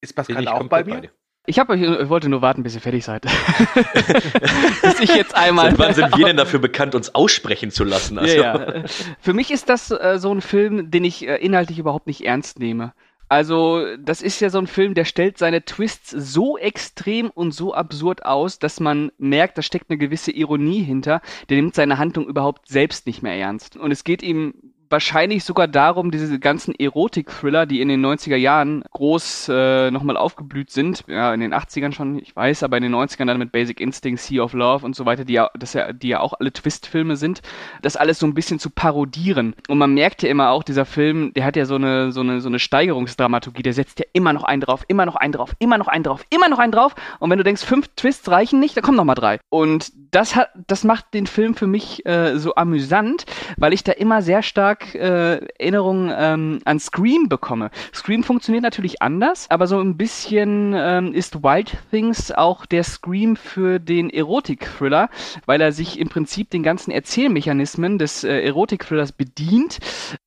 Ist 0.00 0.14
Pascal 0.14 0.48
auch 0.48 0.66
bei 0.68 0.82
mir? 0.82 1.00
dir. 1.02 1.19
Ich, 1.46 1.58
hab, 1.58 1.68
euch- 1.70 1.80
ich 1.80 2.08
wollte 2.08 2.28
nur 2.28 2.42
warten, 2.42 2.62
bis 2.62 2.74
ihr 2.74 2.80
fertig 2.80 3.04
seid. 3.04 3.22
bis 4.82 5.00
ich 5.00 5.14
jetzt 5.14 5.34
einmal. 5.34 5.70
Seit 5.70 5.78
wann 5.78 5.94
sind 5.94 6.16
wir 6.18 6.26
denn 6.26 6.36
dafür 6.36 6.60
bekannt, 6.60 6.94
uns 6.94 7.14
aussprechen 7.14 7.70
zu 7.70 7.84
lassen? 7.84 8.18
Also, 8.18 8.36
Ja, 8.36 8.76
ja. 8.76 8.84
Für 9.20 9.32
mich 9.32 9.50
ist 9.50 9.68
das 9.68 9.90
äh, 9.90 10.18
so 10.18 10.32
ein 10.32 10.42
Film, 10.42 10.90
den 10.90 11.04
ich 11.04 11.26
äh, 11.26 11.36
inhaltlich 11.36 11.78
überhaupt 11.78 12.06
nicht 12.06 12.24
ernst 12.24 12.58
nehme. 12.58 12.92
Also, 13.28 13.84
das 13.96 14.22
ist 14.22 14.40
ja 14.40 14.50
so 14.50 14.58
ein 14.58 14.66
Film, 14.66 14.94
der 14.94 15.04
stellt 15.04 15.38
seine 15.38 15.64
Twists 15.64 16.10
so 16.10 16.58
extrem 16.58 17.30
und 17.30 17.52
so 17.52 17.72
absurd 17.72 18.24
aus, 18.26 18.58
dass 18.58 18.80
man 18.80 19.12
merkt, 19.18 19.56
da 19.56 19.62
steckt 19.62 19.88
eine 19.88 19.98
gewisse 19.98 20.32
Ironie 20.32 20.82
hinter. 20.82 21.22
Der 21.48 21.56
nimmt 21.56 21.74
seine 21.76 21.96
Handlung 21.98 22.26
überhaupt 22.26 22.68
selbst 22.68 23.06
nicht 23.06 23.22
mehr 23.22 23.34
ernst. 23.36 23.76
Und 23.76 23.92
es 23.92 24.02
geht 24.04 24.22
ihm 24.22 24.54
wahrscheinlich 24.90 25.44
sogar 25.44 25.68
darum, 25.68 26.10
diese 26.10 26.38
ganzen 26.38 26.74
Erotik-Thriller, 26.74 27.66
die 27.66 27.80
in 27.80 27.88
den 27.88 28.04
90er 28.04 28.36
Jahren 28.36 28.82
groß 28.90 29.48
äh, 29.48 29.90
nochmal 29.90 30.16
aufgeblüht 30.16 30.70
sind, 30.70 31.04
ja, 31.06 31.32
in 31.32 31.40
den 31.40 31.54
80ern 31.54 31.92
schon, 31.92 32.18
ich 32.18 32.34
weiß, 32.34 32.62
aber 32.62 32.76
in 32.76 32.82
den 32.82 32.94
90ern 32.94 33.26
dann 33.26 33.38
mit 33.38 33.52
Basic 33.52 33.80
Instinct, 33.80 34.20
Sea 34.20 34.42
of 34.42 34.52
Love 34.52 34.84
und 34.84 34.96
so 34.96 35.06
weiter, 35.06 35.24
die 35.24 35.34
ja, 35.34 35.50
das 35.58 35.72
ja, 35.74 35.92
die 35.92 36.08
ja 36.08 36.20
auch 36.20 36.34
alle 36.38 36.52
Twist-Filme 36.52 37.16
sind, 37.16 37.40
das 37.82 37.96
alles 37.96 38.18
so 38.18 38.26
ein 38.26 38.34
bisschen 38.34 38.58
zu 38.58 38.70
parodieren. 38.70 39.54
Und 39.68 39.78
man 39.78 39.94
merkt 39.94 40.22
ja 40.22 40.28
immer 40.28 40.50
auch, 40.50 40.62
dieser 40.62 40.84
Film, 40.84 41.32
der 41.34 41.44
hat 41.44 41.56
ja 41.56 41.64
so 41.64 41.76
eine, 41.76 42.12
so 42.12 42.20
eine, 42.20 42.40
so 42.40 42.48
eine 42.48 42.58
Steigerungsdramaturgie, 42.58 43.62
der 43.62 43.72
setzt 43.72 44.00
ja 44.00 44.06
immer 44.12 44.32
noch 44.32 44.44
einen 44.44 44.60
drauf, 44.60 44.84
immer 44.88 45.06
noch 45.06 45.16
einen 45.16 45.32
drauf, 45.32 45.54
immer 45.58 45.78
noch 45.78 45.88
einen 45.88 46.04
drauf, 46.04 46.24
immer 46.30 46.48
noch 46.48 46.58
einen 46.58 46.72
drauf. 46.72 46.94
Und 47.18 47.30
wenn 47.30 47.38
du 47.38 47.44
denkst, 47.44 47.64
fünf 47.64 47.88
Twists 47.96 48.30
reichen 48.30 48.58
nicht, 48.60 48.76
dann 48.76 48.82
kommen 48.82 48.96
noch 48.96 49.04
mal 49.04 49.14
drei. 49.14 49.38
Und 49.48 49.92
das 50.10 50.34
hat, 50.34 50.50
das 50.66 50.84
macht 50.84 51.14
den 51.14 51.26
Film 51.26 51.54
für 51.54 51.66
mich 51.66 52.04
äh, 52.06 52.36
so 52.38 52.54
amüsant, 52.56 53.26
weil 53.56 53.72
ich 53.72 53.84
da 53.84 53.92
immer 53.92 54.22
sehr 54.22 54.42
stark 54.42 54.79
äh, 54.94 55.44
Erinnerungen 55.58 56.12
ähm, 56.16 56.60
an 56.64 56.78
Scream 56.78 57.28
bekomme. 57.28 57.70
Scream 57.94 58.22
funktioniert 58.22 58.62
natürlich 58.62 59.02
anders, 59.02 59.46
aber 59.50 59.66
so 59.66 59.78
ein 59.80 59.96
bisschen 59.96 60.74
ähm, 60.76 61.12
ist 61.12 61.42
Wild 61.42 61.76
Things 61.90 62.32
auch 62.32 62.66
der 62.66 62.84
Scream 62.84 63.36
für 63.36 63.78
den 63.78 64.10
Erotik-Thriller, 64.10 65.08
weil 65.46 65.60
er 65.60 65.72
sich 65.72 65.98
im 65.98 66.08
Prinzip 66.08 66.50
den 66.50 66.62
ganzen 66.62 66.90
Erzählmechanismen 66.90 67.98
des 67.98 68.24
äh, 68.24 68.40
Erotik-Thrillers 68.40 69.12
bedient, 69.12 69.78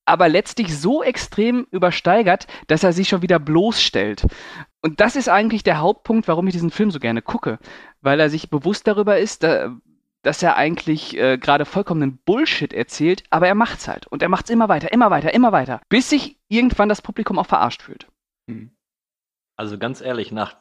aber 0.06 0.30
letztlich 0.30 0.78
so 0.78 1.04
extrem 1.04 1.68
übersteigert, 1.72 2.48
dass 2.68 2.84
er 2.84 2.94
sich 2.94 3.10
schon 3.10 3.22
wieder 3.22 3.39
bloßstellt. 3.39 4.26
Und 4.82 5.00
das 5.00 5.16
ist 5.16 5.30
eigentlich 5.30 5.63
der 5.63 5.80
Hauptpunkt, 5.80 6.28
warum 6.28 6.48
ich 6.48 6.54
diesen 6.54 6.72
Film 6.72 6.92
so 6.92 7.00
gerne 7.00 7.22
gucke, 7.22 7.58
weil 8.02 8.20
er 8.20 8.30
sich 8.30 8.50
bewusst 8.50 8.86
darüber 8.88 9.18
ist, 9.18 9.44
da, 9.44 9.76
dass 10.24 10.42
er 10.42 10.56
eigentlich 10.56 11.16
äh, 11.18 11.38
gerade 11.38 11.66
vollkommenen 11.66 12.18
Bullshit 12.18 12.74
erzählt, 12.74 13.24
aber 13.30 13.48
er 13.48 13.56
macht's 13.56 13.88
halt. 13.88 14.08
Und 14.08 14.24
er 14.24 14.30
macht's 14.30 14.50
immer 14.50 14.70
weiter, 14.70 14.92
immer 14.92 15.12
weiter, 15.12 15.34
immer 15.34 15.52
weiter, 15.52 15.82
bis 15.90 16.10
sich 16.10 16.38
irgendwann 16.48 16.90
das 16.90 17.02
Publikum 17.02 17.38
auch 17.38 17.46
verarscht 17.46 17.84
fühlt. 17.84 18.08
Also 19.56 19.78
ganz 19.78 20.02
ehrlich, 20.02 20.32
nach, 20.32 20.58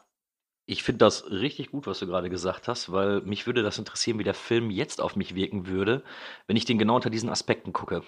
ich 0.65 0.83
finde 0.83 0.99
das 0.99 1.29
richtig 1.31 1.71
gut, 1.71 1.87
was 1.87 1.99
du 1.99 2.07
gerade 2.07 2.29
gesagt 2.29 2.67
hast, 2.67 2.91
weil 2.91 3.21
mich 3.21 3.47
würde 3.47 3.63
das 3.63 3.79
interessieren, 3.79 4.19
wie 4.19 4.23
der 4.23 4.33
Film 4.33 4.69
jetzt 4.69 5.01
auf 5.01 5.15
mich 5.15 5.33
wirken 5.33 5.67
würde, 5.67 6.03
wenn 6.47 6.55
ich 6.57 6.65
den 6.65 6.77
genau 6.77 6.95
unter 6.95 7.09
diesen 7.09 7.29
Aspekten 7.29 7.73
gucke. 7.73 8.03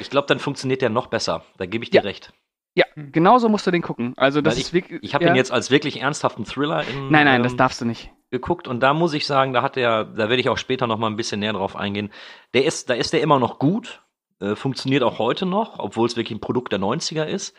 Ich 0.00 0.10
glaube, 0.10 0.26
dann 0.26 0.38
funktioniert 0.38 0.82
der 0.82 0.90
noch 0.90 1.06
besser. 1.06 1.44
Da 1.56 1.66
gebe 1.66 1.84
ich 1.84 1.90
dir 1.90 1.98
Ja. 1.98 2.02
recht. 2.02 2.32
Ja, 2.74 2.86
genauso 2.96 3.50
musst 3.50 3.66
du 3.66 3.70
den 3.70 3.82
gucken. 3.82 4.14
Also 4.16 4.40
das 4.40 4.54
Weil 4.54 4.60
ist 4.62 4.72
wirklich. 4.72 5.02
Ich 5.02 5.14
habe 5.14 5.24
ja. 5.24 5.30
ihn 5.30 5.36
jetzt 5.36 5.52
als 5.52 5.70
wirklich 5.70 6.00
ernsthaften 6.00 6.46
Thriller 6.46 6.86
in, 6.88 7.10
Nein, 7.10 7.26
nein, 7.26 7.42
das 7.42 7.52
ähm, 7.52 7.58
darfst 7.58 7.82
du 7.82 7.84
nicht. 7.84 8.10
Geguckt 8.32 8.66
und 8.66 8.80
da 8.80 8.94
muss 8.94 9.12
ich 9.14 9.26
sagen, 9.26 9.52
da 9.52 9.62
hat 9.62 9.76
er, 9.76 10.04
da 10.04 10.28
werde 10.28 10.40
ich 10.40 10.48
auch 10.48 10.58
später 10.58 10.88
noch 10.88 10.98
mal 10.98 11.06
ein 11.08 11.16
bisschen 11.16 11.38
näher 11.38 11.52
drauf 11.52 11.76
eingehen. 11.76 12.10
Der 12.54 12.64
ist, 12.64 12.90
da 12.90 12.94
ist 12.94 13.12
der 13.12 13.20
immer 13.20 13.38
noch 13.38 13.60
gut, 13.60 14.02
äh, 14.40 14.56
funktioniert 14.56 15.04
auch 15.04 15.18
heute 15.20 15.46
noch, 15.46 15.78
obwohl 15.78 16.06
es 16.08 16.16
wirklich 16.16 16.36
ein 16.36 16.40
Produkt 16.40 16.72
der 16.72 16.80
90er 16.80 17.24
ist. 17.26 17.54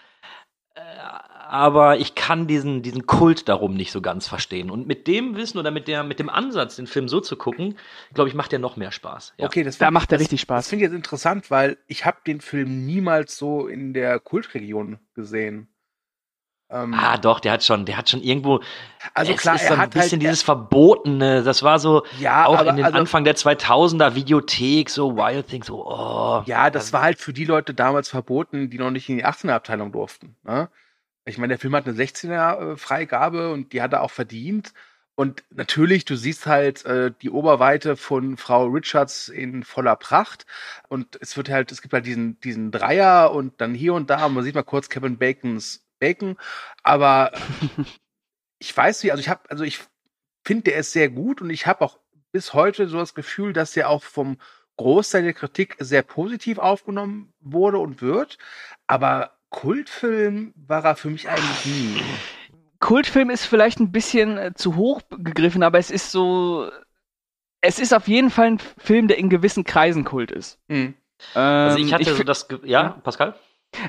Äh, 0.75 0.81
aber 1.47 1.97
ich 1.99 2.15
kann 2.15 2.47
diesen, 2.47 2.81
diesen 2.81 3.05
Kult 3.05 3.47
darum 3.47 3.75
nicht 3.75 3.91
so 3.91 4.01
ganz 4.01 4.27
verstehen. 4.27 4.71
Und 4.71 4.87
mit 4.87 5.05
dem 5.07 5.35
Wissen 5.35 5.59
oder 5.59 5.69
mit, 5.69 5.87
der, 5.87 6.03
mit 6.03 6.17
dem 6.17 6.29
Ansatz, 6.29 6.77
den 6.77 6.87
Film 6.87 7.07
so 7.07 7.19
zu 7.19 7.35
gucken, 7.35 7.77
glaube 8.15 8.27
ich, 8.29 8.33
macht 8.33 8.51
der 8.51 8.57
noch 8.57 8.75
mehr 8.75 8.91
Spaß. 8.91 9.35
Ja. 9.37 9.45
Okay, 9.45 9.61
das 9.63 9.77
Da 9.77 9.91
macht 9.91 10.11
er 10.11 10.17
das- 10.17 10.23
richtig 10.23 10.41
Spaß. 10.41 10.65
Das 10.65 10.69
finde 10.69 10.85
ich 10.85 10.91
jetzt 10.91 10.97
interessant, 10.97 11.51
weil 11.51 11.77
ich 11.85 12.05
habe 12.05 12.17
den 12.25 12.41
Film 12.41 12.87
niemals 12.87 13.37
so 13.37 13.67
in 13.67 13.93
der 13.93 14.19
Kultregion 14.19 14.97
gesehen. 15.13 15.67
Ähm, 16.73 16.93
Ah, 16.93 17.17
doch, 17.17 17.39
der 17.39 17.51
hat 17.51 17.63
schon, 17.63 17.85
der 17.85 17.97
hat 17.97 18.09
schon 18.09 18.21
irgendwo. 18.21 18.61
also 19.13 19.31
es 19.31 19.41
klar, 19.41 19.55
ist 19.55 19.63
er 19.63 19.67
so 19.67 19.73
ein 19.75 19.79
hat 19.81 19.91
bisschen 19.91 20.11
halt 20.13 20.21
dieses 20.23 20.41
Verbotene. 20.41 21.43
Das 21.43 21.61
war 21.61 21.77
so 21.77 22.03
ja, 22.19 22.45
auch 22.45 22.57
aber, 22.57 22.71
in 22.71 22.77
den 22.77 22.85
also, 22.85 22.97
Anfang 22.97 23.23
der 23.23 23.35
2000er 23.35 24.15
Videothek, 24.15 24.89
so 24.89 25.15
Wild 25.15 25.47
Things, 25.47 25.67
so, 25.67 25.85
oh. 25.85 26.41
Ja, 26.45 26.71
das 26.71 26.91
war 26.91 27.03
halt 27.03 27.19
für 27.19 27.33
die 27.33 27.45
Leute 27.45 27.73
damals 27.73 28.09
verboten, 28.09 28.69
die 28.71 28.79
noch 28.79 28.91
nicht 28.91 29.07
in 29.07 29.17
die 29.17 29.25
18er 29.25 29.51
Abteilung 29.51 29.91
durften. 29.91 30.35
Ne? 30.43 30.67
Ich 31.25 31.37
meine, 31.37 31.49
der 31.49 31.59
Film 31.59 31.75
hat 31.75 31.87
eine 31.87 31.95
16er 31.95 32.73
äh, 32.73 32.77
Freigabe 32.77 33.51
und 33.51 33.71
die 33.73 33.81
hat 33.81 33.93
er 33.93 34.01
auch 34.01 34.11
verdient. 34.11 34.73
Und 35.15 35.43
natürlich, 35.51 36.05
du 36.05 36.15
siehst 36.15 36.47
halt 36.47 36.85
äh, 36.85 37.11
die 37.21 37.29
Oberweite 37.29 37.95
von 37.97 38.35
Frau 38.35 38.65
Richards 38.65 39.27
in 39.29 39.63
voller 39.63 39.95
Pracht. 39.95 40.47
Und 40.89 41.19
es 41.21 41.37
wird 41.37 41.49
halt, 41.49 41.71
es 41.71 41.83
gibt 41.83 41.93
halt 41.93 42.07
diesen, 42.07 42.39
diesen 42.39 42.71
Dreier 42.71 43.31
und 43.31 43.61
dann 43.61 43.75
hier 43.75 43.93
und 43.93 44.09
da, 44.09 44.27
man 44.27 44.43
sieht 44.43 44.55
mal 44.55 44.63
kurz 44.63 44.89
Kevin 44.89 45.19
Bacons 45.19 45.85
Bacon. 45.99 46.37
Aber 46.83 47.31
ich 48.59 48.75
weiß 48.75 49.03
nicht, 49.03 49.11
also 49.11 49.21
ich 49.21 49.29
habe, 49.29 49.49
also 49.49 49.63
ich 49.63 49.79
finde, 50.45 50.63
der 50.63 50.77
ist 50.77 50.91
sehr 50.91 51.09
gut 51.09 51.41
und 51.41 51.49
ich 51.49 51.67
habe 51.67 51.83
auch 51.83 51.99
bis 52.31 52.53
heute 52.53 52.87
so 52.87 52.97
das 52.97 53.13
Gefühl, 53.13 53.53
dass 53.53 53.71
der 53.73 53.89
auch 53.89 54.03
vom 54.03 54.37
Großteil 54.77 55.23
der 55.23 55.33
Kritik 55.33 55.75
sehr 55.79 56.01
positiv 56.01 56.57
aufgenommen 56.57 57.33
wurde 57.39 57.77
und 57.77 58.01
wird. 58.01 58.37
Aber 58.87 59.37
Kultfilm 59.49 60.53
war 60.55 60.83
er 60.83 60.95
für 60.95 61.09
mich 61.09 61.29
eigentlich 61.29 61.65
nie. 61.65 62.01
Kultfilm 62.79 63.29
ist 63.29 63.45
vielleicht 63.45 63.79
ein 63.79 63.91
bisschen 63.91 64.37
äh, 64.37 64.53
zu 64.55 64.75
hoch 64.75 65.01
gegriffen, 65.09 65.63
aber 65.63 65.77
es 65.77 65.91
ist 65.91 66.11
so. 66.11 66.69
Es 67.61 67.79
ist 67.79 67.93
auf 67.93 68.09
jeden 68.09 68.29
Fall 68.29 68.47
ein 68.47 68.59
Film, 68.59 69.07
der 69.07 69.17
in 69.19 69.29
gewissen 69.29 69.63
Kreisen 69.63 70.03
Kult 70.03 70.31
ist. 70.31 70.59
Hm. 70.67 70.95
Also 71.33 71.77
ich 71.77 71.85
Ähm, 71.85 71.93
hatte 71.93 72.09
so 72.09 72.15
fi- 72.17 72.25
das, 72.25 72.49
Ge- 72.49 72.59
ja, 72.63 72.89
Pascal? 73.03 73.35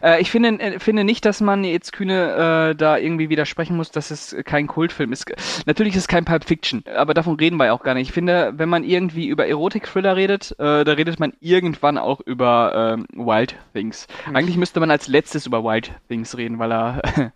Äh, 0.02 0.20
ich 0.20 0.30
finde, 0.30 0.60
äh, 0.60 0.78
finde 0.78 1.04
nicht, 1.04 1.24
dass 1.24 1.40
man 1.40 1.64
jetzt 1.64 1.92
Kühne 1.92 2.70
äh, 2.70 2.74
da 2.74 2.96
irgendwie 2.96 3.28
widersprechen 3.28 3.76
muss, 3.76 3.90
dass 3.90 4.10
es 4.10 4.36
kein 4.44 4.66
Kultfilm 4.66 5.12
ist. 5.12 5.30
Natürlich 5.66 5.94
ist 5.94 6.02
es 6.02 6.08
kein 6.08 6.24
Pulp 6.24 6.44
Fiction, 6.44 6.84
aber 6.94 7.14
davon 7.14 7.36
reden 7.36 7.56
wir 7.56 7.66
ja 7.66 7.72
auch 7.72 7.82
gar 7.82 7.94
nicht. 7.94 8.08
Ich 8.08 8.14
finde, 8.14 8.52
wenn 8.56 8.68
man 8.68 8.84
irgendwie 8.84 9.28
über 9.28 9.46
Erotik-Thriller 9.46 10.16
redet, 10.16 10.52
äh, 10.58 10.84
da 10.84 10.92
redet 10.92 11.20
man 11.20 11.32
irgendwann 11.40 11.98
auch 11.98 12.20
über 12.20 12.94
ähm, 12.94 13.06
Wild 13.12 13.56
Things. 13.72 14.06
Hm. 14.24 14.36
Eigentlich 14.36 14.56
müsste 14.56 14.80
man 14.80 14.90
als 14.90 15.08
letztes 15.08 15.46
über 15.46 15.64
Wild 15.64 15.92
Things 16.08 16.36
reden, 16.36 16.58
weil 16.58 16.72
er 16.72 17.02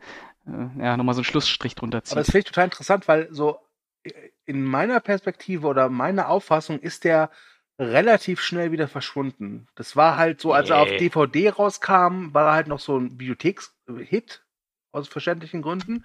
äh, 0.47 0.83
ja 0.83 0.97
nochmal 0.97 1.15
so 1.15 1.21
einen 1.21 1.25
Schlussstrich 1.25 1.75
drunter 1.75 2.03
zieht. 2.03 2.13
Aber 2.13 2.21
das 2.21 2.31
finde 2.31 2.41
ich 2.41 2.47
total 2.47 2.65
interessant, 2.65 3.09
weil 3.09 3.29
so 3.31 3.59
äh, 4.03 4.13
in 4.47 4.65
meiner 4.65 5.01
Perspektive 5.01 5.67
oder 5.67 5.91
meiner 5.91 6.29
Auffassung 6.29 6.79
ist 6.79 7.05
der 7.05 7.31
relativ 7.79 8.41
schnell 8.41 8.73
wieder 8.73 8.89
verschwunden. 8.89 9.69
Das 9.75 9.95
war 9.97 10.17
halt 10.17 10.41
so, 10.41 10.53
als 10.53 10.71
er 10.71 10.79
auf. 10.79 10.89
DVD 10.89 11.51
rauskam, 11.51 12.33
war 12.35 12.47
er 12.49 12.53
halt 12.55 12.67
noch 12.69 12.81
so 12.81 12.97
ein 12.99 13.19
Videotheks-Hit, 13.21 14.43
aus 14.93 15.09
verständlichen 15.09 15.63
Gründen. 15.63 16.05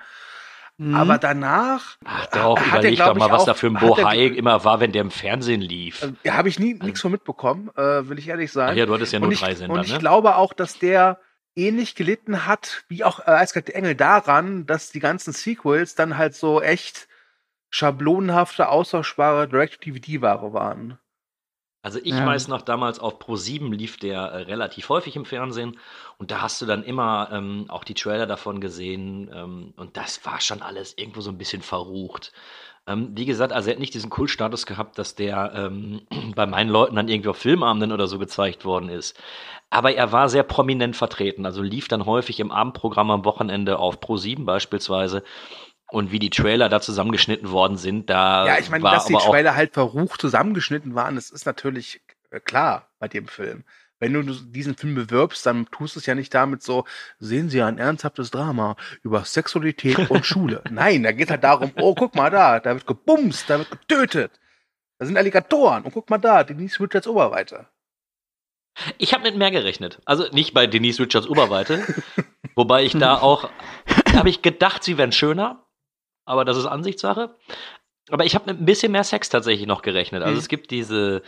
Mhm. 0.77 0.95
Aber 0.95 1.17
danach 1.19 1.97
Ach 2.03 2.25
doch, 2.27 2.57
hat 2.59 2.65
er, 2.65 2.67
überleg 2.79 2.95
glaub 2.95 3.09
doch 3.13 3.19
mal, 3.19 3.25
ich, 3.27 3.31
was 3.31 3.41
auch- 3.43 3.45
da 3.45 3.53
für 3.53 3.67
ein 3.67 3.75
hat 3.75 3.83
er- 3.83 3.87
Bohai 3.95 4.25
immer 4.27 4.63
war, 4.65 4.79
wenn 4.79 4.91
der 4.91 5.01
im 5.03 5.11
Fernsehen 5.11 5.61
lief. 5.61 6.07
äh, 6.23 6.31
habe 6.31 6.49
ich 6.49 6.59
nie 6.59 6.73
nichts 6.73 7.01
von 7.01 7.11
mitbekommen, 7.11 7.69
äh, 7.75 8.07
will 8.09 8.17
ich 8.17 8.27
ehrlich 8.27 8.49
Ach 8.51 8.53
sagen. 8.55 8.77
ja, 8.77 8.85
du 8.87 8.93
hattest 8.93 9.13
ja 9.13 9.19
nur 9.19 9.27
und 9.27 9.33
ich, 9.33 9.39
drei 9.39 9.53
Sender, 9.55 9.73
und 9.75 9.85
ich 9.85 9.93
ne? 9.93 9.99
glaube 9.99 10.35
auch, 10.35 10.53
dass 10.53 10.79
der 10.79 11.19
ähnlich 11.55 11.93
gelitten 11.93 12.47
hat, 12.47 12.83
wie 12.87 13.03
auch 13.03 13.19
äh, 13.19 13.23
Eiskalt 13.31 13.69
Engel 13.69 13.93
daran, 13.93 14.65
dass 14.65 14.89
die 14.91 14.99
ganzen 14.99 15.31
Sequels 15.33 15.93
dann 15.93 16.17
halt 16.17 16.33
so 16.35 16.59
echt 16.61 17.07
schablonenhafte, 17.69 18.69
austauschbare 18.69 19.47
Direct-DVD-Ware 19.47 20.53
waren. 20.53 20.97
Also 21.83 21.99
ich 22.01 22.11
Ja. 22.11 22.25
weiß 22.25 22.47
noch, 22.47 22.61
damals 22.61 22.99
auf 22.99 23.19
Pro7 23.19 23.69
lief 23.75 23.97
der 23.97 24.19
äh, 24.21 24.37
relativ 24.43 24.87
häufig 24.89 25.17
im 25.17 25.25
Fernsehen 25.25 25.77
und 26.17 26.31
da 26.31 26.41
hast 26.41 26.61
du 26.61 26.65
dann 26.65 26.81
immer 26.83 27.29
ähm, 27.31 27.65
auch 27.67 27.83
die 27.83 27.93
Trailer 27.93 28.25
davon 28.25 28.61
gesehen 28.61 29.29
ähm, 29.33 29.73
und 29.75 29.97
das 29.97 30.25
war 30.25 30.39
schon 30.39 30.61
alles 30.61 30.97
irgendwo 30.97 31.19
so 31.21 31.29
ein 31.29 31.37
bisschen 31.37 31.61
verrucht. 31.61 32.31
Ähm, 32.87 33.11
wie 33.15 33.25
gesagt, 33.25 33.51
also 33.53 33.69
er 33.69 33.73
hat 33.75 33.79
nicht 33.79 33.93
diesen 33.93 34.09
Kultstatus 34.09 34.65
gehabt, 34.65 34.97
dass 34.97 35.15
der 35.15 35.51
ähm, 35.55 36.01
bei 36.35 36.45
meinen 36.45 36.69
Leuten 36.69 36.95
dann 36.95 37.09
irgendwie 37.09 37.29
auf 37.29 37.37
Filmabenden 37.37 37.91
oder 37.91 38.07
so 38.07 38.17
gezeigt 38.17 38.63
worden 38.63 38.87
ist. 38.89 39.19
Aber 39.69 39.93
er 39.93 40.11
war 40.13 40.29
sehr 40.29 40.43
prominent 40.43 40.95
vertreten, 40.95 41.45
also 41.45 41.61
lief 41.61 41.87
dann 41.89 42.05
häufig 42.05 42.39
im 42.39 42.51
Abendprogramm 42.51 43.11
am 43.11 43.25
Wochenende 43.25 43.79
auf 43.79 43.99
Pro7 43.99 44.45
beispielsweise. 44.45 45.23
Und 45.89 46.11
wie 46.11 46.19
die 46.19 46.29
Trailer 46.29 46.69
da 46.69 46.81
zusammengeschnitten 46.81 47.51
worden 47.51 47.77
sind, 47.77 48.09
da 48.09 48.47
ja, 48.47 48.57
ich 48.57 48.69
meine, 48.69 48.83
dass 48.83 49.05
die 49.05 49.13
Trailer 49.13 49.55
halt 49.55 49.73
verrucht 49.73 50.21
zusammengeschnitten 50.21 50.95
waren, 50.95 51.15
das 51.15 51.29
ist 51.29 51.45
natürlich 51.45 52.01
äh, 52.31 52.39
klar 52.39 52.89
bei 52.99 53.07
dem 53.07 53.27
Film. 53.27 53.63
Wenn 53.99 54.13
du 54.13 54.23
diesen 54.23 54.75
Film 54.75 54.95
bewirbst, 54.95 55.45
dann 55.45 55.65
tust 55.67 55.95
du 55.95 55.99
es 55.99 56.05
ja 56.05 56.13
nicht 56.13 56.33
damit 56.33 56.61
so, 56.61 56.83
sehen 57.19 57.49
Sie 57.49 57.61
ein 57.61 57.77
ernsthaftes 57.77 58.31
Drama 58.31 58.75
über 59.01 59.23
Sexualität 59.23 60.09
und 60.09 60.25
Schule. 60.25 60.61
Nein, 60.69 61.03
da 61.03 61.13
geht 61.13 61.29
halt 61.29 61.43
darum, 61.45 61.71
oh, 61.79 61.95
guck 61.95 62.13
mal 62.15 62.29
da, 62.29 62.59
da 62.59 62.73
wird 62.73 62.85
gebumst, 62.85 63.49
da 63.49 63.59
wird 63.59 63.71
getötet. 63.71 64.41
Da 64.97 65.05
sind 65.05 65.15
Alligatoren 65.15 65.83
und 65.83 65.93
guck 65.93 66.09
mal 66.09 66.17
da, 66.17 66.43
Denise 66.43 66.81
Richards 66.81 67.07
Oberweite. 67.07 67.67
Ich 68.97 69.13
habe 69.13 69.23
mit 69.23 69.37
mehr 69.37 69.51
gerechnet. 69.51 70.01
Also 70.05 70.27
nicht 70.31 70.53
bei 70.53 70.67
Denise 70.67 71.01
Richards 71.01 71.27
Oberweite. 71.27 71.83
wobei 72.55 72.83
ich 72.83 72.93
da 72.93 73.17
auch, 73.21 73.49
da 74.05 74.19
habe 74.19 74.29
ich 74.29 74.41
gedacht, 74.41 74.83
sie 74.83 74.97
wären 74.97 75.11
schöner. 75.11 75.62
Aber 76.25 76.45
das 76.45 76.57
ist 76.57 76.65
Ansichtssache. 76.65 77.35
Aber 78.09 78.25
ich 78.25 78.35
habe 78.35 78.51
mit 78.51 78.61
ein 78.61 78.65
bisschen 78.65 78.91
mehr 78.91 79.03
Sex 79.03 79.29
tatsächlich 79.29 79.67
noch 79.67 79.81
gerechnet. 79.81 80.23
Also 80.23 80.33
Mhm. 80.33 80.39
es 80.39 80.47
gibt 80.49 80.71
diese, 80.71 81.23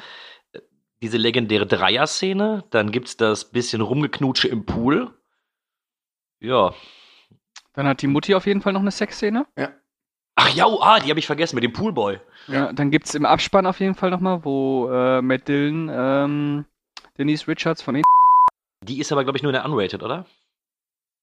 diese 1.01 1.17
legendäre 1.17 1.65
Dreier-Szene, 1.65 2.63
dann 2.69 2.91
gibt 2.91 3.07
es 3.07 3.17
das 3.17 3.45
bisschen 3.51 3.81
Rumgeknutsche 3.81 4.47
im 4.47 4.65
Pool. 4.65 5.13
Ja. 6.41 6.73
Dann 7.73 7.87
hat 7.87 8.01
die 8.01 8.07
Mutti 8.07 8.35
auf 8.35 8.45
jeden 8.45 8.61
Fall 8.61 8.73
noch 8.73 8.81
eine 8.81 8.91
Sexszene. 8.91 9.45
Ach 10.35 10.49
ja, 10.53 10.67
oh, 10.67 10.79
ah, 10.81 10.99
die 10.99 11.09
habe 11.09 11.19
ich 11.19 11.27
vergessen 11.27 11.55
mit 11.55 11.63
dem 11.63 11.71
Poolboy. 11.71 12.19
Ja. 12.47 12.73
Dann 12.73 12.91
gibt 12.91 13.05
es 13.07 13.15
im 13.15 13.25
Abspann 13.25 13.65
auf 13.65 13.79
jeden 13.79 13.95
Fall 13.95 14.09
nochmal, 14.09 14.43
wo 14.43 14.89
äh, 14.89 15.21
Matt 15.21 15.47
Dillon 15.47 15.89
ähm, 15.91 16.65
Denise 17.17 17.47
Richards 17.47 17.81
von 17.81 17.95
den. 17.95 18.03
Die 18.83 18.99
ist 18.99 19.11
aber, 19.13 19.23
glaube 19.23 19.37
ich, 19.37 19.43
nur 19.43 19.51
in 19.51 19.55
der 19.55 19.65
Unrated, 19.65 20.03
oder? 20.03 20.25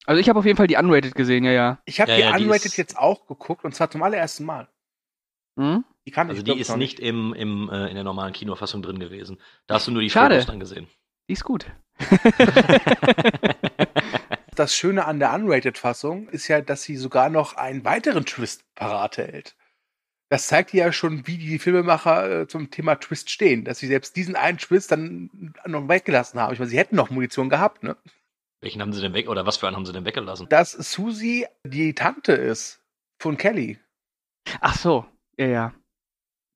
Also 0.07 0.21
ich 0.21 0.29
habe 0.29 0.39
auf 0.39 0.45
jeden 0.45 0.57
Fall 0.57 0.67
die 0.67 0.77
Unrated 0.77 1.15
gesehen, 1.15 1.45
ja, 1.45 1.53
ja. 1.53 1.79
Ich 1.85 2.01
habe 2.01 2.11
Ja, 2.11 2.17
die 2.17 2.23
ja, 2.23 2.37
die 2.37 2.45
Unrated 2.45 2.67
ist- 2.67 2.77
jetzt 2.77 2.99
auch 2.99 3.27
geguckt 3.27 3.65
und 3.65 3.75
zwar 3.75 3.91
zum 3.91 4.03
allerersten 4.03 4.45
Mal. 4.45 4.69
Hm? 5.59 5.85
Die 6.07 6.11
kannte 6.11 6.33
Also 6.33 6.41
ich 6.45 6.53
die 6.53 6.61
ist 6.61 6.77
nicht 6.77 6.99
im, 6.99 7.33
im, 7.35 7.69
äh, 7.71 7.87
in 7.89 7.95
der 7.95 8.03
normalen 8.05 8.33
Kinofassung 8.33 8.83
drin 8.83 8.99
gewesen. 8.99 9.41
Da 9.69 9.77
hast 9.77 9.87
du 9.87 9.93
nur 9.93 10.03
die 10.03 10.11
Schade. 10.11 10.35
Fotos 10.35 10.47
dann 10.47 10.59
gesehen. 10.61 10.89
Die 11.29 11.35
ist 11.35 11.45
gut. 11.45 11.67
Das 14.55 14.75
Schöne 14.77 15.07
an 15.07 15.19
der 15.19 15.33
Unrated-Fassung 15.33 16.29
ist 16.29 16.47
ja, 16.49 16.61
dass 16.61 16.83
sie 16.83 16.97
sogar 16.97 17.31
noch 17.31 17.57
einen 17.57 17.87
weiteren 17.87 18.27
Twist 18.27 18.63
parat 18.75 19.17
hält. 19.17 19.57
Das 20.29 20.47
zeigt 20.47 20.75
ja 20.75 20.93
schon, 20.93 21.27
wie 21.27 21.39
die 21.39 21.59
Filmemacher 21.59 22.43
äh, 22.43 22.47
zum 22.47 22.71
Thema 22.71 22.97
Twist 22.97 23.31
stehen, 23.31 23.65
dass 23.65 23.79
sie 23.79 23.87
selbst 23.87 24.15
diesen 24.15 24.37
einen 24.37 24.59
Twist 24.59 24.93
dann 24.93 25.55
noch 25.67 25.89
weggelassen 25.89 26.39
haben. 26.39 26.53
Ich 26.53 26.59
meine, 26.59 26.71
sie 26.71 26.77
hätten 26.79 26.97
noch 26.97 27.09
Munition 27.09 27.49
gehabt, 27.49 27.83
ne? 27.83 27.97
Welchen 28.63 28.81
haben 28.81 28.93
sie 28.93 29.01
denn 29.03 29.13
weg, 29.13 29.29
oder 29.29 29.45
was 29.45 29.57
für 29.59 29.67
einen 29.67 29.77
haben 29.77 29.85
sie 29.87 29.93
denn 29.93 30.05
weggelassen? 30.07 30.49
Dass 30.49 30.71
Susie 30.73 31.47
die 31.65 31.95
Tante 31.95 32.33
ist 32.33 32.81
von 33.19 33.37
Kelly. 33.37 33.79
Ach 34.61 34.77
so, 34.77 35.05
ja, 35.37 35.47
ja, 35.47 35.75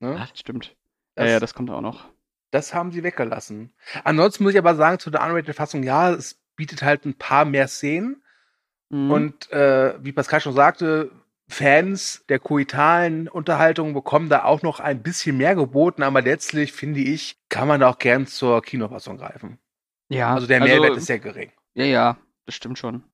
Ne? 0.01 0.27
stimmt. 0.35 0.75
Das, 1.17 1.27
ja, 1.27 1.33
ja, 1.33 1.41
das 1.41 1.53
kommt 1.55 1.71
auch 1.71 1.81
noch. 1.81 2.09
das 2.53 2.73
haben 2.75 2.93
sie 2.93 3.03
weggelassen. 3.03 3.73
Ansonsten 4.05 4.45
muss 4.45 4.53
ich 4.53 4.59
aber 4.59 4.77
sagen, 4.77 4.99
zu 4.99 5.11
der 5.11 5.23
Unrated-Fassung, 5.23 5.83
ja, 5.83 6.11
es 6.13 6.41
bietet 6.55 6.83
halt 6.83 7.05
ein 7.07 7.15
paar 7.15 7.45
mehr 7.45 7.67
Szenen. 7.69 8.23
Mhm. 8.91 9.11
Und 9.11 9.51
äh, 9.51 9.95
wie 10.05 10.13
Pascal 10.13 10.41
schon 10.41 10.55
sagte, 10.55 11.11
Fans 11.49 12.25
der 12.29 12.39
koitalen 12.39 13.29
Unterhaltung 13.29 13.95
bekommen 13.95 14.29
da 14.29 14.45
auch 14.45 14.63
noch 14.63 14.79
ein 14.81 15.03
bisschen 15.03 15.37
mehr 15.37 15.55
geboten, 15.55 16.03
aber 16.03 16.23
letztlich 16.23 16.73
finde 16.73 17.01
ich, 17.01 17.37
kann 17.49 17.67
man 17.69 17.81
da 17.81 17.89
auch 17.91 17.99
gern 17.99 18.27
zur 18.27 18.63
Kinofassung 18.63 19.17
greifen. 19.17 19.59
ja, 20.09 20.35
Also 20.35 20.47
der 20.47 20.61
Mehrwert 20.61 20.97
ist 20.97 21.07
sehr 21.07 21.19
gering. 21.21 21.53
Ja, 21.77 21.85
ja, 21.85 22.17
das 22.47 22.55
stimmt 22.55 22.79
schon. 22.79 23.05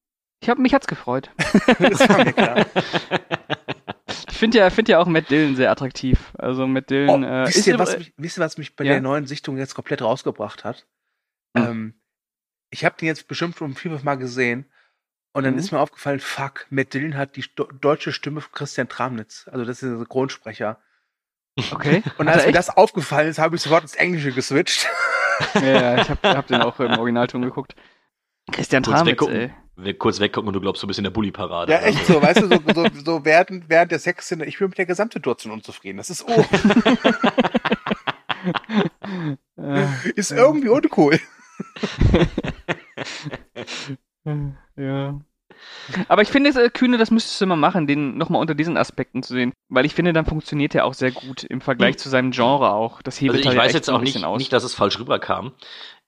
Ich 0.40 0.48
hab, 0.48 0.58
mich 0.58 0.72
hat's 0.74 0.86
gefreut. 0.86 1.30
das 1.78 2.08
war 2.08 2.24
mir 2.24 2.32
klar. 2.32 2.66
Ich 4.28 4.38
finde 4.38 4.58
ja, 4.58 4.70
find 4.70 4.88
ja 4.88 4.98
auch 4.98 5.06
Matt 5.06 5.30
Dillon 5.30 5.54
sehr 5.54 5.70
attraktiv. 5.70 6.32
Also 6.36 6.66
Matt 6.66 6.84
Oh, 6.86 6.88
Dillon 6.88 7.22
äh, 7.22 7.46
wisst, 7.46 7.58
ist 7.58 7.66
ihr, 7.68 7.78
was 7.78 7.96
mich, 7.96 8.12
wisst 8.16 8.38
ihr, 8.38 8.44
was 8.44 8.58
mich 8.58 8.74
bei 8.74 8.82
Ja? 8.84 8.92
der 8.94 9.00
neuen 9.00 9.26
Sichtung 9.26 9.56
jetzt 9.56 9.74
komplett 9.76 10.02
rausgebracht 10.02 10.64
hat? 10.64 10.86
Hm. 11.56 11.64
Ähm, 11.64 11.94
ich 12.70 12.84
habe 12.84 12.96
den 12.98 13.06
jetzt 13.06 13.28
bestimmt 13.28 13.56
schon 13.56 13.74
vier, 13.76 13.92
fünf 13.92 14.02
Mal 14.02 14.16
gesehen 14.16 14.66
und 15.32 15.44
dann 15.44 15.52
Mhm. 15.54 15.60
ist 15.60 15.70
mir 15.70 15.78
aufgefallen, 15.78 16.18
fuck, 16.18 16.66
Matt 16.70 16.92
Dillon 16.92 17.16
hat 17.16 17.36
die 17.36 17.42
sto- 17.42 17.68
deutsche 17.80 18.12
Stimme 18.12 18.40
von 18.40 18.50
Christian 18.52 18.88
Tramnitz. 18.88 19.48
Also 19.50 19.64
das 19.64 19.80
ist 19.80 19.88
der 19.88 19.98
Synchronsprecher. 19.98 20.80
Okay. 21.70 22.02
Und 22.18 22.28
als 22.28 22.44
mir 22.44 22.52
das 22.52 22.68
aufgefallen 22.70 23.28
ist, 23.28 23.38
habe 23.38 23.54
ich 23.56 23.62
sofort 23.62 23.82
ins 23.82 23.94
Englische 23.94 24.32
geswitcht. 24.32 24.88
Ja, 25.54 25.60
ja, 25.62 26.00
ich 26.00 26.10
hab, 26.10 26.22
hab 26.24 26.46
den 26.48 26.62
auch 26.62 26.80
im 26.80 26.98
Originalton 26.98 27.42
geguckt. 27.42 27.76
Christian 28.50 28.82
Kurz 28.82 28.96
Tramitz, 28.98 29.12
weggucken. 29.12 29.52
ey. 29.84 29.94
Kurz 29.94 30.20
weggucken 30.20 30.48
und 30.48 30.54
du 30.54 30.60
glaubst, 30.60 30.82
du 30.82 30.86
bist 30.86 30.98
in 30.98 31.04
der 31.04 31.10
Bulli-Parade. 31.10 31.72
Ja, 31.72 31.78
echt 31.80 32.06
so, 32.06 32.20
weißt 32.20 32.42
du, 32.42 32.48
so, 32.48 32.58
so, 32.74 32.86
so 33.04 33.24
während, 33.24 33.68
während 33.68 33.90
der 33.90 33.98
Sexszene, 33.98 34.44
ich 34.44 34.58
bin 34.58 34.68
mit 34.68 34.78
der 34.78 34.86
Gesamtsituation 34.86 35.52
unzufrieden. 35.52 35.96
Das 35.96 36.10
ist, 36.10 36.24
oh, 36.28 36.44
ist 40.14 40.30
irgendwie 40.32 40.68
uncool. 40.68 41.18
ja. 44.76 45.20
Aber 46.08 46.22
ich 46.22 46.28
finde, 46.28 46.50
äh, 46.50 46.70
Kühne, 46.70 46.98
das 46.98 47.10
müsstest 47.10 47.40
du 47.40 47.46
mal 47.46 47.56
machen, 47.56 47.86
den 47.86 48.16
nochmal 48.16 48.40
unter 48.40 48.54
diesen 48.54 48.76
Aspekten 48.76 49.22
zu 49.22 49.32
sehen. 49.34 49.52
Weil 49.68 49.84
ich 49.86 49.94
finde, 49.94 50.12
dann 50.12 50.26
funktioniert 50.26 50.74
er 50.74 50.84
auch 50.84 50.94
sehr 50.94 51.12
gut 51.12 51.44
im 51.44 51.60
Vergleich 51.60 51.98
zu 51.98 52.08
seinem 52.08 52.30
Genre 52.32 52.72
auch. 52.72 53.02
Das 53.02 53.14
Also 53.16 53.26
hebelt 53.26 53.40
ich 53.40 53.46
halt 53.46 53.56
ja 53.56 53.62
weiß 53.64 53.72
jetzt 53.72 53.90
auch 53.90 54.00
nicht, 54.00 54.22
aus. 54.24 54.38
nicht, 54.38 54.52
dass 54.52 54.64
es 54.64 54.74
falsch 54.74 54.98
rüberkam. 54.98 55.52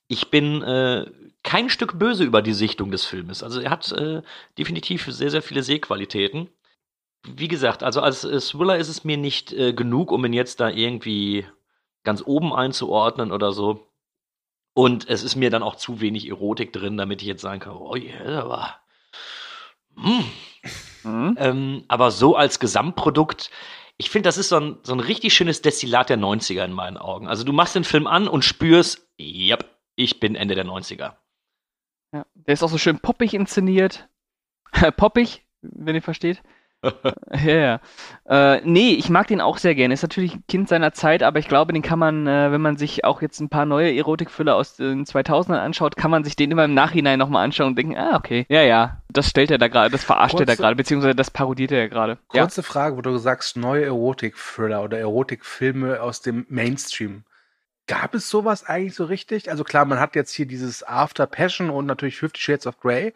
Ich 0.09 0.31
bin 0.31 0.63
äh, 0.63 1.07
kein 1.45 1.69
Stück 1.69 1.99
böse 1.99 2.25
über 2.25 2.43
die 2.43 2.55
Sichtung 2.55 2.91
des 2.91 3.05
Filmes. 3.05 3.43
Also 3.45 3.61
er 3.61 3.71
hat 3.71 3.93
äh, 3.93 4.23
definitiv 4.59 5.07
sehr, 5.07 5.31
sehr 5.31 5.43
viele 5.43 5.63
Sehqualitäten. 5.63 6.49
Wie 7.23 7.49
gesagt, 7.49 7.83
also 7.83 8.01
als 8.01 8.25
äh, 8.25 8.41
Thriller 8.41 8.79
ist 8.79 8.89
es 8.89 9.05
mir 9.05 9.17
nicht 9.17 9.53
äh, 9.53 9.73
genug, 9.73 10.11
um 10.11 10.25
ihn 10.25 10.33
jetzt 10.33 10.59
da 10.61 10.69
irgendwie 10.69 11.47
ganz 12.03 12.23
oben 12.25 12.53
einzuordnen 12.53 13.31
oder 13.31 13.53
so. 13.53 13.87
Und 14.75 15.09
es 15.09 15.23
ist 15.23 15.37
mir 15.37 15.51
dann 15.51 15.63
auch 15.63 15.77
zu 15.77 16.01
wenig 16.01 16.29
Erotik 16.29 16.73
drin, 16.73 16.97
damit 16.97 17.23
ich 17.23 17.29
jetzt 17.29 17.43
sagen 17.43 17.61
kann, 17.61 17.77
oh 17.77 17.95
yeah, 17.95 18.43
aber. 18.43 18.77
Hm. 19.97 20.25
Mhm. 21.05 21.37
Ähm, 21.39 21.85
aber 21.89 22.11
so 22.11 22.35
als 22.35 22.59
Gesamtprodukt, 22.59 23.51
ich 23.99 24.11
finde, 24.11 24.29
das 24.29 24.39
ist 24.39 24.49
so 24.49 24.57
ein, 24.57 24.79
so 24.83 24.93
ein 24.95 25.01
richtig 25.01 25.35
schönes 25.35 25.63
Destillat 25.63 26.09
der 26.09 26.19
90er 26.19 26.65
in 26.65 26.73
meinen 26.73 26.97
Augen. 26.97 27.29
Also 27.29 27.45
du 27.45 27.53
machst 27.53 27.77
den 27.77 27.85
Film 27.85 28.07
an 28.07 28.27
und 28.27 28.45
spürst, 28.45 29.07
ja, 29.19 29.59
ich 29.95 30.19
bin 30.19 30.35
Ende 30.35 30.57
der 30.57 30.67
90er. 30.67 31.15
Ja. 32.15 32.25
Der 32.35 32.55
ist 32.55 32.63
auch 32.63 32.69
so 32.69 32.79
schön 32.79 33.01
poppig 33.01 33.35
inszeniert. 33.35 34.09
poppig, 34.97 35.45
wenn 35.63 35.97
ihr 35.97 36.03
versteht. 36.03 36.43
ja, 37.45 37.81
ja. 38.27 38.57
Äh, 38.57 38.61
nee, 38.65 38.91
ich 38.91 39.09
mag 39.09 39.27
den 39.27 39.41
auch 39.41 39.59
sehr 39.59 39.75
gerne. 39.75 39.95
Ist 39.95 40.03
natürlich 40.03 40.37
ein 40.37 40.45
Kind 40.47 40.69
seiner 40.69 40.93
Zeit, 40.93 41.23
aber 41.23 41.39
ich 41.39 41.49
glaube, 41.49 41.73
den 41.73 41.83
kann 41.83 41.99
man, 41.99 42.27
äh, 42.27 42.53
wenn 42.53 42.61
man 42.61 42.77
sich 42.77 43.05
auch 43.05 43.23
jetzt 43.23 43.41
ein 43.41 43.49
paar 43.49 43.65
neue 43.65 43.97
Erotikfüller 43.97 44.55
aus 44.55 44.77
den 44.77 45.05
2000ern 45.05 45.59
anschaut, 45.59 45.97
kann 45.97 46.11
man 46.11 46.25
sich 46.25 46.37
den 46.37 46.51
immer 46.51 46.67
im 46.67 46.75
Nachhinein 46.75 47.19
nochmal 47.19 47.45
anschauen 47.45 47.69
und 47.69 47.79
denken, 47.79 47.97
ah, 47.97 48.17
okay, 48.17 48.47
ja, 48.49 48.63
ja, 48.63 49.03
das 49.09 49.29
stellt 49.29 49.51
er 49.51 49.59
da 49.59 49.69
gerade, 49.69 49.91
das 49.91 50.05
verarscht 50.05 50.35
er 50.35 50.41
da 50.47 50.53
Kurze- 50.53 50.63
gerade, 50.63 50.77
beziehungsweise 50.77 51.15
das 51.15 51.31
parodiert 51.31 51.73
er 51.73 51.79
ja 51.79 51.89
gerade. 51.89 52.19
Ja? 52.33 52.43
Kurze 52.43 52.63
Frage, 52.63 52.97
wo 52.97 53.01
du 53.01 53.17
sagst, 53.17 53.57
neue 53.57 53.87
Erotik-Thriller 53.87 54.83
oder 54.85 54.99
Erotikfilme 54.99 56.03
aus 56.03 56.21
dem 56.21 56.47
Mainstream. 56.49 57.25
Gab 57.87 58.15
es 58.15 58.31
sowas 58.31 58.65
eigentlich 58.65 58.95
so 58.95 59.05
richtig? 59.05 59.51
Also 59.51 59.63
klar, 59.65 59.85
man 59.85 60.01
hat 60.01 60.15
jetzt 60.15 60.33
hier 60.33 60.47
dieses 60.47 60.83
After 60.87 61.27
Passion 61.27 61.69
und 61.71 61.87
natürlich 61.87 62.17
Fifty 62.19 62.41
Shades 62.41 62.67
of 62.67 62.79
Grey. 62.81 63.13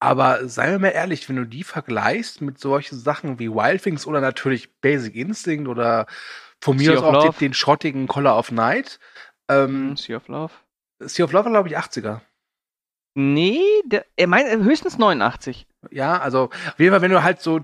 Aber 0.00 0.48
seien 0.48 0.72
wir 0.72 0.78
mal 0.78 0.88
ehrlich, 0.88 1.28
wenn 1.28 1.36
du 1.36 1.44
die 1.44 1.62
vergleichst 1.62 2.40
mit 2.40 2.58
solchen 2.58 2.98
Sachen 2.98 3.38
wie 3.38 3.50
Wild 3.50 3.82
Things 3.82 4.06
oder 4.06 4.20
natürlich 4.20 4.74
Basic 4.80 5.14
Instinct 5.14 5.68
oder 5.68 6.06
von 6.60 6.76
mir 6.76 6.94
aus 6.94 7.02
auch 7.02 7.22
den, 7.22 7.38
den 7.38 7.54
schrottigen 7.54 8.06
Color 8.08 8.38
of 8.38 8.50
Night. 8.50 8.98
Ähm, 9.48 9.90
Hm, 9.90 9.96
Sea 9.96 10.16
of 10.16 10.28
Love. 10.28 10.52
sea 11.00 11.24
of 11.24 11.32
Love 11.32 11.44
war, 11.46 11.52
glaube 11.52 11.68
ich, 11.68 11.76
80er. 11.78 12.20
Nee, 13.14 13.60
der, 13.84 14.06
er 14.16 14.26
meint 14.26 14.48
äh, 14.48 14.56
höchstens 14.58 14.98
89. 14.98 15.66
Ja, 15.90 16.18
also 16.18 16.44
auf 16.44 16.78
jeden 16.78 16.92
Fall, 16.92 17.02
wenn 17.02 17.10
du 17.10 17.22
halt 17.22 17.40
so 17.40 17.60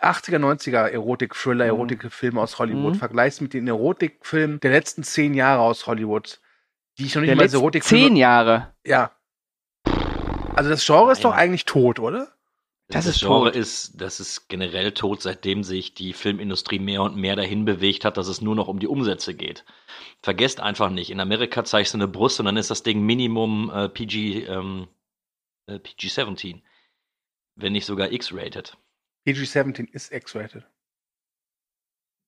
80er, 0.00 0.38
90er 0.38 0.88
Erotik-Thriller, 0.90 1.64
Mhm. 1.66 1.70
Erotik-Filme 1.70 2.40
aus 2.40 2.58
Hollywood 2.58 2.94
Mhm. 2.94 2.98
vergleichst 2.98 3.40
mit 3.40 3.52
den 3.54 3.68
Erotikfilmen 3.68 4.60
der 4.60 4.70
letzten 4.72 5.02
zehn 5.04 5.34
Jahre 5.34 5.62
aus 5.62 5.86
Hollywood, 5.86 6.40
die 6.98 7.06
ich 7.06 7.14
noch 7.14 7.20
nicht 7.22 7.28
Der 7.30 7.36
mal 7.36 7.42
als 7.42 7.54
Erotikfilme... 7.54 8.06
zehn 8.08 8.16
Jahre. 8.16 8.74
Ja. 8.84 9.12
Also 10.54 10.70
das 10.70 10.84
Genre 10.84 11.12
ist 11.12 11.24
doch 11.24 11.30
Nein. 11.30 11.40
eigentlich 11.40 11.64
tot, 11.64 11.98
oder? 11.98 12.28
Das 12.88 13.06
ist 13.06 13.20
Genre 13.20 13.50
tot. 13.50 13.56
ist, 13.56 14.00
das 14.00 14.20
ist 14.20 14.48
generell 14.48 14.92
tot, 14.92 15.22
seitdem 15.22 15.64
sich 15.64 15.94
die 15.94 16.12
Filmindustrie 16.12 16.78
mehr 16.78 17.02
und 17.02 17.16
mehr 17.16 17.36
dahin 17.36 17.64
bewegt 17.64 18.04
hat, 18.04 18.18
dass 18.18 18.26
es 18.28 18.42
nur 18.42 18.54
noch 18.54 18.68
um 18.68 18.78
die 18.80 18.86
Umsätze 18.88 19.32
geht. 19.34 19.64
Vergesst 20.22 20.60
einfach 20.60 20.90
nicht, 20.90 21.10
in 21.10 21.20
Amerika 21.20 21.64
zeigst 21.64 21.94
du 21.94 21.98
eine 21.98 22.08
Brust 22.08 22.38
und 22.38 22.46
dann 22.46 22.58
ist 22.58 22.70
das 22.70 22.82
Ding 22.82 23.00
Minimum 23.00 23.70
äh, 23.74 23.88
PG, 23.88 24.44
ähm, 24.46 24.88
äh, 25.66 25.78
PG-17. 25.78 26.60
Wenn 27.54 27.72
nicht 27.72 27.86
sogar 27.86 28.12
X-rated. 28.12 28.76
PG-17 29.26 29.90
ist 29.92 30.12
X-rated. 30.12 30.64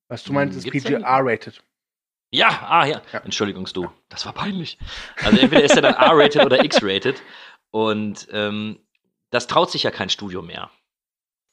Was 0.09 0.23
du 0.25 0.33
meinst, 0.33 0.53
Hm, 0.55 0.59
ist 0.59 0.65
gibt's 0.65 0.85
denn- 0.89 1.03
PG-R-rated. 1.03 1.63
Ja, 2.31 2.49
ah 2.69 2.85
ja. 2.87 3.01
Ja. 3.13 3.21
Entschuldigungst 3.21 3.77
du. 3.77 3.91
Das 4.09 4.27
war 4.27 4.33
peinlich. 4.33 4.79
Also 5.23 5.39
entweder 5.39 5.63
ist 5.63 5.77
er 5.77 5.83
dann 5.83 5.95
R-rated 5.95 6.45
oder 6.45 6.65
X-rated. 6.65 7.23
Und 7.71 8.29
ähm, 8.33 8.81
das 9.31 9.47
traut 9.47 9.71
sich 9.71 9.85
ja 9.85 9.91
kein 9.91 10.09
Studio 10.11 10.43
mehr. 10.43 10.71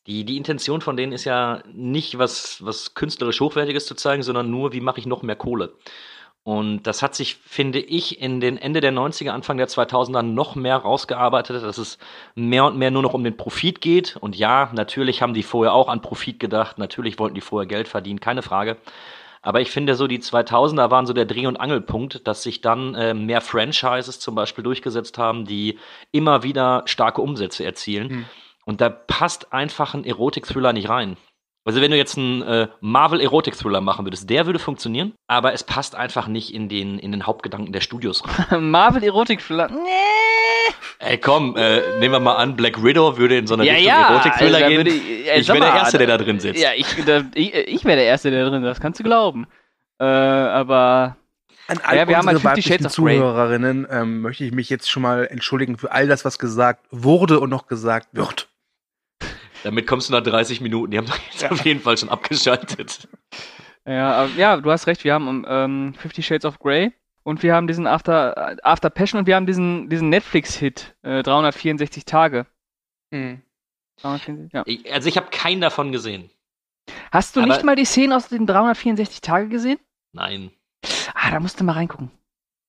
Die, 0.08 0.26
die 0.26 0.38
Intention 0.38 0.82
von 0.82 0.98
denen 0.98 1.14
ist 1.14 1.26
ja 1.26 1.62
nicht, 1.68 2.18
was, 2.18 2.64
was 2.66 2.96
künstlerisch 2.96 3.40
Hochwertiges 3.40 3.86
zu 3.86 3.94
zeigen, 3.94 4.24
sondern 4.24 4.50
nur, 4.50 4.74
wie 4.74 4.82
mache 4.82 5.00
ich 5.00 5.06
noch 5.06 5.22
mehr 5.22 5.36
Kohle. 5.36 5.78
Und 6.44 6.84
das 6.84 7.04
hat 7.04 7.14
sich, 7.14 7.36
finde 7.36 7.80
ich, 7.80 8.20
in 8.20 8.40
den 8.40 8.58
Ende 8.58 8.82
der 8.82 8.92
90er, 8.92 9.30
Anfang 9.30 9.58
der 9.58 9.68
2000er 9.68 10.24
noch 10.24 10.56
mehr 10.56 10.78
rausgearbeitet, 10.78 11.62
dass 11.62 11.78
es 11.78 12.00
mehr 12.34 12.66
und 12.66 12.78
mehr 12.78 12.90
nur 12.90 13.04
noch 13.04 13.14
um 13.14 13.24
den 13.24 13.38
Profit 13.38 13.80
geht. 13.80 14.18
Und 14.18 14.36
ja, 14.36 14.72
natürlich 14.74 15.22
haben 15.22 15.36
die 15.36 15.44
vorher 15.44 15.74
auch 15.74 15.88
an 15.88 16.02
Profit 16.02 16.40
gedacht, 16.40 16.80
natürlich 16.80 17.20
wollten 17.20 17.36
die 17.36 17.42
vorher 17.42 17.68
Geld 17.68 17.88
verdienen, 17.88 18.20
keine 18.20 18.42
Frage. 18.42 18.78
Aber 19.44 19.62
ich 19.62 19.72
finde 19.72 19.96
so, 19.96 20.08
die 20.08 20.20
2000er 20.20 20.90
waren 20.90 21.06
so 21.06 21.14
der 21.14 21.26
Dreh- 21.26 21.48
und 21.48 21.58
Angelpunkt, 21.58 22.28
dass 22.28 22.44
sich 22.44 22.62
dann 22.62 22.96
äh, 22.96 23.14
mehr 23.14 23.42
Franchises 23.42 24.20
zum 24.20 24.34
Beispiel 24.36 24.64
durchgesetzt 24.64 25.18
haben, 25.18 25.46
die 25.46 25.80
immer 26.12 26.44
wieder 26.44 26.84
starke 26.86 27.22
Umsätze 27.22 27.64
erzielen. 27.66 28.10
Hm. 28.10 28.26
Und 28.66 28.82
da 28.82 28.90
passt 28.90 29.54
einfach 29.54 29.94
ein 29.94 30.06
Erotik-Thriller 30.06 30.74
nicht 30.74 30.90
rein. 30.90 31.18
Also 31.64 31.80
wenn 31.80 31.92
du 31.92 31.98
jetzt 31.98 32.18
einen 32.18 32.42
äh, 32.42 32.68
Marvel-Erotik-Thriller 32.80 33.82
machen 33.82 34.06
würdest, 34.06 34.30
der 34.30 34.48
würde 34.48 34.58
funktionieren, 34.58 35.14
aber 35.28 35.54
es 35.54 35.64
passt 35.64 35.96
einfach 35.96 36.28
nicht 36.28 36.54
in 36.54 36.70
den, 36.70 36.98
in 36.98 37.12
den 37.12 37.28
Hauptgedanken 37.28 37.72
der 37.72 37.82
Studios 37.82 38.24
rein. 38.50 38.70
Marvel 38.72 39.04
Erotik-Thriller. 39.04 39.70
Nee. 39.70 40.74
Ey, 41.00 41.18
komm, 41.20 41.56
äh, 41.58 42.00
nehmen 42.00 42.14
wir 42.14 42.20
mal 42.20 42.36
an, 42.36 42.56
Black 42.56 42.84
Widow 42.84 43.18
würde 43.18 43.38
in 43.38 43.48
so 43.48 43.54
eine 43.56 43.66
Ja, 43.66 43.74
Richtung 43.74 43.90
ja. 43.90 44.10
Erotik-Thriller 44.10 44.58
also 44.66 44.70
gehen. 44.84 44.88
ich 44.88 45.28
äh, 45.28 45.40
ich 45.40 45.48
wäre 45.48 45.60
der 45.60 45.74
Erste, 45.74 45.98
der 46.00 46.08
da 46.08 46.18
drin 46.18 46.40
sitzt. 46.40 46.62
Ja, 46.62 46.70
ich, 46.76 46.88
da, 47.06 47.22
ich, 47.36 47.54
ich 47.54 47.86
wäre 47.86 47.98
der 47.98 48.06
Erste, 48.06 48.32
der 48.32 48.44
da 48.44 48.50
drin 48.50 48.62
sitzt, 48.64 48.72
das 48.72 48.80
kannst 48.80 49.00
du 49.00 49.04
glauben. 49.04 49.48
Äh, 50.00 50.04
aber 50.06 51.16
An 51.68 51.80
all 51.84 51.96
Ja, 51.98 52.08
wir 52.08 52.18
haben 52.18 52.28
unsere 52.28 52.44
halt 52.50 52.58
Fifty 52.64 52.72
weiblichen. 52.72 52.90
Zuhörerinnen 52.90 53.88
ähm, 53.90 54.22
möchte 54.22 54.44
ich 54.46 54.52
mich 54.52 54.70
jetzt 54.70 54.90
schon 54.90 55.04
mal 55.04 55.28
entschuldigen 55.28 55.78
für 55.78 55.92
all 55.92 56.08
das, 56.08 56.26
was 56.26 56.40
gesagt 56.40 56.86
wurde 56.90 57.40
und 57.40 57.50
noch 57.52 57.68
gesagt 57.68 58.10
wird. 58.14 58.48
Damit 59.64 59.88
kommst 59.88 60.10
du 60.10 60.14
nach 60.14 60.24
30 60.24 60.62
Minuten. 60.62 60.92
Die 60.92 60.98
haben 60.98 61.06
doch 61.08 61.18
jetzt 61.32 61.50
auf 61.52 61.64
jeden 61.66 61.80
Fall 61.82 61.98
schon 61.98 62.10
abgeschaltet. 62.10 63.08
Ja, 63.86 64.14
aber, 64.14 64.30
ja, 64.36 64.58
du 64.58 64.72
hast 64.72 64.88
recht, 64.88 65.04
wir 65.04 65.14
haben 65.14 65.44
ähm, 65.48 65.94
Fifty 65.98 66.22
Shades 66.24 66.46
of 66.46 66.60
Grey 66.60 66.92
und 67.24 67.42
wir 67.44 67.56
haben 67.56 67.68
diesen 67.68 67.88
After, 67.88 68.58
After 68.64 68.90
Passion 68.90 69.20
und 69.20 69.26
wir 69.28 69.36
haben 69.36 69.46
diesen, 69.48 69.90
diesen 69.90 70.10
Netflix-Hit, 70.10 70.96
äh, 71.04 71.24
364 71.24 72.06
Tage. 72.06 72.46
364, 74.02 74.54
ja. 74.54 74.64
Ich, 74.66 74.92
also 74.94 75.10
ich 75.10 75.18
habe 75.18 75.28
keinen 75.32 75.62
davon 75.62 75.92
gesehen. 75.92 76.30
Hast 77.12 77.36
du 77.36 77.42
Aber- 77.42 77.48
nicht 77.52 77.64
mal 77.64 77.76
die 77.76 77.86
Szenen 77.86 78.14
aus 78.14 78.28
den 78.30 78.46
364 78.48 79.22
Tage 79.22 79.48
gesehen? 79.50 79.80
Nein. 80.14 80.52
Ah, 81.14 81.32
da 81.32 81.40
musst 81.40 81.60
du 81.60 81.64
mal 81.64 81.74
reingucken. 81.74 82.12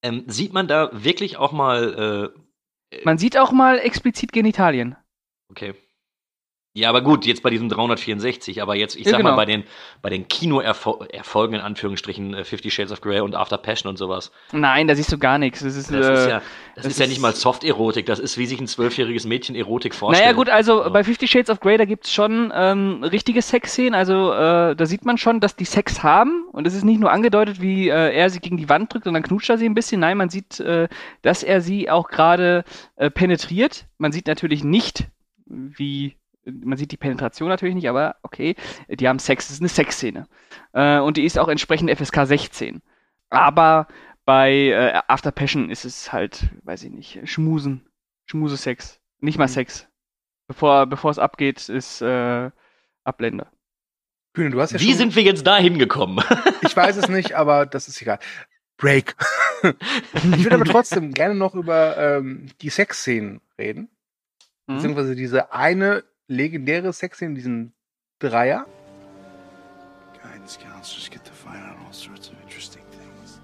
Ähm, 0.02 0.24
sieht 0.26 0.52
man 0.52 0.66
da 0.68 0.90
wirklich 0.92 1.36
auch 1.36 1.52
mal, 1.52 2.32
äh, 2.92 3.00
Man 3.04 3.18
sieht 3.18 3.38
auch 3.38 3.52
mal 3.52 3.78
explizit 3.78 4.32
Genitalien. 4.32 4.96
okay. 5.50 5.74
Ja, 6.74 6.88
aber 6.88 7.02
gut, 7.02 7.26
jetzt 7.26 7.42
bei 7.42 7.50
diesem 7.50 7.68
364, 7.68 8.62
aber 8.62 8.74
jetzt, 8.74 8.96
ich 8.96 9.04
Ja, 9.04 9.10
sag 9.10 9.18
genau. 9.18 9.32
mal, 9.32 9.36
bei 9.36 9.44
den, 9.44 9.64
bei 10.00 10.08
den 10.08 10.26
Kinoerfolgen, 10.26 11.56
in 11.56 11.60
Anführungsstrichen, 11.60 12.32
äh, 12.32 12.44
Fifty 12.44 12.70
Shades 12.70 12.90
of 12.92 13.02
Grey 13.02 13.20
und 13.20 13.34
After 13.34 13.58
Passion 13.58 13.90
und 13.90 13.98
sowas. 13.98 14.32
Nein, 14.52 14.88
da 14.88 14.94
siehst 14.94 15.12
du 15.12 15.18
gar 15.18 15.36
nichts. 15.36 15.60
Das 15.60 15.76
ist, 15.76 15.90
Das 15.90 16.06
äh, 16.06 16.14
ist 16.14 16.28
ja, 16.28 16.38
das 16.74 16.84
das 16.84 16.86
ist 16.86 16.98
ja 16.98 17.06
nicht 17.06 17.20
mal 17.20 17.34
Soft-Erotik, 17.34 18.06
das 18.06 18.18
ist, 18.18 18.38
wie 18.38 18.46
sich 18.46 18.58
ein 18.58 18.66
zwölfjähriges 18.66 19.26
Mädchen 19.26 19.54
Erotik 19.54 19.94
vorstellt. 19.94 20.24
Naja 20.24 20.34
gut, 20.34 20.48
also 20.48 20.82
Ja. 20.82 20.88
bei 20.88 21.04
Fifty 21.04 21.28
Shades 21.28 21.50
of 21.50 21.60
Grey, 21.60 21.76
da 21.76 21.84
gibt's 21.84 22.10
schon 22.10 22.50
ähm, 22.54 23.04
richtige 23.04 23.42
Sexszenen. 23.42 23.94
Also 23.94 24.32
äh, 24.32 24.74
da 24.74 24.86
sieht 24.86 25.04
man 25.04 25.18
schon, 25.18 25.40
dass 25.40 25.56
die 25.56 25.66
Sex 25.66 26.02
haben. 26.02 26.46
Und 26.52 26.66
es 26.66 26.74
ist 26.74 26.84
nicht 26.84 27.00
nur 27.00 27.12
angedeutet, 27.12 27.60
wie 27.60 27.90
äh, 27.90 28.14
er 28.14 28.30
sie 28.30 28.40
gegen 28.40 28.56
die 28.56 28.70
Wand 28.70 28.94
drückt 28.94 29.06
und 29.06 29.12
dann 29.12 29.22
knutscht 29.22 29.50
er 29.50 29.58
sie 29.58 29.66
ein 29.66 29.74
bisschen. 29.74 30.00
Nein, 30.00 30.16
man 30.16 30.30
sieht, 30.30 30.58
äh, 30.60 30.88
dass 31.20 31.42
er 31.42 31.60
sie 31.60 31.90
auch 31.90 32.08
gerade 32.08 32.64
äh, 32.96 33.10
penetriert. 33.10 33.84
Man 33.98 34.10
sieht 34.12 34.26
natürlich 34.26 34.64
nicht, 34.64 35.04
wie... 35.44 36.16
Man 36.44 36.76
sieht 36.76 36.92
die 36.92 36.96
Penetration 36.96 37.48
natürlich 37.48 37.74
nicht, 37.74 37.88
aber 37.88 38.16
okay, 38.22 38.56
die 38.88 39.08
haben 39.08 39.18
Sex, 39.18 39.46
das 39.46 39.54
ist 39.54 39.60
eine 39.60 39.68
Sexszene. 39.68 40.26
Äh, 40.72 40.98
und 40.98 41.16
die 41.16 41.24
ist 41.24 41.38
auch 41.38 41.48
entsprechend 41.48 41.90
FSK 41.90 42.26
16. 42.26 42.82
Aber 43.30 43.86
bei 44.24 44.52
äh, 44.52 45.00
After 45.08 45.32
Passion 45.32 45.70
ist 45.70 45.84
es 45.84 46.12
halt, 46.12 46.50
weiß 46.64 46.84
ich 46.84 46.90
nicht, 46.90 47.20
Schmusen. 47.24 47.86
Schmusesex. 48.26 49.00
Nicht 49.20 49.38
mal 49.38 49.48
Sex. 49.48 49.88
Bevor, 50.48 50.86
bevor 50.86 51.10
es 51.10 51.18
abgeht, 51.18 51.68
ist 51.68 52.02
äh, 52.02 52.50
Abblende. 53.04 53.46
Kühne, 54.34 54.50
du 54.50 54.60
hast 54.60 54.72
ja 54.72 54.80
Wie 54.80 54.88
schon, 54.88 54.98
sind 54.98 55.16
wir 55.16 55.22
jetzt 55.22 55.46
da 55.46 55.58
hingekommen? 55.58 56.24
ich 56.62 56.76
weiß 56.76 56.96
es 56.96 57.08
nicht, 57.08 57.34
aber 57.34 57.66
das 57.66 57.88
ist 57.88 58.00
egal. 58.00 58.18
Break. 58.78 59.14
ich 59.62 60.44
würde 60.44 60.56
aber 60.56 60.64
trotzdem 60.64 61.12
gerne 61.12 61.34
noch 61.34 61.54
über 61.54 61.96
ähm, 61.96 62.46
die 62.60 62.70
Sexszenen 62.70 63.40
reden. 63.58 63.90
Hm? 64.66 64.76
Beziehungsweise 64.76 65.14
diese 65.14 65.52
eine 65.52 66.04
legendäre 66.32 66.92
Sexszene, 66.92 67.34
diesen 67.34 67.74
Dreier. 68.18 68.66
Guidance 70.22 70.58
counselors 70.58 71.10
get 71.10 71.24
to 71.24 71.32
all 71.84 71.92
sorts 71.92 72.28
of 72.28 72.34
interesting 72.42 72.82
things. 72.90 73.40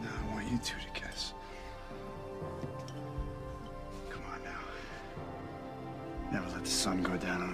Now 0.00 0.40
you 0.50 0.58
two 0.58 0.80
to 0.80 0.90
kiss. 1.00 1.34
Never 6.32 6.48
let 6.50 6.64
the 6.64 6.70
sun 6.70 7.02
go 7.02 7.16
down 7.16 7.42
on. 7.42 7.53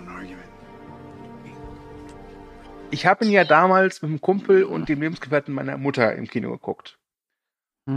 Ich 2.91 3.07
habe 3.07 3.25
ihn 3.25 3.31
ja 3.31 3.45
damals 3.45 4.03
mit 4.03 4.11
dem 4.11 4.21
Kumpel 4.21 4.65
und 4.65 4.89
dem 4.89 5.01
Lebensgefährten 5.01 5.55
meiner 5.55 5.79
Mutter 5.79 6.15
im 6.15 6.27
Kino 6.29 6.51
geguckt. 6.51 6.99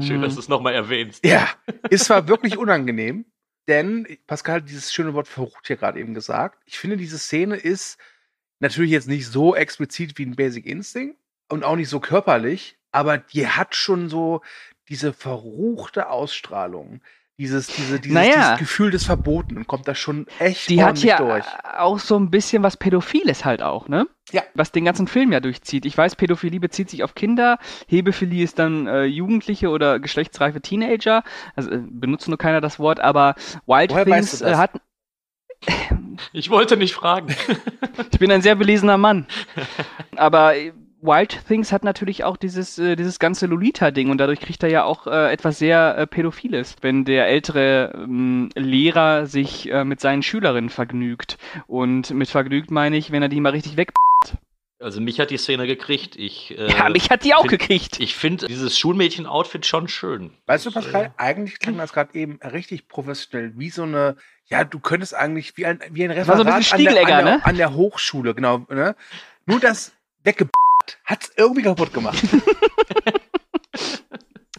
Schön, 0.01 0.17
Mhm. 0.17 0.21
dass 0.21 0.35
du 0.35 0.39
es 0.39 0.47
nochmal 0.47 0.73
erwähnst. 0.73 1.25
Ja, 1.25 1.49
ist 1.89 2.05
zwar 2.05 2.27
wirklich 2.27 2.57
unangenehm, 2.57 3.25
denn 3.67 4.07
Pascal 4.27 4.57
hat 4.61 4.69
dieses 4.69 4.93
schöne 4.93 5.13
Wort 5.13 5.27
verrucht 5.27 5.67
hier 5.67 5.77
gerade 5.77 5.99
eben 5.99 6.13
gesagt. 6.13 6.61
Ich 6.65 6.79
finde, 6.79 6.97
diese 6.97 7.17
Szene 7.19 7.55
ist 7.55 7.97
natürlich 8.59 8.91
jetzt 8.91 9.07
nicht 9.07 9.27
so 9.27 9.55
explizit 9.55 10.17
wie 10.17 10.25
ein 10.25 10.35
Basic 10.35 10.65
Instinct 10.65 11.17
und 11.49 11.63
auch 11.63 11.75
nicht 11.75 11.89
so 11.89 11.99
körperlich, 11.99 12.77
aber 12.91 13.17
die 13.17 13.47
hat 13.47 13.75
schon 13.75 14.09
so 14.09 14.41
diese 14.89 15.13
verruchte 15.13 16.09
Ausstrahlung. 16.09 17.01
Dieses, 17.39 17.65
diese, 17.67 17.99
dieses, 17.99 18.13
Naja. 18.13 18.33
dieses 18.35 18.59
Gefühl 18.59 18.91
des 18.91 19.05
Verbotenen 19.05 19.65
kommt 19.65 19.87
da 19.87 19.95
schon 19.95 20.27
echt 20.37 20.69
Die 20.69 20.83
hat 20.83 20.99
ja 20.99 21.17
durch. 21.17 21.45
auch 21.75 21.97
so 21.97 22.15
ein 22.15 22.29
bisschen 22.29 22.61
was 22.61 22.77
Pädophiles 22.77 23.43
halt 23.43 23.63
auch, 23.63 23.87
ne? 23.87 24.07
Ja. 24.31 24.43
Was 24.53 24.71
den 24.71 24.85
ganzen 24.85 25.07
Film 25.07 25.31
ja 25.31 25.39
durchzieht. 25.39 25.85
Ich 25.87 25.97
weiß, 25.97 26.15
Pädophilie 26.15 26.59
bezieht 26.59 26.91
sich 26.91 27.03
auf 27.03 27.15
Kinder, 27.15 27.57
Hebephilie 27.87 28.43
ist 28.43 28.59
dann 28.59 28.85
äh, 28.85 29.05
Jugendliche 29.05 29.69
oder 29.69 29.99
geschlechtsreife 29.99 30.61
Teenager. 30.61 31.23
Also 31.55 31.71
äh, 31.71 31.81
benutzt 31.83 32.27
nur 32.27 32.37
keiner 32.37 32.61
das 32.61 32.77
Wort, 32.77 32.99
aber 32.99 33.33
Wild 33.65 33.91
Woher 33.91 34.05
Things 34.05 34.33
weißt 34.33 34.41
du 34.41 34.45
das? 34.45 34.53
äh, 34.53 34.57
hat. 34.57 34.81
Ich 36.33 36.49
wollte 36.49 36.77
nicht 36.77 36.93
fragen. 36.93 37.33
Ich 38.11 38.19
bin 38.19 38.31
ein 38.31 38.41
sehr 38.41 38.55
belesener 38.55 38.97
Mann. 38.97 39.25
Aber 40.17 40.55
äh, 40.57 40.73
Wild 41.03 41.45
Things 41.47 41.71
hat 41.71 41.83
natürlich 41.83 42.23
auch 42.23 42.37
dieses, 42.37 42.79
äh, 42.79 42.95
dieses 42.95 43.19
ganze 43.19 43.45
Lolita-Ding 43.45 44.09
und 44.09 44.17
dadurch 44.19 44.39
kriegt 44.39 44.63
er 44.63 44.69
ja 44.69 44.83
auch 44.85 45.05
äh, 45.05 45.31
etwas 45.31 45.59
sehr 45.59 45.97
äh, 45.97 46.07
Pädophiles, 46.07 46.77
wenn 46.81 47.03
der 47.03 47.27
ältere 47.27 47.91
ähm, 47.93 48.49
Lehrer 48.55 49.25
sich 49.25 49.69
äh, 49.69 49.83
mit 49.83 49.99
seinen 49.99 50.23
Schülerinnen 50.23 50.69
vergnügt. 50.69 51.37
Und 51.67 52.11
mit 52.11 52.29
vergnügt 52.29 52.71
meine 52.71 52.95
ich, 52.95 53.11
wenn 53.11 53.21
er 53.21 53.29
die 53.29 53.41
mal 53.41 53.49
richtig 53.51 53.75
weg. 53.75 53.91
Also 54.79 54.99
mich 54.99 55.19
hat 55.19 55.29
die 55.29 55.37
Szene 55.37 55.67
gekriegt. 55.67 56.15
Ich, 56.15 56.57
äh, 56.57 56.67
ja, 56.67 56.89
mich 56.89 57.09
hat 57.09 57.23
die 57.23 57.33
auch 57.33 57.41
find- 57.41 57.51
gekriegt. 57.51 57.99
Ich 57.99 58.15
finde 58.15 58.47
dieses 58.47 58.77
Schulmädchen-Outfit 58.77 59.65
schon 59.65 59.87
schön. 59.87 60.31
Weißt 60.45 60.65
du, 60.65 60.71
Pascal, 60.71 61.13
eigentlich 61.17 61.59
klang 61.59 61.77
das 61.77 61.93
gerade 61.93 62.15
eben 62.15 62.39
richtig 62.41 62.87
professionell, 62.87 63.53
wie 63.55 63.69
so 63.69 63.83
eine, 63.83 64.15
ja, 64.47 64.63
du 64.63 64.79
könntest 64.79 65.15
eigentlich 65.15 65.55
wie 65.57 65.65
ein, 65.65 65.79
wie 65.91 66.03
ein 66.03 66.09
War 66.27 66.37
so 66.37 66.43
Referat 66.43 66.73
ein 66.73 66.87
an, 66.87 66.93
der, 66.93 67.01
an, 67.01 67.07
der, 67.07 67.23
ne? 67.23 67.45
an 67.45 67.57
der 67.57 67.73
Hochschule, 67.73 68.33
genau. 68.35 68.65
Ne? 68.69 68.95
Nur 69.45 69.59
das 69.59 69.93
wegge 70.83 70.99
hat's 71.05 71.31
irgendwie 71.37 71.63
kaputt 71.63 71.93
gemacht. 71.93 72.21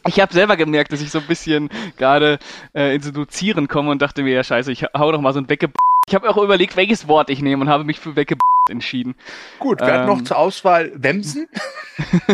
Ich 0.06 0.20
habe 0.20 0.34
selber 0.34 0.58
gemerkt, 0.58 0.92
dass 0.92 1.00
ich 1.00 1.10
so 1.10 1.18
ein 1.18 1.26
bisschen 1.26 1.70
gerade 1.96 2.38
äh, 2.74 2.94
ins 2.94 3.06
Induzieren 3.06 3.68
komme 3.68 3.90
und 3.90 4.02
dachte 4.02 4.22
mir, 4.22 4.34
ja 4.34 4.44
scheiße, 4.44 4.70
ich 4.70 4.82
hau 4.82 5.10
doch 5.10 5.20
mal 5.22 5.32
so 5.32 5.40
ein 5.40 5.48
wegge... 5.48 5.70
Ich 6.06 6.14
habe 6.14 6.28
auch 6.28 6.36
überlegt, 6.36 6.76
welches 6.76 7.08
Wort 7.08 7.30
ich 7.30 7.40
nehme 7.40 7.62
und 7.62 7.70
habe 7.70 7.84
mich 7.84 7.98
für 8.00 8.14
wegge... 8.14 8.36
entschieden. 8.70 9.14
Gut, 9.60 9.80
wir 9.80 9.86
hatten 9.86 10.06
Ähm. 10.10 10.18
noch 10.18 10.22
zur 10.22 10.36
Auswahl 10.36 10.92
Wemsen. 10.94 11.48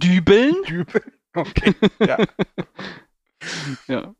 Dübeln? 0.00 0.56
Dübel. 0.66 1.02
Okay, 1.34 1.74
ja. 1.98 2.16
Ja. 3.88 4.14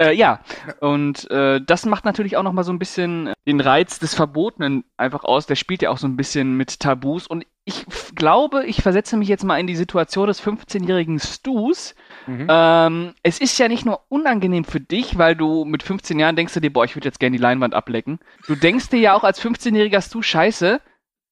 Äh, 0.00 0.14
ja, 0.14 0.40
und 0.80 1.30
äh, 1.30 1.60
das 1.60 1.84
macht 1.84 2.06
natürlich 2.06 2.38
auch 2.38 2.42
nochmal 2.42 2.64
so 2.64 2.72
ein 2.72 2.78
bisschen 2.78 3.34
den 3.46 3.60
Reiz 3.60 3.98
des 3.98 4.14
Verbotenen 4.14 4.84
einfach 4.96 5.24
aus. 5.24 5.46
Der 5.46 5.56
spielt 5.56 5.82
ja 5.82 5.90
auch 5.90 5.98
so 5.98 6.06
ein 6.08 6.16
bisschen 6.16 6.56
mit 6.56 6.80
Tabus. 6.80 7.26
Und 7.26 7.44
ich 7.64 7.84
glaube, 8.14 8.64
ich 8.66 8.82
versetze 8.82 9.16
mich 9.16 9.28
jetzt 9.28 9.44
mal 9.44 9.58
in 9.58 9.66
die 9.66 9.76
Situation 9.76 10.26
des 10.26 10.42
15-jährigen 10.42 11.18
Stus. 11.18 11.94
Mhm. 12.26 12.46
Ähm, 12.48 13.14
es 13.22 13.40
ist 13.40 13.58
ja 13.58 13.68
nicht 13.68 13.84
nur 13.84 14.00
unangenehm 14.08 14.64
für 14.64 14.80
dich, 14.80 15.18
weil 15.18 15.36
du 15.36 15.64
mit 15.64 15.82
15 15.82 16.18
Jahren 16.18 16.36
denkst 16.36 16.54
du 16.54 16.60
dir, 16.60 16.72
boah, 16.72 16.84
ich 16.84 16.96
würde 16.96 17.08
jetzt 17.08 17.20
gerne 17.20 17.36
die 17.36 17.42
Leinwand 17.42 17.74
ablecken. 17.74 18.18
Du 18.46 18.54
denkst 18.54 18.88
dir 18.88 18.98
ja 18.98 19.14
auch 19.14 19.24
als 19.24 19.42
15-jähriger 19.42 20.00
Stu, 20.00 20.22
scheiße, 20.22 20.80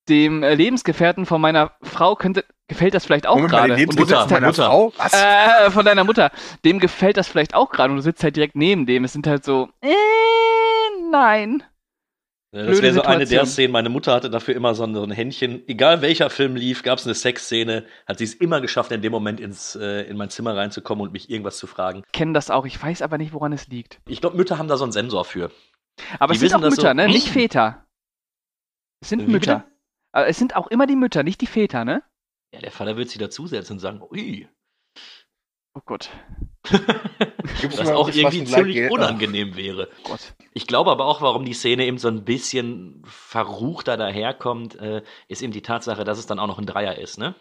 dem 0.09 0.43
äh, 0.43 0.55
Lebensgefährten 0.55 1.26
von 1.26 1.41
meiner 1.41 1.72
Frau 1.83 2.14
könnte, 2.14 2.45
gefällt 2.68 2.95
das 2.95 3.07
vielleicht 3.07 3.26
auch 3.26 3.41
gerade. 3.47 3.74
Lebensgefährtin 3.74 4.29
sitzt 4.29 4.33
halt 4.33 4.45
Mutter. 4.45 4.66
Frau? 4.66 4.93
Was? 4.97 5.14
äh, 5.14 5.70
von 5.70 5.85
deiner 5.85 6.05
Mutter. 6.05 6.31
Dem 6.64 6.79
gefällt 6.79 7.16
das 7.16 7.29
vielleicht 7.29 7.55
auch 7.55 7.70
gerade 7.70 7.91
und 7.91 7.97
du 7.97 8.03
sitzt 8.03 8.22
halt 8.22 8.37
direkt 8.37 8.57
neben 8.57 8.87
dem. 8.87 9.05
Es 9.05 9.12
sind 9.12 9.26
halt 9.26 9.45
so, 9.45 9.68
äh, 9.81 9.89
nein. 11.11 11.62
Ja, 12.51 12.64
Das 12.64 12.80
wäre 12.80 12.94
so 12.94 13.03
eine 13.03 13.26
der. 13.26 13.44
Szenen. 13.44 13.72
Meine 13.72 13.90
Mutter 13.90 14.14
hatte 14.14 14.30
dafür 14.30 14.55
immer 14.57 14.74
so 14.74 14.84
ein, 14.84 15.11
Händchen. 15.11 15.68
Egal 15.68 16.01
welcher 16.01 16.30
Film 16.30 16.57
lief, 16.57 16.82
gab 16.82 16.99
es 16.99 17.05
eine 17.05 17.14
Sexszene, 17.14 17.84
hat 18.07 18.18
sie 18.18 18.24
es 18.24 18.34
immer 18.34 18.61
geschafft, 18.62 18.90
in 18.90 19.03
dem 19.03 19.12
Moment 19.12 19.38
ins, 19.38 19.76
äh, 19.76 20.03
in 20.05 20.16
mein 20.16 20.30
Zimmer 20.30 20.57
reinzukommen 20.57 21.03
und 21.07 21.12
mich 21.12 21.28
irgendwas 21.28 21.59
zu 21.59 21.66
fragen. 21.66 22.03
Kennen 22.12 22.32
das 22.32 22.51
auch. 22.51 22.64
Ich 22.64 22.82
weiß 22.82 23.03
aber 23.03 23.18
nicht, 23.18 23.32
woran 23.34 23.53
es 23.53 23.68
liegt. 23.68 24.01
Ich 24.09 24.20
glaube, 24.22 24.36
Mütter 24.36 24.57
haben 24.57 24.68
da 24.68 24.78
so 24.78 24.84
einen 24.84 24.92
Sensor 24.92 25.24
für. 25.26 25.51
Aber 26.18 26.32
Die 26.32 26.36
es 26.36 26.40
sind 26.40 26.51
wissen 26.53 26.64
auch 26.64 26.70
Mütter, 26.70 26.88
so. 26.90 26.94
ne? 26.94 27.07
Nicht 27.09 27.26
Hm. 27.26 27.32
Väter. 27.34 27.86
Es 29.03 29.11
sind 29.11 29.26
Wie 29.26 29.30
Mütter. 29.30 29.59
bitte? 29.59 29.72
Aber 30.12 30.26
es 30.26 30.38
sind 30.38 30.57
auch 30.57 30.68
immer 30.68 30.86
die 30.86 30.96
Mütter, 30.96 31.22
nicht 31.22 31.40
die 31.42 31.46
Väter, 31.46 31.84
ne? 31.84 32.03
Ja, 32.55 32.61
der 32.61 32.70
Vater 32.72 32.96
wird 32.96 33.11
sich 33.11 33.18
dazusetzen 33.18 33.74
und 33.74 33.78
sagen, 33.80 34.01
ui. 34.11 34.49
Oh 35.79 35.83
Gott. 35.87 36.11
Was 36.70 37.89
auch 37.91 38.09
was 38.09 38.16
irgendwie 38.16 38.41
ein 38.41 38.47
ziemlich 38.47 38.76
Leitgeld? 38.76 38.91
unangenehm 38.93 39.57
wäre. 39.57 39.89
Oh 40.05 40.09
Gott. 40.11 40.35
Ich 40.55 40.66
glaube 40.66 40.91
aber 40.91 41.05
auch, 41.07 41.22
warum 41.22 41.45
die 41.45 41.55
Szene 41.55 41.87
eben 41.87 41.99
so 41.99 42.09
ein 42.09 42.24
bisschen 42.24 43.03
verruchter 43.07 43.97
daherkommt, 43.97 44.74
äh, 44.76 45.03
ist 45.29 45.41
eben 45.43 45.53
die 45.53 45.62
Tatsache, 45.62 46.05
dass 46.05 46.18
es 46.18 46.26
dann 46.26 46.39
auch 46.41 46.47
noch 46.49 46.59
ein 46.59 46.66
Dreier 46.66 46.99
ist, 46.99 47.16
ne? 47.18 47.35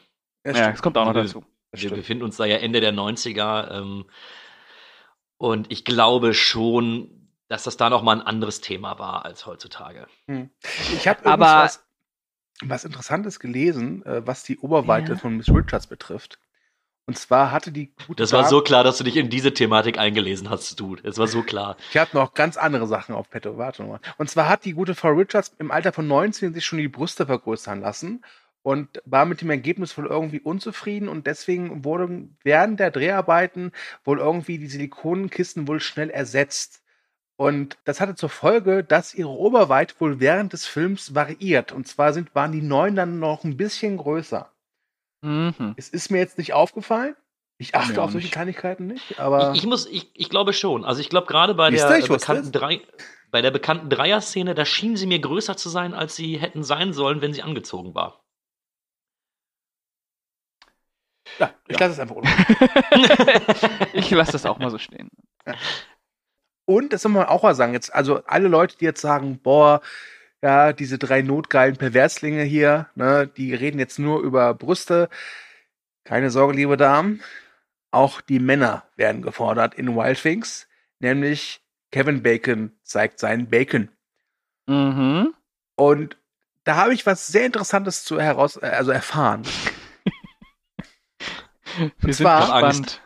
Ja, 0.45 0.53
Ja, 0.53 0.69
es 0.69 0.81
kommt 0.81 0.97
auch 0.97 1.05
noch 1.05 1.15
Wir- 1.15 1.23
dazu. 1.23 1.43
Das 1.71 1.81
Wir 1.81 1.89
stimmt. 1.89 2.01
befinden 2.01 2.23
uns 2.23 2.37
da 2.37 2.45
ja 2.45 2.57
Ende 2.57 2.79
der 2.79 2.93
90er 2.93 3.71
ähm, 3.71 4.05
und 5.37 5.69
ich 5.71 5.83
glaube 5.83 6.33
schon, 6.33 7.29
dass 7.49 7.63
das 7.63 7.75
da 7.75 7.89
noch 7.89 8.03
mal 8.03 8.13
ein 8.21 8.25
anderes 8.25 8.61
Thema 8.61 8.97
war 8.99 9.25
als 9.25 9.45
heutzutage. 9.45 10.07
Ich 10.93 11.07
habe 11.07 11.25
Aber- 11.25 11.45
aber 11.47 11.63
was, 11.65 11.85
was 12.61 12.85
Interessantes 12.85 13.39
gelesen, 13.39 14.05
äh, 14.05 14.25
was 14.25 14.43
die 14.43 14.57
Oberweite 14.59 15.13
Ja. 15.13 15.17
von 15.17 15.35
Miss 15.35 15.49
Richards 15.49 15.87
betrifft. 15.87 16.39
Und 17.07 17.17
zwar 17.17 17.51
hatte 17.53 17.71
die 17.71 17.89
gute 18.05 18.21
Das 18.21 18.33
war 18.33 18.41
Dame- 18.41 18.49
so 18.49 18.61
klar, 18.61 18.83
dass 18.83 18.97
du 18.97 19.05
dich 19.05 19.15
in 19.15 19.29
diese 19.29 19.53
Thematik 19.53 19.97
eingelesen 19.97 20.49
hast, 20.49 20.77
du. 20.79 20.97
Es 21.03 21.17
war 21.17 21.27
so 21.27 21.41
klar. 21.41 21.77
Ich 21.89 21.95
habe 21.97 22.09
noch 22.13 22.33
ganz 22.33 22.57
andere 22.57 22.85
Sachen 22.85 23.15
auf 23.15 23.29
Petto. 23.29 23.57
Warte 23.57 23.83
mal. 23.83 24.01
Und 24.17 24.29
zwar 24.29 24.49
hat 24.49 24.65
die 24.65 24.73
gute 24.73 24.93
Frau 24.93 25.11
Richards 25.13 25.55
im 25.57 25.71
Alter 25.71 25.93
von 25.93 26.05
19 26.05 26.53
sich 26.53 26.65
schon 26.65 26.79
die 26.79 26.89
Brüste 26.89 27.25
vergrößern 27.25 27.79
lassen 27.79 28.25
und 28.61 29.01
war 29.05 29.23
mit 29.25 29.39
dem 29.39 29.49
Ergebnis 29.49 29.97
wohl 29.97 30.07
irgendwie 30.07 30.41
unzufrieden 30.41 31.07
und 31.07 31.27
deswegen 31.27 31.85
wurden 31.85 32.35
während 32.43 32.81
der 32.81 32.91
Dreharbeiten 32.91 33.71
wohl 34.03 34.19
irgendwie 34.19 34.57
die 34.57 34.67
Silikonenkisten 34.67 35.65
wohl 35.69 35.79
schnell 35.79 36.09
ersetzt. 36.09 36.81
Und 37.37 37.77
das 37.85 38.01
hatte 38.01 38.15
zur 38.15 38.29
Folge, 38.29 38.83
dass 38.83 39.13
ihre 39.13 39.29
Oberweite 39.29 39.95
wohl 39.99 40.19
während 40.19 40.51
des 40.51 40.65
Films 40.65 41.15
variiert. 41.15 41.71
Und 41.71 41.87
zwar 41.87 42.11
sind, 42.11 42.35
waren 42.35 42.51
die 42.51 42.61
neuen 42.63 42.97
dann 42.97 43.19
noch 43.19 43.45
ein 43.45 43.55
bisschen 43.55 43.95
größer. 43.95 44.51
Mhm. 45.21 45.73
Es 45.77 45.89
ist 45.89 46.11
mir 46.11 46.19
jetzt 46.19 46.37
nicht 46.37 46.53
aufgefallen. 46.53 47.15
Ich 47.59 47.73
achte 47.73 47.99
auch 47.99 48.05
auf 48.05 48.11
solche 48.11 48.25
nicht. 48.27 48.33
Kleinigkeiten 48.33 48.85
nicht, 48.85 49.19
aber 49.19 49.51
Ich, 49.53 49.59
ich 49.59 49.65
muss, 49.65 49.87
ich, 49.87 50.11
ich 50.13 50.29
glaube 50.29 50.53
schon. 50.53 50.85
Also 50.85 51.01
ich 51.01 51.09
glaube 51.09 51.25
gerade 51.27 51.55
bei 51.55 51.71
der 51.71 52.01
bekannten 52.07 52.51
drei, 52.51 52.81
bei 53.31 53.41
der 53.41 53.51
bekannten 53.51 53.89
Dreier-Szene, 53.89 54.53
da 54.53 54.63
schienen 54.63 54.95
sie 54.95 55.07
mir 55.07 55.19
größer 55.19 55.57
zu 55.57 55.69
sein, 55.69 55.93
als 55.93 56.15
sie 56.15 56.37
hätten 56.37 56.63
sein 56.63 56.93
sollen, 56.93 57.21
wenn 57.21 57.33
sie 57.33 57.41
angezogen 57.41 57.95
war. 57.95 58.23
ja, 61.39 61.53
ich 61.67 61.79
lasse 61.79 61.93
es 61.93 61.99
einfach 61.99 62.15
unten. 62.15 62.29
ich 63.93 64.09
lasse 64.11 64.33
das 64.33 64.45
auch 64.45 64.59
mal 64.59 64.69
so 64.69 64.77
stehen. 64.77 65.09
Und 66.65 66.93
das 66.93 67.01
soll 67.01 67.11
man 67.11 67.25
auch 67.25 67.43
mal 67.43 67.55
sagen, 67.55 67.73
jetzt, 67.73 67.93
also 67.93 68.23
alle 68.25 68.49
Leute, 68.49 68.77
die 68.77 68.85
jetzt 68.85 69.01
sagen, 69.01 69.39
boah, 69.41 69.81
ja, 70.41 70.73
diese 70.73 70.97
drei 70.97 71.21
notgeilen 71.21 71.77
Perverslinge 71.77 72.43
hier, 72.43 72.89
ne, 72.95 73.27
die 73.27 73.53
reden 73.53 73.79
jetzt 73.79 73.99
nur 73.99 74.21
über 74.21 74.53
Brüste. 74.53 75.09
Keine 76.03 76.29
Sorge, 76.29 76.53
liebe 76.55 76.77
Damen. 76.77 77.21
Auch 77.91 78.21
die 78.21 78.39
Männer 78.39 78.83
werden 78.95 79.21
gefordert 79.21 79.73
in 79.75 79.95
Wild 79.95 80.21
Things, 80.21 80.67
nämlich 80.99 81.61
Kevin 81.91 82.21
Bacon 82.21 82.71
zeigt 82.83 83.19
seinen 83.19 83.49
Bacon. 83.49 83.89
Mhm. 84.67 85.33
Und 85.75 86.17
da 86.65 86.75
habe 86.75 86.93
ich 86.93 87.05
was 87.05 87.27
sehr 87.27 87.45
Interessantes 87.45 88.03
zu 88.03 88.19
heraus, 88.19 88.57
äh, 88.57 88.65
also 88.67 88.91
erfahren. 88.91 89.43
Wir 91.77 92.13
sind 92.13 92.25
zwar- 92.25 92.61
gespannt. 92.61 93.01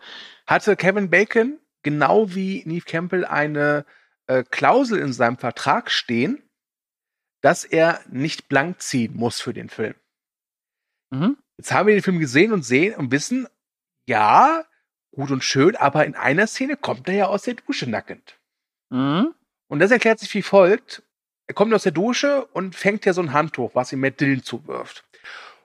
hatte 0.48 0.76
Kevin 0.76 1.10
Bacon 1.10 1.60
genau 1.84 2.34
wie 2.34 2.64
Neve 2.66 2.86
Campbell 2.86 3.26
eine 3.26 3.86
äh, 4.28 4.44
Klausel 4.50 5.00
in 5.00 5.14
seinem 5.14 5.38
Vertrag 5.38 5.92
stehen, 5.92 6.42
dass 7.42 7.66
er 7.66 8.02
nicht 8.10 8.48
blank 8.48 8.82
ziehen 8.82 9.16
muss 9.16 9.42
für 9.42 9.54
den 9.54 9.70
Film. 9.70 9.96
Mhm. 11.10 11.38
Jetzt 11.58 11.72
haben 11.72 11.88
wir 11.88 11.96
den 11.96 12.04
Film 12.04 12.20
gesehen 12.20 12.54
und 12.54 12.64
sehen 12.64 12.96
und 12.96 13.12
wissen, 13.12 13.48
ja, 14.08 14.66
gut 15.12 15.32
und 15.32 15.44
schön, 15.44 15.76
aber 15.76 16.06
in 16.06 16.16
einer 16.16 16.48
Szene 16.48 16.78
kommt 16.78 17.08
er 17.08 17.16
ja 17.16 17.26
aus 17.28 17.44
der 17.44 17.56
Dusche 17.56 17.90
nackend. 17.90 18.40
Mhm. 18.90 19.34
Und 19.68 19.80
das 19.80 19.92
erklärt 19.92 20.20
sich 20.20 20.34
wie 20.34 20.42
folgt. 20.42 21.04
Er 21.48 21.54
kommt 21.54 21.74
aus 21.74 21.84
der 21.84 21.92
Dusche 21.92 22.46
und 22.46 22.76
fängt 22.76 23.06
ja 23.06 23.14
so 23.14 23.22
ein 23.22 23.34
Handtuch, 23.34 23.76
was 23.76 23.92
ihm 23.92 24.00
Matt 24.00 24.20
Dillon 24.20 24.44
zuwirft. 24.44 25.06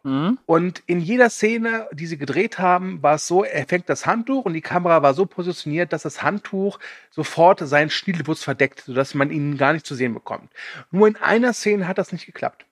Mhm. 0.06 0.38
Und 0.46 0.84
in 0.86 1.00
jeder 1.00 1.28
Szene, 1.30 1.88
die 1.92 2.06
sie 2.06 2.16
gedreht 2.16 2.60
haben, 2.60 3.02
war 3.02 3.16
es 3.16 3.26
so, 3.26 3.42
er 3.42 3.66
fängt 3.66 3.88
das 3.88 4.06
Handtuch 4.06 4.44
und 4.44 4.54
die 4.54 4.60
Kamera 4.60 5.02
war 5.02 5.14
so 5.14 5.26
positioniert, 5.26 5.92
dass 5.92 6.02
das 6.02 6.22
Handtuch 6.22 6.78
sofort 7.10 7.58
seinen 7.58 7.90
Schniedelwurz 7.90 8.44
verdeckt, 8.44 8.82
sodass 8.86 9.14
man 9.14 9.32
ihn 9.32 9.56
gar 9.56 9.72
nicht 9.72 9.84
zu 9.84 9.96
sehen 9.96 10.14
bekommt. 10.14 10.52
Nur 10.92 11.08
in 11.08 11.16
einer 11.16 11.52
Szene 11.52 11.88
hat 11.88 11.98
das 11.98 12.12
nicht 12.12 12.24
geklappt. 12.24 12.66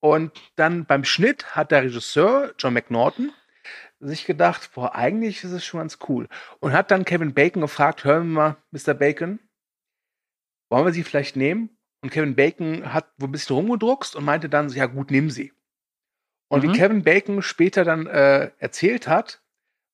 Und 0.00 0.32
dann 0.56 0.84
beim 0.84 1.04
Schnitt 1.04 1.54
hat 1.54 1.70
der 1.70 1.84
Regisseur, 1.84 2.52
John 2.58 2.74
McNaughton, 2.74 3.30
sich 4.00 4.26
gedacht, 4.26 4.70
boah, 4.74 4.96
eigentlich 4.96 5.44
ist 5.44 5.52
es 5.52 5.64
schon 5.64 5.78
ganz 5.78 5.98
cool. 6.08 6.26
Und 6.58 6.72
hat 6.72 6.90
dann 6.90 7.04
Kevin 7.04 7.34
Bacon 7.34 7.62
gefragt, 7.62 8.02
hören 8.02 8.32
wir 8.32 8.34
mal, 8.34 8.56
Mr. 8.72 8.94
Bacon, 8.94 9.38
wollen 10.70 10.86
wir 10.86 10.92
sie 10.92 11.04
vielleicht 11.04 11.36
nehmen? 11.36 11.70
Und 12.02 12.10
Kevin 12.10 12.34
Bacon 12.34 12.92
hat 12.92 13.06
wohl 13.16 13.28
ein 13.28 13.32
bisschen 13.32 13.54
rumgedruckst 13.54 14.16
und 14.16 14.24
meinte 14.24 14.48
dann, 14.48 14.68
ja 14.70 14.86
gut, 14.86 15.12
nimm 15.12 15.30
sie. 15.30 15.52
Und 16.48 16.64
Mhm. 16.64 16.72
wie 16.72 16.78
Kevin 16.78 17.02
Bacon 17.02 17.42
später 17.42 17.84
dann 17.84 18.06
äh, 18.06 18.50
erzählt 18.58 19.06
hat, 19.08 19.40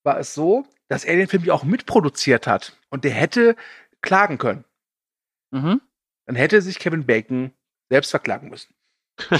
war 0.04 0.18
es 0.18 0.34
so, 0.34 0.66
dass 0.88 1.04
er 1.04 1.16
den 1.16 1.28
Film 1.28 1.44
ja 1.44 1.52
auch 1.54 1.64
mitproduziert 1.64 2.46
hat. 2.46 2.76
Und 2.90 3.04
der 3.04 3.12
hätte 3.12 3.56
klagen 4.02 4.38
können. 4.38 4.64
Mhm. 5.50 5.80
Dann 6.26 6.36
hätte 6.36 6.62
sich 6.62 6.78
Kevin 6.78 7.06
Bacon 7.06 7.52
selbst 7.90 8.10
verklagen 8.10 8.48
müssen. 8.50 8.74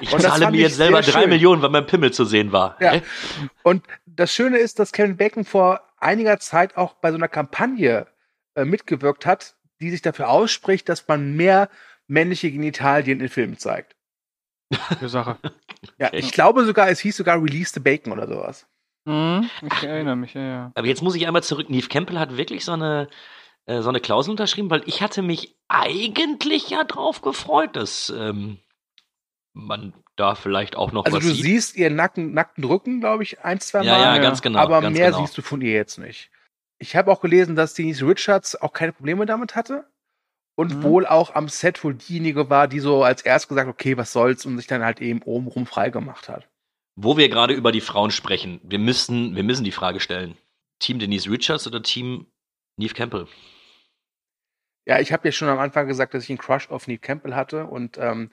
Ich 0.00 0.12
Und 0.12 0.20
zahle 0.22 0.50
mir 0.52 0.60
jetzt 0.60 0.76
selber 0.76 1.00
drei 1.00 1.22
schön. 1.22 1.30
Millionen, 1.30 1.60
weil 1.60 1.70
mein 1.70 1.86
Pimmel 1.86 2.12
zu 2.12 2.24
sehen 2.24 2.52
war. 2.52 2.76
Ja. 2.80 3.00
Und 3.64 3.84
das 4.06 4.32
Schöne 4.32 4.58
ist, 4.58 4.78
dass 4.78 4.92
Kevin 4.92 5.16
Bacon 5.16 5.44
vor 5.44 5.82
einiger 5.98 6.38
Zeit 6.38 6.76
auch 6.76 6.94
bei 6.94 7.10
so 7.10 7.16
einer 7.16 7.26
Kampagne 7.28 8.06
äh, 8.54 8.64
mitgewirkt 8.64 9.26
hat, 9.26 9.56
die 9.80 9.90
sich 9.90 10.00
dafür 10.02 10.28
ausspricht, 10.28 10.88
dass 10.88 11.06
man 11.08 11.34
mehr 11.34 11.68
männliche 12.06 12.50
Genitalien 12.52 13.20
in 13.20 13.28
Filmen 13.28 13.58
zeigt. 13.58 13.96
Gute 14.88 15.08
Sache. 15.08 15.36
Ja, 15.98 16.12
ich 16.12 16.32
glaube 16.32 16.64
sogar, 16.64 16.88
es 16.90 16.98
hieß 17.00 17.16
sogar 17.16 17.40
Release 17.40 17.72
the 17.72 17.78
Bacon 17.80 18.12
oder 18.12 18.26
sowas. 18.26 18.66
Mhm. 19.04 19.48
Ich 19.62 19.84
erinnere 19.84 20.16
mich, 20.16 20.34
ja, 20.34 20.40
ja. 20.42 20.72
Aber 20.74 20.86
jetzt 20.88 21.02
muss 21.02 21.14
ich 21.14 21.26
einmal 21.26 21.42
zurück. 21.44 21.70
Neve 21.70 21.86
Campbell 21.88 22.18
hat 22.18 22.36
wirklich 22.36 22.64
so 22.64 22.72
eine, 22.72 23.08
äh, 23.66 23.80
so 23.80 23.88
eine 23.88 24.00
Klausel 24.00 24.32
unterschrieben, 24.32 24.70
weil 24.70 24.82
ich 24.86 25.00
hatte 25.00 25.22
mich 25.22 25.56
eigentlich 25.68 26.68
ja 26.70 26.82
drauf 26.82 27.20
gefreut, 27.22 27.76
dass 27.76 28.12
ähm, 28.16 28.58
man 29.52 29.92
da 30.16 30.34
vielleicht 30.34 30.74
auch 30.76 30.90
noch 30.92 31.04
Also 31.04 31.18
was 31.18 31.24
du 31.24 31.30
sieht. 31.32 31.44
siehst 31.44 31.76
ihren 31.76 31.94
nackten, 31.94 32.32
nackten 32.34 32.64
Rücken, 32.64 32.98
glaube 33.00 33.22
ich, 33.22 33.40
ein, 33.44 33.60
zwei 33.60 33.78
Mal. 33.78 33.86
ja, 33.86 33.98
ja, 34.00 34.16
Ja. 34.16 34.22
ganz 34.22 34.42
genau. 34.42 34.58
aber 34.58 34.80
ganz 34.80 34.96
mehr 34.96 35.10
genau. 35.12 35.20
siehst 35.20 35.38
du 35.38 35.42
von 35.42 35.60
ihr 35.60 35.72
jetzt 35.72 35.98
nicht. 35.98 36.30
Ich 36.78 36.96
habe 36.96 37.10
auch 37.12 37.20
gelesen, 37.20 37.54
dass 37.56 37.74
Denise 37.74 38.04
Richards 38.06 38.60
auch 38.60 38.72
keine 38.72 38.92
Probleme 38.92 39.26
damit 39.26 39.54
hatte. 39.54 39.84
Und 40.58 40.78
Mhm. 40.78 40.82
wohl 40.82 41.06
auch 41.06 41.36
am 41.36 41.48
Set 41.48 41.84
wohl 41.84 41.94
diejenige 41.94 42.50
war, 42.50 42.66
die 42.66 42.80
so 42.80 43.04
als 43.04 43.22
erst 43.22 43.48
gesagt, 43.48 43.68
okay, 43.68 43.96
was 43.96 44.12
soll's, 44.12 44.44
und 44.44 44.58
sich 44.58 44.66
dann 44.66 44.82
halt 44.82 45.00
eben 45.00 45.22
obenrum 45.22 45.66
freigemacht 45.66 46.28
hat. 46.28 46.48
Wo 46.96 47.16
wir 47.16 47.28
gerade 47.28 47.54
über 47.54 47.70
die 47.70 47.80
Frauen 47.80 48.10
sprechen, 48.10 48.60
wir 48.64 48.80
müssen, 48.80 49.36
wir 49.36 49.44
müssen 49.44 49.62
die 49.62 49.70
Frage 49.70 50.00
stellen: 50.00 50.36
Team 50.80 50.98
Denise 50.98 51.30
Richards 51.30 51.68
oder 51.68 51.80
Team 51.80 52.26
Neve 52.76 52.92
Campbell? 52.94 53.28
Ja, 54.84 54.98
ich 54.98 55.12
habe 55.12 55.28
ja 55.28 55.32
schon 55.32 55.48
am 55.48 55.60
Anfang 55.60 55.86
gesagt, 55.86 56.12
dass 56.14 56.24
ich 56.24 56.30
einen 56.30 56.38
Crush 56.38 56.70
auf 56.70 56.88
Neve 56.88 56.98
Campbell 56.98 57.36
hatte 57.36 57.66
und 57.66 57.96
ähm, 57.98 58.32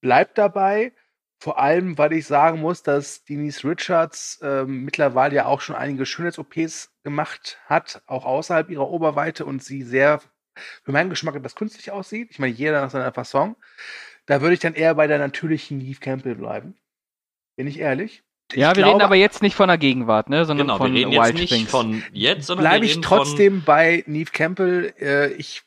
bleibt 0.00 0.38
dabei. 0.38 0.92
Vor 1.38 1.58
allem, 1.58 1.98
weil 1.98 2.12
ich 2.12 2.26
sagen 2.26 2.60
muss, 2.60 2.82
dass 2.84 3.24
Denise 3.24 3.64
Richards 3.68 4.38
ähm, 4.42 4.84
mittlerweile 4.84 5.34
ja 5.34 5.46
auch 5.46 5.60
schon 5.60 5.76
einige 5.76 6.06
Schönheits-OPs 6.06 6.94
gemacht 7.02 7.58
hat, 7.66 8.02
auch 8.06 8.24
außerhalb 8.24 8.70
ihrer 8.70 8.88
Oberweite 8.88 9.44
und 9.44 9.62
sie 9.62 9.82
sehr, 9.82 10.20
für 10.84 10.92
meinen 10.92 11.10
Geschmack, 11.10 11.34
etwas 11.34 11.54
künstlich 11.54 11.90
aussieht. 11.90 12.30
Ich 12.30 12.38
meine, 12.38 12.52
jeder 12.52 12.80
nach 12.80 12.90
seiner 12.90 13.12
Fasson. 13.12 13.56
Da 14.26 14.40
würde 14.40 14.54
ich 14.54 14.60
dann 14.60 14.74
eher 14.74 14.94
bei 14.94 15.06
der 15.06 15.18
natürlichen 15.18 15.78
Neve 15.78 16.00
Campbell 16.00 16.34
bleiben. 16.34 16.76
Bin 17.56 17.66
ich 17.66 17.78
ehrlich? 17.78 18.22
Ja, 18.52 18.70
Ich 18.70 18.76
wir 18.76 18.84
reden 18.84 18.98
glaube, 18.98 19.04
aber 19.04 19.14
jetzt 19.16 19.42
nicht 19.42 19.54
von 19.56 19.68
der 19.68 19.78
Gegenwart, 19.78 20.28
ne, 20.28 20.44
sondern 20.44 20.66
Genau, 20.68 20.78
von 20.78 20.92
wir 20.92 21.00
reden 21.00 21.12
jetzt 21.12 21.24
Wild 21.26 21.34
nicht 21.36 21.52
Things. 21.52 21.70
von 21.70 22.02
jetzt, 22.12 22.46
sondern 22.46 22.64
bleibe 22.64 22.82
wir 22.82 22.86
ich 22.86 22.92
reden 22.92 23.02
trotzdem 23.02 23.62
bei 23.64 24.04
Neve 24.06 24.30
Campbell. 24.32 24.94
Äh, 25.00 25.32
ich, 25.34 25.62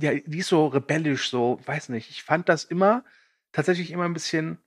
ja, 0.00 0.14
die 0.14 0.38
ist 0.38 0.48
so 0.48 0.66
rebellisch, 0.66 1.30
so, 1.30 1.60
weiß 1.66 1.90
nicht. 1.90 2.10
Ich 2.10 2.22
fand 2.22 2.48
das 2.48 2.64
immer 2.64 3.04
tatsächlich 3.52 3.90
immer 3.90 4.04
ein 4.04 4.14
bisschen 4.14 4.58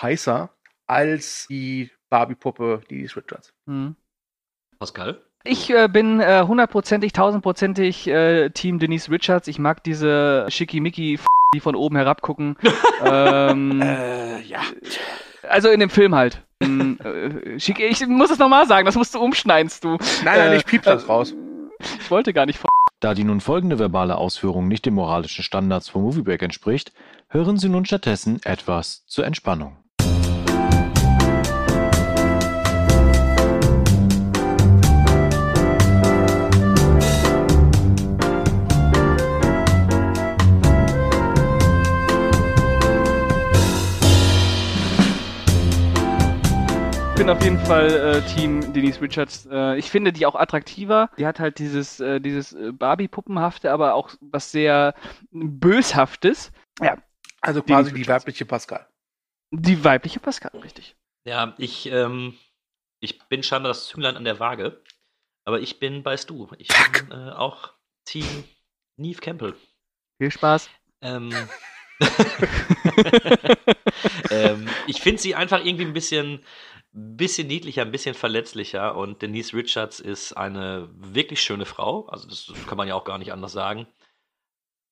heißer 0.00 0.50
als 0.86 1.46
die 1.48 1.90
Barbie-Puppe, 2.10 2.82
die 2.90 3.06
Richards. 3.06 3.52
Mhm. 3.66 3.96
Pascal. 4.78 5.22
Ich 5.44 5.70
äh, 5.70 5.88
bin 5.88 6.20
äh, 6.20 6.44
hundertprozentig, 6.46 7.12
tausendprozentig 7.12 8.06
äh, 8.06 8.50
Team 8.50 8.78
Denise 8.78 9.10
Richards. 9.10 9.48
Ich 9.48 9.58
mag 9.58 9.82
diese 9.82 10.46
schickimicki 10.48 11.14
F 11.14 11.26
die 11.54 11.60
von 11.60 11.74
oben 11.74 11.96
herabgucken. 11.96 12.56
ähm, 13.04 13.82
Äh, 13.82 14.40
ja. 14.42 14.60
also 15.48 15.68
in 15.68 15.80
dem 15.80 15.90
Film 15.90 16.14
halt. 16.14 16.42
Mm, 16.60 16.94
äh, 17.04 17.58
schick, 17.60 17.80
ich 17.80 18.06
muss 18.06 18.30
es 18.30 18.38
nochmal 18.38 18.66
sagen, 18.66 18.86
das 18.86 18.94
musst 18.94 19.14
du 19.14 19.20
umschneiden, 19.20 19.70
du. 19.82 19.98
Nein, 20.24 20.38
nein, 20.38 20.52
Äh, 20.52 20.56
ich 20.56 20.64
piep 20.64 20.82
das 20.82 21.04
äh, 21.04 21.06
raus. 21.06 21.34
Ich 22.00 22.10
wollte 22.10 22.32
gar 22.32 22.46
nicht 22.46 22.56
F 22.56 22.66
Da 23.00 23.12
die 23.14 23.24
nun 23.24 23.40
folgende 23.40 23.78
verbale 23.78 24.16
Ausführung 24.16 24.68
nicht 24.68 24.86
den 24.86 24.94
moralischen 24.94 25.44
Standards 25.44 25.88
von 25.88 26.02
Moviebreak 26.02 26.40
entspricht, 26.42 26.92
hören 27.28 27.58
Sie 27.58 27.68
nun 27.68 27.84
stattdessen 27.84 28.40
etwas 28.44 29.04
zur 29.06 29.26
Entspannung. 29.26 29.76
Bin 47.22 47.30
auf 47.30 47.44
jeden 47.44 47.64
Fall 47.66 47.88
äh, 47.88 48.34
Team 48.34 48.72
Denise 48.72 49.00
Richards. 49.00 49.46
Äh, 49.48 49.78
ich 49.78 49.92
finde 49.92 50.12
die 50.12 50.26
auch 50.26 50.34
attraktiver. 50.34 51.08
Die 51.16 51.24
hat 51.24 51.38
halt 51.38 51.60
dieses, 51.60 52.00
äh, 52.00 52.20
dieses 52.20 52.52
äh, 52.52 52.72
Barbie-Puppenhafte, 52.72 53.70
aber 53.70 53.94
auch 53.94 54.10
was 54.20 54.50
sehr 54.50 54.96
Böshaftes. 55.30 56.50
Ja, 56.80 56.96
Also 57.40 57.60
Denise 57.60 57.76
quasi 57.76 57.92
die 57.92 58.00
Richards. 58.00 58.24
weibliche 58.24 58.44
Pascal. 58.44 58.88
die 59.52 59.84
weibliche 59.84 60.18
Pascal, 60.18 60.50
richtig. 60.62 60.96
Ja, 61.24 61.54
ich, 61.58 61.86
ähm, 61.86 62.36
ich 62.98 63.20
bin 63.28 63.44
scheinbar 63.44 63.70
das 63.70 63.86
Zünglein 63.86 64.16
an 64.16 64.24
der 64.24 64.40
Waage, 64.40 64.82
aber 65.44 65.60
ich 65.60 65.78
bin 65.78 66.02
bei 66.02 66.16
Stu. 66.16 66.48
Ich 66.58 66.68
bin 66.68 67.12
äh, 67.12 67.30
auch 67.30 67.72
Team 68.04 68.26
Neve 68.96 69.20
Campbell. 69.20 69.54
Viel 70.20 70.32
Spaß. 70.32 70.70
Ähm, 71.02 71.32
ähm, 74.30 74.68
ich 74.88 75.00
finde 75.00 75.22
sie 75.22 75.36
einfach 75.36 75.64
irgendwie 75.64 75.84
ein 75.84 75.92
bisschen, 75.92 76.42
bisschen 76.92 77.48
niedlicher, 77.48 77.82
ein 77.82 77.90
bisschen 77.90 78.14
verletzlicher 78.14 78.96
und 78.96 79.22
Denise 79.22 79.54
Richards 79.54 80.00
ist 80.00 80.34
eine 80.34 80.88
wirklich 80.94 81.42
schöne 81.42 81.64
Frau. 81.64 82.06
Also, 82.06 82.28
das 82.28 82.52
kann 82.66 82.76
man 82.76 82.88
ja 82.88 82.94
auch 82.94 83.04
gar 83.04 83.18
nicht 83.18 83.32
anders 83.32 83.52
sagen. 83.52 83.86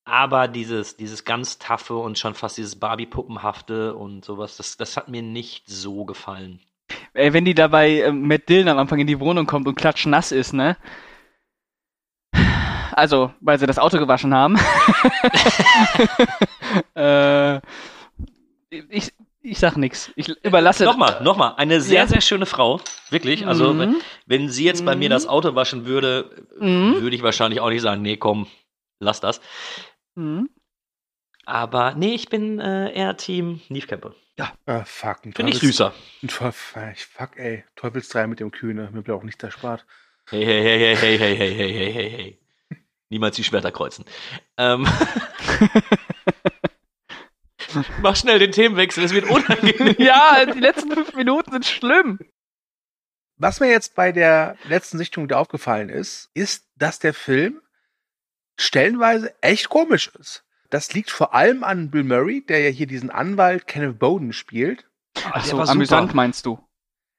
Aber 0.04 0.48
dieses, 0.48 0.96
dieses 0.96 1.24
ganz 1.24 1.58
taffe 1.58 1.94
und 1.96 2.18
schon 2.18 2.34
fast 2.34 2.56
dieses 2.56 2.76
Barbie-Puppenhafte 2.76 3.94
und 3.94 4.24
sowas, 4.24 4.56
das, 4.56 4.76
das 4.76 4.96
hat 4.96 5.08
mir 5.08 5.22
nicht 5.22 5.68
so 5.68 6.04
gefallen. 6.04 6.60
Ey, 7.12 7.32
wenn 7.32 7.44
die 7.44 7.54
dabei 7.54 8.00
äh, 8.00 8.12
Matt 8.12 8.48
Dillon 8.48 8.68
am 8.68 8.78
Anfang 8.78 8.98
in 8.98 9.06
die 9.06 9.20
Wohnung 9.20 9.46
kommt 9.46 9.68
und 9.68 9.74
klatschnass 9.74 10.32
ist, 10.32 10.52
ne? 10.52 10.76
Also, 12.92 13.32
weil 13.40 13.58
sie 13.58 13.66
das 13.66 13.78
Auto 13.78 13.98
gewaschen 13.98 14.34
haben. 14.34 14.58
äh, 16.94 17.60
ich, 18.88 19.12
ich 19.42 19.58
sag 19.58 19.76
nix. 19.76 20.10
Ich 20.16 20.28
überlasse. 20.44 20.84
Nochmal, 20.84 21.22
nochmal, 21.22 21.54
eine 21.56 21.80
sehr, 21.80 22.00
Ja. 22.02 22.06
sehr 22.06 22.20
schöne 22.20 22.46
Frau. 22.46 22.80
Wirklich. 23.10 23.46
Also, 23.46 23.72
Mhm. 23.74 23.78
wenn, 23.78 23.96
wenn 24.26 24.48
sie 24.48 24.64
jetzt 24.64 24.84
bei 24.84 24.94
mir 24.96 25.08
Mhm. 25.08 25.12
das 25.12 25.26
Auto 25.26 25.54
waschen 25.54 25.86
würde, 25.86 26.46
Mhm. 26.58 27.00
würde 27.00 27.16
ich 27.16 27.22
wahrscheinlich 27.22 27.60
auch 27.60 27.70
nicht 27.70 27.82
sagen, 27.82 28.02
nee, 28.02 28.16
komm, 28.16 28.46
lass 28.98 29.20
das. 29.20 29.40
Mhm. 30.14 30.50
Aber 31.46 31.94
nee, 31.94 32.14
ich 32.14 32.28
bin 32.28 32.60
äh, 32.60 32.92
eher 32.92 33.16
Team 33.16 33.60
Neve 33.68 33.86
Campbell. 33.86 34.14
Ah, 34.66 34.84
fuck. 34.86 35.26
Ein 35.26 35.32
Finde 35.34 35.52
ich 35.52 35.58
Teufels- 35.58 35.76
süßer. 35.76 35.92
ein 36.22 36.28
Fuck, 36.30 37.36
ey. 37.36 37.64
Teufelsdrei 37.76 38.26
mit 38.26 38.40
dem 38.40 38.50
Kühne. 38.50 38.88
Mir 38.92 39.02
bleibt 39.02 39.18
auch 39.20 39.22
nicht 39.24 39.42
erspart. 39.42 39.84
Hey, 40.30 40.44
hey, 40.46 40.62
hey, 40.62 40.96
hey, 40.96 41.18
hey, 41.18 41.18
hey, 41.18 41.36
hey, 41.36 41.54
hey, 41.54 41.72
hey, 41.74 41.92
hey, 41.92 42.10
hey. 42.10 42.38
Niemals 43.10 43.36
die 43.36 43.44
Schwerter 43.44 43.70
kreuzen. 43.72 44.04
Ähm. 44.56 44.86
Mach 48.02 48.16
schnell 48.16 48.38
den 48.38 48.52
Themenwechsel, 48.52 49.04
es 49.04 49.12
wird 49.12 49.28
unangenehm. 49.28 49.96
ja, 49.98 50.44
die 50.46 50.60
letzten 50.60 50.92
fünf 50.92 51.14
Minuten 51.14 51.52
sind 51.52 51.66
schlimm. 51.66 52.18
Was 53.36 53.60
mir 53.60 53.70
jetzt 53.70 53.94
bei 53.94 54.12
der 54.12 54.56
letzten 54.68 54.98
Sichtung 54.98 55.24
wieder 55.24 55.38
aufgefallen 55.38 55.88
ist, 55.88 56.30
ist, 56.34 56.66
dass 56.76 56.98
der 56.98 57.14
Film 57.14 57.60
stellenweise 58.58 59.34
echt 59.40 59.70
komisch 59.70 60.10
ist. 60.18 60.44
Das 60.68 60.92
liegt 60.92 61.10
vor 61.10 61.34
allem 61.34 61.64
an 61.64 61.90
Bill 61.90 62.04
Murray, 62.04 62.44
der 62.44 62.60
ja 62.60 62.70
hier 62.70 62.86
diesen 62.86 63.10
Anwalt 63.10 63.66
Kenneth 63.66 63.98
Bowden 63.98 64.32
spielt. 64.32 64.88
Ach 65.32 65.44
so, 65.44 65.60
amüsant 65.60 66.14
meinst 66.14 66.46
du? 66.46 66.62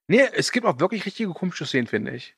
Nee, 0.07 0.27
es 0.33 0.51
gibt 0.51 0.65
auch 0.65 0.79
wirklich 0.79 1.05
richtige 1.05 1.31
komische 1.31 1.65
Szenen, 1.65 1.87
finde 1.87 2.11
ich. 2.11 2.35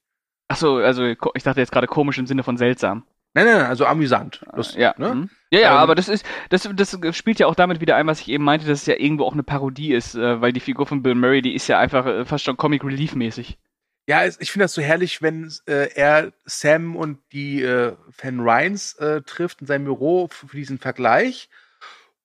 Ach 0.48 0.58
so, 0.58 0.78
also 0.78 1.04
ich 1.06 1.44
dachte 1.44 1.60
jetzt 1.60 1.72
gerade 1.72 1.88
komisch 1.88 2.18
im 2.18 2.28
Sinne 2.28 2.44
von 2.44 2.58
seltsam. 2.58 3.06
Nein, 3.34 3.46
nein, 3.46 3.58
nein, 3.58 3.66
also 3.66 3.86
amüsant. 3.86 4.46
Lustig, 4.54 4.80
ja, 4.80 4.94
ne? 4.98 5.16
mhm. 5.16 5.30
Ja, 5.54 5.60
ja, 5.60 5.72
Ähm, 5.74 5.78
aber 5.78 5.94
das 5.94 6.10
ist, 6.10 6.26
das, 6.50 6.68
das 6.74 6.98
spielt 7.16 7.38
ja 7.38 7.46
auch 7.46 7.54
damit 7.54 7.80
wieder 7.80 7.96
ein, 7.96 8.08
was 8.08 8.20
ich 8.22 8.30
eben 8.30 8.44
meinte, 8.44 8.66
dass 8.66 8.82
es 8.82 8.86
ja 8.88 8.96
irgendwo 8.98 9.26
auch 9.26 9.34
eine 9.34 9.44
Parodie 9.44 9.94
ist, 9.94 10.16
äh, 10.16 10.42
weil 10.42 10.52
die 10.52 10.60
Figur 10.60 10.88
von 10.88 11.04
Bill 11.04 11.14
Murray, 11.14 11.44
die 11.44 11.54
ist 11.54 11.68
ja 11.68 11.78
einfach 11.78 12.08
äh, 12.08 12.26
fast 12.26 12.44
schon 12.44 12.58
Comic 12.58 12.84
Relief 12.84 13.14
mäßig. 13.14 13.60
Ja, 14.08 14.26
ich 14.26 14.52
finde 14.52 14.66
das 14.66 14.74
so 14.74 14.82
herrlich, 14.82 15.22
wenn 15.22 15.54
äh, 15.68 15.94
er 15.94 16.34
Sam 16.44 16.96
und 16.96 17.20
die 17.32 17.62
äh, 17.62 17.94
Fan 18.12 18.40
Ryans 18.40 18.96
äh, 18.96 19.22
trifft 19.22 19.62
in 19.62 19.68
seinem 19.68 19.86
Büro 19.86 20.28
für 20.28 20.58
diesen 20.58 20.80
Vergleich. 20.80 21.50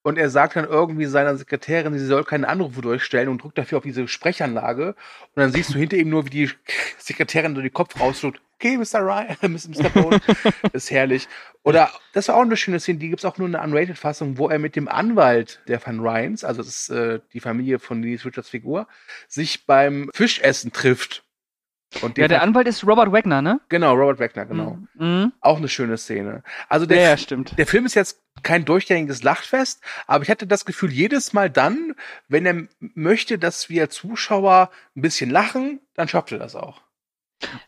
Und 0.03 0.17
er 0.17 0.31
sagt 0.31 0.57
dann 0.57 0.65
irgendwie 0.65 1.05
seiner 1.05 1.37
Sekretärin, 1.37 1.97
sie 1.99 2.07
soll 2.07 2.25
keine 2.25 2.49
Anrufe 2.49 2.81
durchstellen 2.81 3.29
und 3.29 3.43
drückt 3.43 3.59
dafür 3.59 3.79
auf 3.79 3.85
diese 3.85 4.09
Sprechanlage. 4.09 4.89
Und 5.35 5.37
dann 5.37 5.53
siehst 5.53 5.75
du 5.75 5.79
hinter 5.79 5.99
ihm 5.99 6.09
nur, 6.09 6.25
wie 6.25 6.31
die 6.31 6.51
Sekretärin 6.99 7.55
so 7.55 7.61
den 7.61 7.73
Kopf 7.73 8.01
rausschluckt. 8.01 8.41
Okay, 8.61 8.77
Mr. 8.77 9.01
Ryan, 9.01 9.37
Mr. 9.43 9.89
Bone. 9.91 10.21
ist 10.73 10.91
herrlich. 10.91 11.29
Oder, 11.63 11.91
das 12.13 12.29
war 12.29 12.37
auch 12.37 12.43
eine 12.43 12.57
schöne 12.57 12.81
Szene, 12.81 12.99
die 12.99 13.09
gibt's 13.09 13.25
auch 13.25 13.39
nur 13.39 13.47
in 13.47 13.55
einer 13.55 13.65
Unrated-Fassung, 13.65 14.37
wo 14.37 14.49
er 14.49 14.59
mit 14.59 14.75
dem 14.75 14.89
Anwalt 14.89 15.61
der 15.69 15.85
Van 15.85 16.01
Ryans, 16.01 16.43
also 16.43 16.63
das 16.63 16.69
ist 16.69 16.89
äh, 16.91 17.21
die 17.33 17.41
Familie 17.41 17.79
von 17.79 18.03
Denise 18.03 18.25
Richards 18.25 18.49
Figur, 18.49 18.89
sich 19.29 19.65
beim 19.67 20.11
Fischessen 20.13 20.73
trifft. 20.73 21.23
Und 22.03 22.19
Ja, 22.19 22.27
der 22.27 22.43
Anwalt 22.43 22.67
ist 22.67 22.85
Robert 22.85 23.13
Wagner, 23.13 23.43
ne? 23.43 23.61
Genau, 23.69 23.95
Robert 23.95 24.19
Wagner, 24.19 24.45
genau. 24.45 24.79
Mhm. 24.95 25.33
Auch 25.41 25.59
eine 25.59 25.69
schöne 25.69 25.97
Szene. 25.97 26.43
Also 26.69 26.85
der, 26.85 27.01
ja, 27.01 27.17
stimmt. 27.17 27.57
der 27.57 27.67
Film 27.67 27.87
ist 27.87 27.95
jetzt 27.95 28.21
kein 28.43 28.65
durchgängiges 28.65 29.23
Lachfest, 29.23 29.83
aber 30.07 30.25
ich 30.25 30.31
hatte 30.31 30.47
das 30.47 30.65
Gefühl, 30.65 30.91
jedes 30.91 31.33
Mal 31.33 31.49
dann, 31.49 31.95
wenn 32.29 32.45
er 32.45 32.67
möchte, 32.81 33.39
dass 33.39 33.71
wir 33.71 33.89
Zuschauer 33.89 34.71
ein 34.97 35.01
bisschen 35.01 35.31
lachen, 35.31 35.81
dann 35.95 36.09
schafft 36.09 36.33
er 36.33 36.39
das 36.39 36.57
auch. 36.57 36.83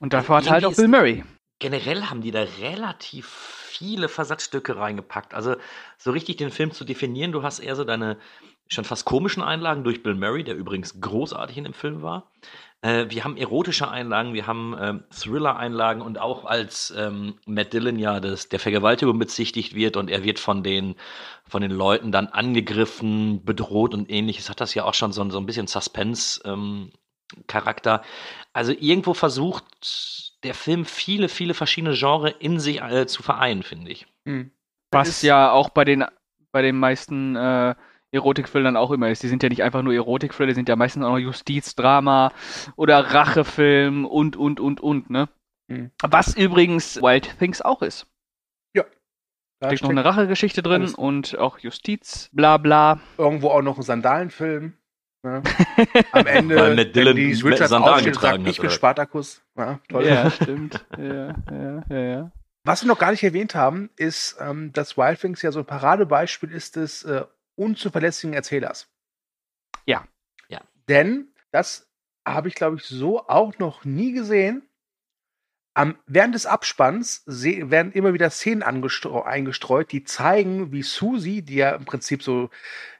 Und 0.01 0.12
davor 0.12 0.37
hat 0.39 0.51
halt 0.51 0.64
auch 0.64 0.75
Bill 0.77 0.89
Murray. 0.89 1.25
Generell 1.59 2.05
haben 2.05 2.23
die 2.23 2.31
da 2.31 2.45
relativ 2.61 3.27
viele 3.29 4.09
Versatzstücke 4.09 4.77
reingepackt. 4.77 5.35
Also 5.35 5.57
so 5.99 6.11
richtig 6.11 6.37
den 6.39 6.51
Film 6.51 6.73
zu 6.73 6.85
definieren, 6.85 7.33
du 7.33 7.43
hast 7.43 7.59
eher 7.61 7.77
so 7.77 7.85
deine 7.85 8.16
schon 8.68 8.85
fast 8.85 9.05
komischen 9.05 9.43
Einlagen 9.43 9.83
durch 9.85 10.03
Bill 10.03 10.14
Murray, 10.14 10.45
der 10.45 10.55
übrigens 10.55 11.01
großartig 11.01 11.57
in 11.59 11.64
dem 11.64 11.73
Film 11.75 12.03
war. 12.03 12.31
Äh, 12.83 13.07
wir 13.11 13.25
haben 13.25 13.37
erotische 13.37 13.89
Einlagen, 13.91 14.33
wir 14.33 14.47
haben 14.47 14.77
ähm, 14.81 15.05
Thriller-Einlagen 15.11 16.01
und 16.01 16.18
auch 16.18 16.45
als 16.45 16.95
ähm, 16.97 17.35
Matt 17.47 17.73
Dillon 17.73 17.99
ja 17.99 18.21
das, 18.21 18.49
der 18.49 18.61
Vergewaltigung 18.61 19.18
bezichtigt 19.18 19.75
wird 19.75 19.97
und 19.97 20.09
er 20.09 20.23
wird 20.25 20.39
von 20.39 20.62
den, 20.62 20.95
von 21.47 21.62
den 21.62 21.73
Leuten 21.73 22.12
dann 22.12 22.29
angegriffen, 22.29 23.45
bedroht 23.45 23.93
und 23.93 24.09
ähnliches, 24.11 24.49
hat 24.49 24.61
das 24.61 24.73
ja 24.75 24.85
auch 24.85 24.95
schon 24.95 25.12
so, 25.12 25.21
ein- 25.21 25.31
so 25.31 25.39
ein 25.39 25.47
bisschen 25.47 25.66
Suspense-Charakter. 27.31 28.03
also 28.53 28.72
irgendwo 28.72 29.14
versucht 29.14 29.64
der 30.43 30.55
Film 30.55 30.85
viele, 30.85 31.28
viele 31.28 31.55
verschiedene 31.55 31.95
Genres 31.95 32.35
in 32.39 32.61
sich 32.61 32.81
äh, 32.81 33.07
zu 33.07 33.22
vereinen, 33.22 33.62
finde 33.62 33.91
ich. 33.91 34.07
Hm. 34.26 34.51
Was 34.91 35.22
ja 35.22 35.53
auch 35.53 35.68
bei 35.70 35.85
den, 35.85 36.05
bei 36.53 36.62
den 36.62 36.78
meisten 36.78 37.37
äh, 37.37 37.74
Erotik-Thrillern 38.12 38.76
auch 38.76 38.91
immer 38.91 39.11
ist. 39.11 39.22
Die 39.22 39.28
sind 39.28 39.43
ja 39.43 39.49
nicht 39.49 39.62
einfach 39.62 39.83
nur 39.83 39.95
Erotik-Thriller, 39.95 40.49
die 40.49 40.55
sind 40.55 40.68
ja 40.68 40.76
meistens 40.76 41.05
auch 41.05 41.11
noch 41.11 41.18
Justizdrama 41.18 42.33
oder 42.76 42.99
Rachefilm 43.14 44.05
und, 44.05 44.37
und, 44.37 44.59
und, 44.59 44.81
und, 44.81 45.11
ne? 45.11 45.28
Mhm. 45.68 45.91
Was 46.03 46.37
übrigens 46.37 47.01
Wild 47.01 47.39
Things 47.39 47.62
auch 47.62 47.83
ist. 47.83 48.07
Da 49.61 49.68
Steckt 49.68 49.83
noch 49.83 49.91
eine 49.91 50.05
Rachegeschichte 50.07 50.62
drin 50.62 50.83
alles. 50.83 50.95
und 50.95 51.39
auch 51.39 51.59
Justiz, 51.59 52.31
bla 52.33 52.57
bla. 52.57 52.99
irgendwo 53.18 53.49
auch 53.49 53.61
noch 53.61 53.76
ein 53.76 53.83
Sandalenfilm. 53.83 54.72
Ne? 55.23 55.43
Am 56.12 56.27
Ende, 56.27 56.57
Weil 56.57 56.77
Matt 56.77 56.97
Dillon 56.97 57.16
wenn 57.16 57.23
Denise 57.23 57.45
Richards 57.45 57.73
aufsteht 57.73 58.07
und 58.07 58.12
getragen 58.12 58.37
sagt, 58.37 58.47
hat, 58.47 58.53
ich 58.53 58.61
bin? 58.61 58.71
Spartacus. 58.71 59.43
Ja, 59.57 59.81
toll. 59.89 60.07
Ja, 60.07 60.31
stimmt. 60.31 60.85
ja, 60.97 61.35
ja, 61.51 61.85
ja, 61.91 61.99
ja. 61.99 62.33
Was 62.64 62.83
wir 62.83 62.89
noch 62.89 62.99
gar 62.99 63.11
nicht 63.11 63.23
erwähnt 63.23 63.55
haben, 63.55 63.91
ist, 63.97 64.37
ähm, 64.41 64.73
dass 64.73 64.97
Wild 64.97 65.21
Things 65.21 65.43
ja 65.43 65.53
so 65.53 65.61
ein 65.61 65.66
Paradebeispiel 65.66 66.51
ist 66.51 66.77
des 66.77 67.05
äh, 67.05 67.25
unzuverlässigen 67.57 68.35
Erzählers. 68.35 68.89
Ja. 69.87 70.07
Ja. 70.49 70.61
Denn 70.89 71.29
das 71.53 71.91
habe 72.27 72.49
ich, 72.49 72.55
glaube 72.55 72.77
ich, 72.77 72.85
so 72.85 73.27
auch 73.29 73.59
noch 73.59 73.85
nie 73.85 74.12
gesehen. 74.12 74.66
Am, 75.75 75.97
während 76.07 76.35
des 76.35 76.47
Abspanns 76.47 77.23
werden 77.27 77.93
immer 77.93 78.12
wieder 78.12 78.29
Szenen 78.31 78.62
eingestreut, 78.62 79.93
die 79.93 80.05
zeigen, 80.05 80.73
wie 80.73 80.83
Susi, 80.83 81.43
die 81.43 81.57
ja 81.57 81.71
im 81.71 81.85
Prinzip 81.85 82.23
so, 82.23 82.51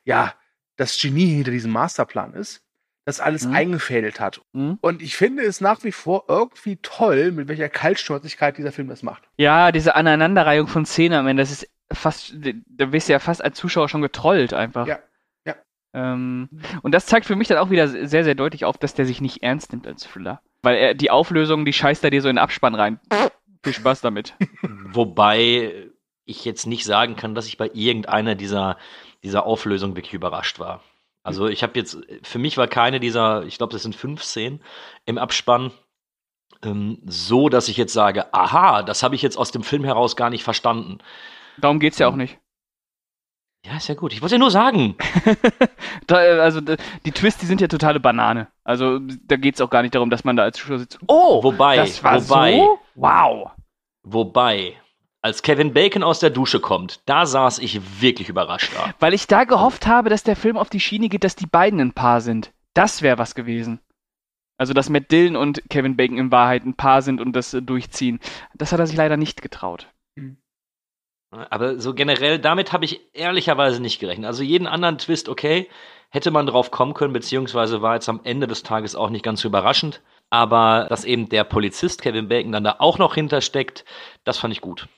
ja, 0.05 0.35
das 0.81 0.99
Genie 1.01 1.27
hinter 1.27 1.51
diesem 1.51 1.71
Masterplan 1.73 2.33
ist, 2.35 2.63
das 3.05 3.21
alles 3.21 3.47
Mhm. 3.47 3.55
eingefädelt 3.55 4.19
hat. 4.21 4.41
Mhm. 4.53 4.79
Und 4.81 5.03
ich 5.03 5.17
finde 5.17 5.43
es 5.43 5.61
nach 5.61 5.85
wie 5.85 5.93
vor 5.93 6.25
irgendwie 6.29 6.77
toll, 6.83 7.33
mit 7.33 7.49
welcher 7.49 7.69
Kaltschnäuzigkeit 7.69 8.57
dieser 8.59 8.73
Film 8.73 8.89
das 8.89 9.03
macht. 9.03 9.23
Ja, 9.37 9.73
diese 9.73 9.95
Aneinanderreihung 9.95 10.69
von 10.69 10.87
Szenen 10.87 11.19
am 11.19 11.27
Ende, 11.27 11.43
das 11.43 11.51
ist 11.53 11.69
fast, 11.93 12.35
da 12.67 12.93
wirst 12.93 13.09
du 13.09 13.13
ja 13.13 13.19
fast 13.19 13.43
als 13.45 13.59
Zuschauer 13.59 13.89
schon 13.89 14.03
getrollt 14.03 14.55
einfach. 14.55 14.87
Ja, 14.87 14.99
ja. 15.45 15.57
Ähm, 15.93 16.49
und 16.83 16.93
das 16.93 17.07
zeigt 17.07 17.27
für 17.27 17.37
mich 17.37 17.49
dann 17.49 17.59
auch 17.59 17.71
wieder 17.71 17.89
sehr, 17.89 18.25
sehr 18.25 18.35
deutlich 18.35 18.65
auf, 18.65 18.79
dass 18.79 18.95
der 18.95 19.07
sich 19.07 19.21
nicht 19.21 19.43
ernst 19.43 19.73
nimmt 19.73 19.87
als 19.87 20.05
Thriller. 20.05 20.41
Weil 20.63 20.77
er 20.77 20.95
die 20.95 21.11
Auflösung, 21.11 21.65
die 21.65 21.73
scheißt 21.73 22.05
er 22.05 22.11
dir 22.11 22.23
so 22.23 22.29
in 22.29 22.37
den 22.37 22.43
Abspann 22.43 22.75
rein. 22.75 23.01
Viel 23.65 23.73
Spaß 23.75 24.01
damit. 24.03 24.35
Wobei 24.95 25.91
ich 26.25 26.45
jetzt 26.45 26.67
nicht 26.67 26.85
sagen 26.85 27.17
kann, 27.17 27.35
dass 27.35 27.47
ich 27.47 27.57
bei 27.57 27.71
irgendeiner 27.73 28.35
dieser, 28.35 28.77
dieser 29.23 29.45
Auflösungen 29.47 29.97
wirklich 29.97 30.15
überrascht 30.15 30.59
war. 30.59 30.83
Also 31.23 31.49
ich 31.49 31.63
habe 31.63 31.79
jetzt, 31.79 31.99
für 32.23 32.39
mich 32.39 32.57
war 32.57 32.67
keine 32.67 33.01
dieser, 33.01 33.45
ich 33.45 33.59
glaube, 33.59 33.73
das 33.73 33.83
sind 33.83 33.95
fünf 33.95 34.25
Szenen 34.25 34.63
im 35.05 35.19
Abspann, 35.19 35.71
ähm, 36.63 36.99
so, 37.05 37.49
dass 37.49 37.69
ich 37.69 37.77
jetzt 37.77 37.93
sage, 37.93 38.33
aha, 38.33 38.83
das 38.83 39.03
habe 39.03 39.15
ich 39.15 39.23
jetzt 39.23 39.37
aus 39.37 39.51
dem 39.51 39.63
Film 39.63 39.85
heraus 39.85 40.17
gar 40.17 40.31
nicht 40.31 40.45
verstanden. 40.45 40.99
Darum 41.59 41.79
geht's 41.79 41.99
ja 41.99 42.09
auch 42.09 42.17
nicht. 42.17 42.39
Ja, 43.65 43.77
ist 43.77 43.89
ja 43.89 43.95
gut. 43.95 44.13
Ich 44.13 44.23
wollte 44.23 44.37
ja 44.37 44.39
nur 44.39 44.51
sagen. 44.51 44.97
Da, 46.07 46.25
äh, 46.25 46.41
also 46.41 46.61
die 46.61 47.13
Twists, 47.13 47.41
die 47.41 47.47
sind 47.47 47.61
ja 47.61 47.69
totale 47.69 48.01
Banane. 48.01 48.49
Also 48.65 48.99
da 48.99 49.37
geht 49.37 49.55
es 49.55 49.61
auch 49.61 49.71
gar 49.71 49.83
nicht 49.83 49.95
darum, 49.95 50.11
dass 50.11 50.25
man 50.25 50.35
da 50.35 50.45
als 50.45 50.57
Zuschauer 50.57 50.79
sitzt. 50.79 50.99
Oh, 51.07 51.43
Wobei, 51.45 51.77
das 51.77 52.03
war 52.03 52.21
wobei, 52.29 52.57
so? 52.57 52.79
Wow. 52.95 53.51
wobei, 54.03 54.75
als 55.23 55.43
Kevin 55.43 55.73
Bacon 55.75 56.03
aus 56.03 56.19
der 56.19 56.31
Dusche 56.31 56.61
kommt, 56.61 57.01
da 57.07 57.27
saß 57.27 57.59
ich 57.59 58.01
wirklich 58.01 58.29
überrascht 58.29 58.73
da. 58.75 58.95
Weil 59.01 59.15
ich 59.15 59.27
da 59.27 59.45
gehofft 59.45 59.87
habe, 59.87 60.09
dass 60.09 60.23
der 60.23 60.37
Film 60.37 60.57
auf 60.57 60.71
die 60.71 60.81
Schiene 60.81 61.09
geht, 61.09 61.25
dass 61.25 61.37
die 61.37 61.47
beiden 61.47 61.81
ein 61.81 61.93
Paar 61.93 62.21
sind. 62.21 62.53
Das 62.75 63.03
wäre 63.03 63.19
was 63.19 63.35
gewesen. 63.35 63.81
Also, 64.57 64.75
dass 64.75 64.91
Matt 64.91 65.11
Dillon 65.11 65.37
und 65.37 65.63
Kevin 65.71 65.97
Bacon 65.97 66.19
in 66.19 66.33
Wahrheit 66.33 66.65
ein 66.65 66.75
Paar 66.75 67.01
sind 67.01 67.21
und 67.21 67.33
das 67.33 67.55
äh, 67.55 67.63
durchziehen. 67.63 68.21
Das 68.55 68.73
hat 68.73 68.81
er 68.81 68.87
sich 68.87 68.97
leider 68.97 69.17
nicht 69.17 69.41
getraut. 69.41 69.89
Aber 71.31 71.79
so 71.79 71.95
generell, 71.95 72.39
damit 72.39 72.73
habe 72.73 72.85
ich 72.85 73.01
ehrlicherweise 73.15 73.81
nicht 73.81 74.01
gerechnet. 74.01 74.27
Also 74.27 74.43
jeden 74.43 74.67
anderen 74.67 74.99
Twist, 74.99 75.29
okay, 75.29 75.69
hätte 76.11 76.31
man 76.31 76.47
drauf 76.47 76.71
kommen 76.71 76.93
können, 76.93 77.13
beziehungsweise 77.13 77.83
war 77.83 77.95
jetzt 77.95 78.09
am 78.09 78.21
Ende 78.25 78.49
des 78.49 78.63
Tages 78.63 78.97
auch 78.97 79.11
nicht 79.11 79.25
ganz 79.25 79.41
so 79.41 79.49
überraschend. 79.49 80.03
Aber 80.29 80.87
dass 80.89 81.05
eben 81.05 81.29
der 81.29 81.45
Polizist 81.45 82.03
Kevin 82.03 82.29
Bacon 82.29 82.53
dann 82.53 82.65
da 82.65 82.77
auch 82.79 82.99
noch 82.99 83.15
hintersteckt, 83.15 83.85
das 84.25 84.39
fand 84.39 84.53
ich 84.53 84.61
gut. 84.61 84.89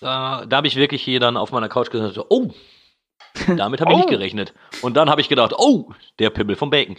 Da, 0.00 0.44
da 0.46 0.56
habe 0.58 0.66
ich 0.66 0.76
wirklich 0.76 1.02
hier 1.02 1.20
dann 1.20 1.36
auf 1.36 1.52
meiner 1.52 1.68
Couch 1.68 1.90
gesagt, 1.90 2.18
oh, 2.28 2.52
damit 3.56 3.80
habe 3.80 3.92
ich 3.92 3.96
nicht 3.98 4.06
Oh. 4.08 4.10
gerechnet. 4.10 4.54
Und 4.82 4.94
dann 4.96 5.08
habe 5.10 5.20
ich 5.20 5.28
gedacht, 5.28 5.52
oh, 5.56 5.90
der 6.18 6.30
Pimmel 6.30 6.56
vom 6.56 6.70
Bacon. 6.70 6.96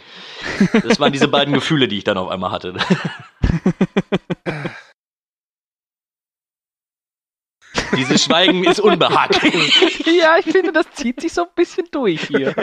Das 0.86 0.98
waren 1.00 1.12
diese 1.12 1.28
beiden 1.28 1.54
Gefühle, 1.54 1.88
die 1.88 1.98
ich 1.98 2.04
dann 2.04 2.18
auf 2.18 2.28
einmal 2.28 2.50
hatte. 2.50 2.74
Dieses 7.96 8.24
Schweigen 8.24 8.64
ist 8.64 8.80
unbehaglich. 8.80 10.06
ja, 10.06 10.38
ich 10.38 10.44
finde, 10.46 10.72
das 10.72 10.90
zieht 10.92 11.20
sich 11.20 11.32
so 11.32 11.42
ein 11.42 11.48
bisschen 11.54 11.86
durch 11.90 12.26
hier. 12.28 12.54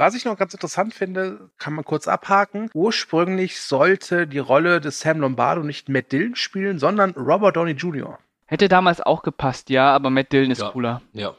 Was 0.00 0.14
ich 0.14 0.24
noch 0.24 0.38
ganz 0.38 0.54
interessant 0.54 0.94
finde, 0.94 1.50
kann 1.58 1.74
man 1.74 1.84
kurz 1.84 2.08
abhaken. 2.08 2.70
Ursprünglich 2.72 3.60
sollte 3.60 4.26
die 4.26 4.38
Rolle 4.38 4.80
des 4.80 5.00
Sam 5.00 5.20
Lombardo 5.20 5.62
nicht 5.62 5.90
Matt 5.90 6.10
Dillon 6.10 6.36
spielen, 6.36 6.78
sondern 6.78 7.10
Robert 7.10 7.54
Downey 7.54 7.72
Jr. 7.72 8.18
Hätte 8.46 8.68
damals 8.68 9.02
auch 9.02 9.20
gepasst, 9.20 9.68
ja, 9.68 9.94
aber 9.94 10.08
Matt 10.08 10.32
Dillon 10.32 10.52
ist 10.52 10.62
Ja. 10.62 10.70
cooler. 10.70 11.02
Ja. 11.12 11.34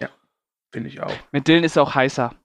Finde 0.72 0.90
ich 0.90 1.02
auch. 1.02 1.12
Matt 1.32 1.48
Dillon 1.48 1.64
ist 1.64 1.76
auch 1.76 1.96
heißer. 1.96 2.36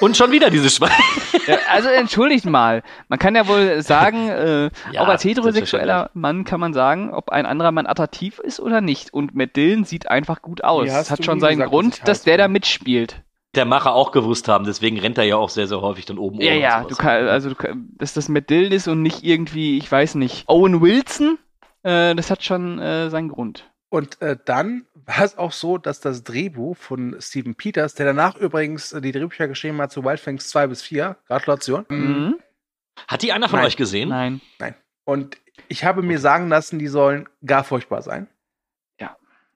Und 0.00 0.16
schon 0.16 0.30
wieder 0.30 0.50
dieses 0.50 0.76
Schweigen. 0.76 0.94
Ja, 1.46 1.56
also 1.70 1.88
entschuldigt 1.88 2.44
mal. 2.44 2.82
Man 3.08 3.18
kann 3.18 3.34
ja 3.34 3.48
wohl 3.48 3.80
sagen, 3.82 4.28
äh, 4.28 4.70
Ja, 4.92 5.00
auch 5.00 5.08
als 5.08 5.24
heterosexueller. 5.24 6.10
Mann 6.12 6.44
kann 6.44 6.60
man 6.60 6.74
sagen, 6.74 7.12
ob 7.12 7.30
ein 7.30 7.46
anderer 7.46 7.72
Mann 7.72 7.86
attraktiv 7.86 8.38
ist 8.38 8.60
oder 8.60 8.82
nicht. 8.82 9.12
Und 9.14 9.34
Matt 9.34 9.56
Dillon 9.56 9.84
sieht 9.84 10.10
einfach 10.10 10.42
gut 10.42 10.62
aus. 10.62 10.86
Das 10.86 11.10
hat 11.10 11.24
schon 11.24 11.40
seinen 11.40 11.56
gesagt, 11.56 11.70
Grund, 11.70 12.00
dass 12.06 12.22
der 12.22 12.36
da 12.36 12.46
mitspielt. 12.46 13.22
Der 13.54 13.64
Macher 13.64 13.94
auch 13.94 14.12
gewusst 14.12 14.46
haben, 14.48 14.64
deswegen 14.64 14.98
rennt 15.00 15.18
er 15.18 15.24
ja 15.24 15.36
auch 15.36 15.48
sehr, 15.48 15.66
sehr 15.66 15.80
häufig 15.80 16.04
dann 16.04 16.18
oben 16.18 16.40
Ja, 16.40 16.52
ja, 16.52 16.84
du 16.84 16.94
kann, 16.94 17.26
also 17.26 17.48
du 17.48 17.56
kann, 17.56 17.88
dass 17.96 18.12
das 18.12 18.28
Matt 18.28 18.48
Dillon 18.50 18.70
ist 18.70 18.86
und 18.86 19.02
nicht 19.02 19.24
irgendwie, 19.24 19.78
ich 19.78 19.90
weiß 19.90 20.14
nicht, 20.16 20.44
Owen 20.46 20.80
Wilson, 20.82 21.38
äh, 21.82 22.14
das 22.14 22.30
hat 22.30 22.44
schon 22.44 22.78
äh, 22.78 23.10
seinen 23.10 23.28
Grund. 23.30 23.64
Und 23.88 24.22
äh, 24.22 24.36
dann 24.44 24.86
war 25.06 25.24
es 25.24 25.38
auch 25.38 25.52
so, 25.52 25.78
dass 25.78 26.00
das 26.00 26.22
Drehbuch 26.24 26.76
von 26.76 27.16
Steven 27.20 27.54
Peters, 27.54 27.94
der 27.94 28.06
danach 28.06 28.36
übrigens 28.36 28.92
äh, 28.92 29.00
die 29.00 29.12
Drehbücher 29.12 29.48
geschrieben 29.48 29.80
hat 29.80 29.92
zu 29.92 30.04
Wildfangs 30.04 30.48
2 30.48 30.66
bis 30.68 30.82
4, 30.82 31.16
Gratulation. 31.26 31.84
Mhm. 31.88 32.36
Hat 33.08 33.22
die 33.22 33.32
einer 33.32 33.48
von 33.48 33.58
Nein. 33.58 33.66
euch 33.66 33.76
gesehen? 33.76 34.08
Nein. 34.08 34.40
Und 35.04 35.38
ich 35.68 35.84
habe 35.84 36.02
mir 36.02 36.18
sagen 36.18 36.48
lassen, 36.48 36.78
die 36.78 36.88
sollen 36.88 37.28
gar 37.44 37.64
furchtbar 37.64 38.02
sein. 38.02 38.28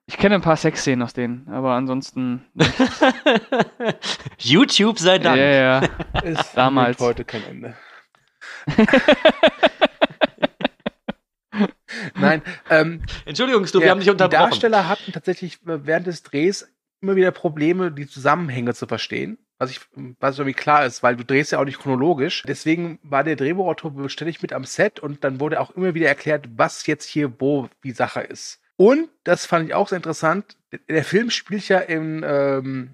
Ich 0.07 0.17
kenne 0.17 0.35
ein 0.35 0.41
paar 0.41 0.55
Sexszenen 0.55 1.01
aus 1.01 1.13
denen, 1.13 1.47
aber 1.49 1.73
ansonsten. 1.73 2.45
YouTube 4.37 4.99
sei 4.99 5.17
Dank. 5.17 5.37
Ja, 5.37 5.81
ja. 5.81 5.81
Es 6.23 6.51
Damals. 6.53 6.99
heute 6.99 7.25
kein 7.25 7.43
Ende. 7.43 7.75
Nein, 12.25 12.41
ähm, 12.69 13.01
Entschuldigung, 13.25 13.65
Stu, 13.67 13.79
wir 13.79 13.89
haben 13.89 13.99
dich 13.99 14.05
Die 14.05 14.11
unterbrochen. 14.11 14.49
Darsteller 14.49 14.87
hatten 14.87 15.11
tatsächlich 15.11 15.55
äh, 15.65 15.85
während 15.85 16.07
des 16.07 16.23
Drehs 16.23 16.67
immer 17.01 17.15
wieder 17.15 17.31
Probleme, 17.31 17.91
die 17.91 18.07
Zusammenhänge 18.07 18.73
zu 18.73 18.87
verstehen. 18.87 19.37
Was 19.57 19.71
ich, 19.71 19.79
was 20.19 20.37
irgendwie 20.37 20.53
klar 20.53 20.85
ist, 20.85 21.01
weil 21.01 21.15
du 21.15 21.23
drehst 21.23 21.53
ja 21.53 21.59
auch 21.59 21.65
nicht 21.65 21.79
chronologisch. 21.79 22.43
Deswegen 22.45 22.99
war 23.03 23.23
der 23.23 23.37
Drehbuchautor 23.37 24.09
ständig 24.09 24.41
mit 24.41 24.51
am 24.51 24.65
Set 24.65 24.99
und 24.99 25.23
dann 25.23 25.39
wurde 25.39 25.61
auch 25.61 25.71
immer 25.71 25.93
wieder 25.93 26.09
erklärt, 26.09 26.49
was 26.57 26.85
jetzt 26.87 27.05
hier 27.05 27.39
wo 27.39 27.69
die 27.83 27.91
Sache 27.93 28.19
ist. 28.19 28.59
Und 28.75 29.07
das 29.23 29.45
fand 29.45 29.69
ich 29.69 29.73
auch 29.73 29.87
sehr 29.87 29.97
interessant. 29.97 30.57
Der 30.89 31.05
Film 31.05 31.29
spielt 31.29 31.69
ja 31.69 31.79
in, 31.79 32.21
ähm, 32.27 32.91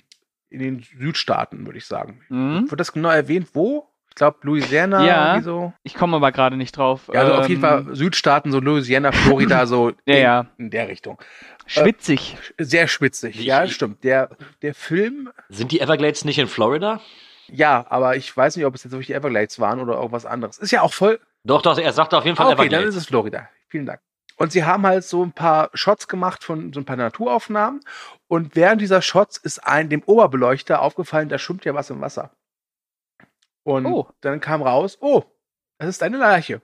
in 0.49 0.59
den 0.59 0.83
Südstaaten, 0.99 1.65
würde 1.65 1.79
ich 1.79 1.85
sagen. 1.85 2.21
Mhm. 2.29 2.69
Wird 2.69 2.79
das 2.79 2.91
genau 2.91 3.09
erwähnt, 3.09 3.49
wo? 3.53 3.90
Ich 4.11 4.15
glaube, 4.15 4.37
Louisiana, 4.41 5.05
Ja. 5.05 5.27
irgendwie 5.35 5.45
so. 5.45 5.73
Ich 5.83 5.95
komme 5.95 6.17
aber 6.17 6.31
gerade 6.33 6.57
nicht 6.57 6.75
drauf. 6.77 7.09
Ja, 7.13 7.21
also 7.21 7.33
auf 7.35 7.47
jeden 7.49 7.63
Ähm, 7.63 7.85
Fall 7.85 7.95
Südstaaten, 7.95 8.51
so 8.51 8.59
Louisiana, 8.59 9.11
Florida, 9.13 9.65
so 9.65 9.89
Ja, 10.05 10.15
in, 10.15 10.21
ja. 10.21 10.45
in 10.57 10.69
der 10.69 10.87
Richtung. 10.89 11.17
Schwitzig. 11.65 12.37
Sehr 12.57 12.87
spitzig. 12.87 13.39
Wie- 13.39 13.45
Ja, 13.45 13.65
stimmt. 13.67 14.03
Der, 14.03 14.29
der 14.61 14.73
Film, 14.75 15.29
Sind 15.49 15.71
die 15.71 15.79
Everglades 15.79 16.25
nicht 16.25 16.37
in 16.39 16.47
Florida? 16.47 16.99
ja, 17.47 17.85
aber 17.89 18.15
ich 18.15 18.35
weiß 18.35 18.55
nicht, 18.57 18.65
ob 18.65 18.75
es 18.75 18.83
jetzt 18.83 18.91
wirklich 18.93 19.07
die 19.07 19.13
Everglades 19.13 19.59
waren 19.59 19.79
oder 19.79 19.95
irgendwas 19.95 20.25
anderes. 20.25 20.57
Ist 20.57 20.71
ja 20.71 20.81
auch 20.81 20.93
voll. 20.93 21.19
Doch, 21.43 21.61
doch, 21.61 21.77
er 21.77 21.91
sagte 21.93 22.17
auf 22.17 22.25
jeden 22.25 22.35
Fall 22.37 22.45
Ah, 22.47 22.49
okay, 22.49 22.57
dann 22.57 22.65
Everglades. 22.67 22.95
ist 22.95 23.01
es 23.03 23.07
Florida. 23.07 23.49
Vielen 23.69 23.85
Dank. 23.85 23.99
Und 24.37 24.51
sie 24.51 24.63
haben 24.65 24.85
halt 24.85 25.03
so 25.03 25.23
ein 25.23 25.31
paar 25.33 25.69
Shots 25.73 26.07
gemacht 26.07 26.43
von 26.43 26.73
so 26.73 26.79
ein 26.79 26.85
paar 26.85 26.95
Naturaufnahmen. 26.97 27.81
Und 28.27 28.55
während 28.55 28.81
dieser 28.81 29.01
Shots 29.01 29.37
ist 29.37 29.65
ein, 29.65 29.87
dem 29.89 30.01
Oberbeleuchter 30.03 30.81
aufgefallen, 30.81 31.29
da 31.29 31.37
schwimmt 31.37 31.63
ja 31.65 31.73
was 31.73 31.89
im 31.89 32.01
Wasser. 32.01 32.31
Und 33.63 33.85
Oh. 33.85 34.07
dann 34.21 34.39
kam 34.39 34.61
raus, 34.61 34.97
oh, 35.01 35.23
das 35.77 35.89
ist 35.89 36.03
eine 36.03 36.17
Leiche. 36.17 36.61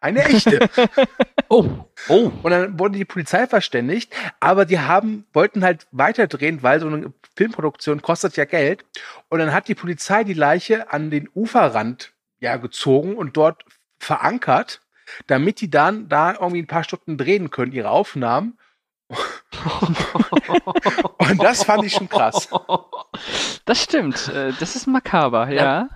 Eine 0.00 0.24
echte. 0.24 0.68
oh, 1.48 1.66
oh. 2.08 2.30
Und 2.42 2.50
dann 2.50 2.78
wurde 2.78 2.98
die 2.98 3.04
Polizei 3.06 3.46
verständigt, 3.46 4.14
aber 4.38 4.66
die 4.66 4.78
haben, 4.78 5.26
wollten 5.32 5.64
halt 5.64 5.86
weiterdrehen, 5.92 6.62
weil 6.62 6.78
so 6.80 6.86
eine 6.88 7.12
Filmproduktion 7.36 8.02
kostet 8.02 8.36
ja 8.36 8.44
Geld. 8.44 8.84
Und 9.30 9.38
dann 9.38 9.52
hat 9.52 9.66
die 9.68 9.74
Polizei 9.74 10.22
die 10.24 10.34
Leiche 10.34 10.92
an 10.92 11.10
den 11.10 11.28
Uferrand 11.34 12.12
ja 12.38 12.56
gezogen 12.58 13.16
und 13.16 13.36
dort 13.36 13.64
verankert, 13.98 14.82
damit 15.26 15.60
die 15.62 15.70
dann 15.70 16.08
da 16.08 16.32
irgendwie 16.34 16.62
ein 16.62 16.66
paar 16.66 16.84
Stunden 16.84 17.16
drehen 17.16 17.50
können, 17.50 17.72
ihre 17.72 17.90
Aufnahmen. 17.90 18.58
Und 21.18 21.42
das 21.42 21.64
fand 21.64 21.84
ich 21.84 21.92
schon 21.92 22.08
krass. 22.08 22.48
Das 23.64 23.82
stimmt. 23.82 24.28
Äh, 24.28 24.52
das 24.58 24.76
ist 24.76 24.86
makaber, 24.86 25.48
ja. 25.50 25.88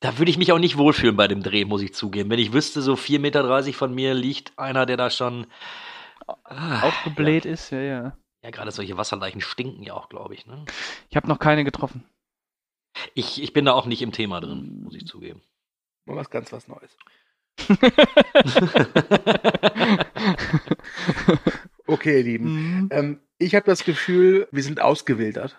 Da 0.00 0.18
würde 0.18 0.30
ich 0.30 0.38
mich 0.38 0.52
auch 0.52 0.58
nicht 0.58 0.78
wohlfühlen 0.78 1.16
bei 1.16 1.28
dem 1.28 1.42
Dreh, 1.42 1.64
muss 1.64 1.82
ich 1.82 1.94
zugeben. 1.94 2.30
Wenn 2.30 2.38
ich 2.38 2.52
wüsste, 2.52 2.82
so 2.82 2.94
4,30 2.94 3.18
Meter 3.18 3.72
von 3.74 3.94
mir 3.94 4.14
liegt 4.14 4.58
einer, 4.58 4.86
der 4.86 4.96
da 4.96 5.10
schon. 5.10 5.46
Ah, 6.44 6.82
Aufgebläht 6.82 7.44
ist, 7.44 7.70
ja, 7.70 7.80
ja. 7.80 8.16
Ja, 8.42 8.50
gerade 8.50 8.70
solche 8.70 8.96
Wasserleichen 8.96 9.42
stinken 9.42 9.82
ja 9.82 9.94
auch, 9.94 10.08
glaube 10.08 10.34
ich. 10.34 10.46
Ne? 10.46 10.64
Ich 11.10 11.16
habe 11.16 11.28
noch 11.28 11.38
keine 11.38 11.64
getroffen. 11.64 12.04
Ich, 13.14 13.42
ich 13.42 13.52
bin 13.52 13.66
da 13.66 13.72
auch 13.72 13.86
nicht 13.86 14.02
im 14.02 14.12
Thema 14.12 14.40
drin, 14.40 14.82
muss 14.82 14.94
ich 14.94 15.06
zugeben. 15.06 15.42
Mal 16.06 16.16
was 16.16 16.30
ganz 16.30 16.52
was 16.52 16.66
Neues. 16.66 16.96
Okay, 21.90 22.18
ihr 22.18 22.24
Lieben. 22.24 22.52
Mhm. 22.52 22.88
Ähm, 22.92 23.20
ich 23.38 23.56
habe 23.56 23.66
das 23.66 23.82
Gefühl, 23.82 24.46
wir 24.52 24.62
sind 24.62 24.80
ausgewildert. 24.80 25.58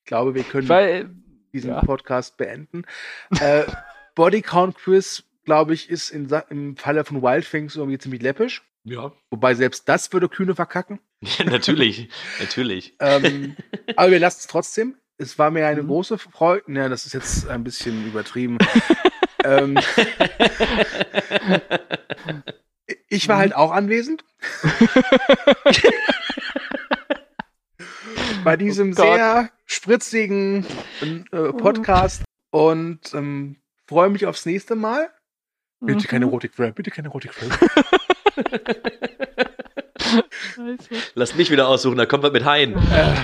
Ich 0.00 0.08
glaube, 0.08 0.34
wir 0.34 0.44
können 0.44 0.68
Weil, 0.68 1.10
diesen 1.52 1.70
Ja. 1.70 1.80
Podcast 1.82 2.36
beenden. 2.36 2.84
Äh, 3.40 3.64
Body 4.14 4.42
Count 4.42 4.76
Quiz, 4.76 5.24
glaube 5.44 5.74
ich, 5.74 5.88
ist 5.90 6.10
in, 6.10 6.28
im 6.50 6.76
Falle 6.76 7.04
von 7.04 7.22
Wild 7.22 7.48
Things 7.48 7.76
irgendwie 7.76 7.98
ziemlich 7.98 8.22
läppisch. 8.22 8.62
Ja. 8.84 9.12
Wobei 9.30 9.54
selbst 9.54 9.88
das 9.88 10.12
würde 10.12 10.28
Kühne 10.28 10.54
verkacken. 10.54 10.98
natürlich, 11.44 12.08
natürlich. 12.40 12.94
Ähm, 13.00 13.56
aber 13.96 14.10
wir 14.10 14.18
lassen 14.18 14.38
es 14.40 14.46
trotzdem. 14.46 14.96
Es 15.18 15.38
war 15.38 15.50
mir 15.50 15.66
eine 15.66 15.82
Mhm. 15.82 15.88
große 15.88 16.16
Freude. 16.18 16.64
Ja, 16.72 16.88
das 16.88 17.04
ist 17.06 17.12
jetzt 17.12 17.48
ein 17.48 17.64
bisschen 17.64 18.06
übertrieben. 18.06 18.56
ähm, 19.44 19.78
ich 23.08 23.28
war 23.28 23.38
halt 23.38 23.54
auch 23.54 23.72
anwesend. 23.72 24.24
Bei 28.48 28.56
diesem 28.56 28.92
Oh 28.92 28.94
sehr 28.94 29.50
spritzigen 29.66 30.64
äh, 31.02 31.52
Podcast 31.52 32.22
und 32.48 33.12
ähm, 33.12 33.56
freue 33.86 34.08
mich 34.08 34.24
aufs 34.24 34.46
nächste 34.46 34.74
Mal. 34.74 35.10
Bitte 35.80 36.08
keine 36.08 36.24
Mhm. 36.24 36.30
Erotik-Film, 36.32 36.72
bitte 36.72 36.90
keine 36.90 37.08
Erotik-Film. 37.08 37.52
Scheiße. 40.54 40.88
Lass 41.14 41.34
mich 41.34 41.50
wieder 41.50 41.68
aussuchen, 41.68 41.98
da 41.98 42.06
kommt 42.06 42.22
was 42.24 42.32
mit 42.32 42.46
Haien. 42.46 42.74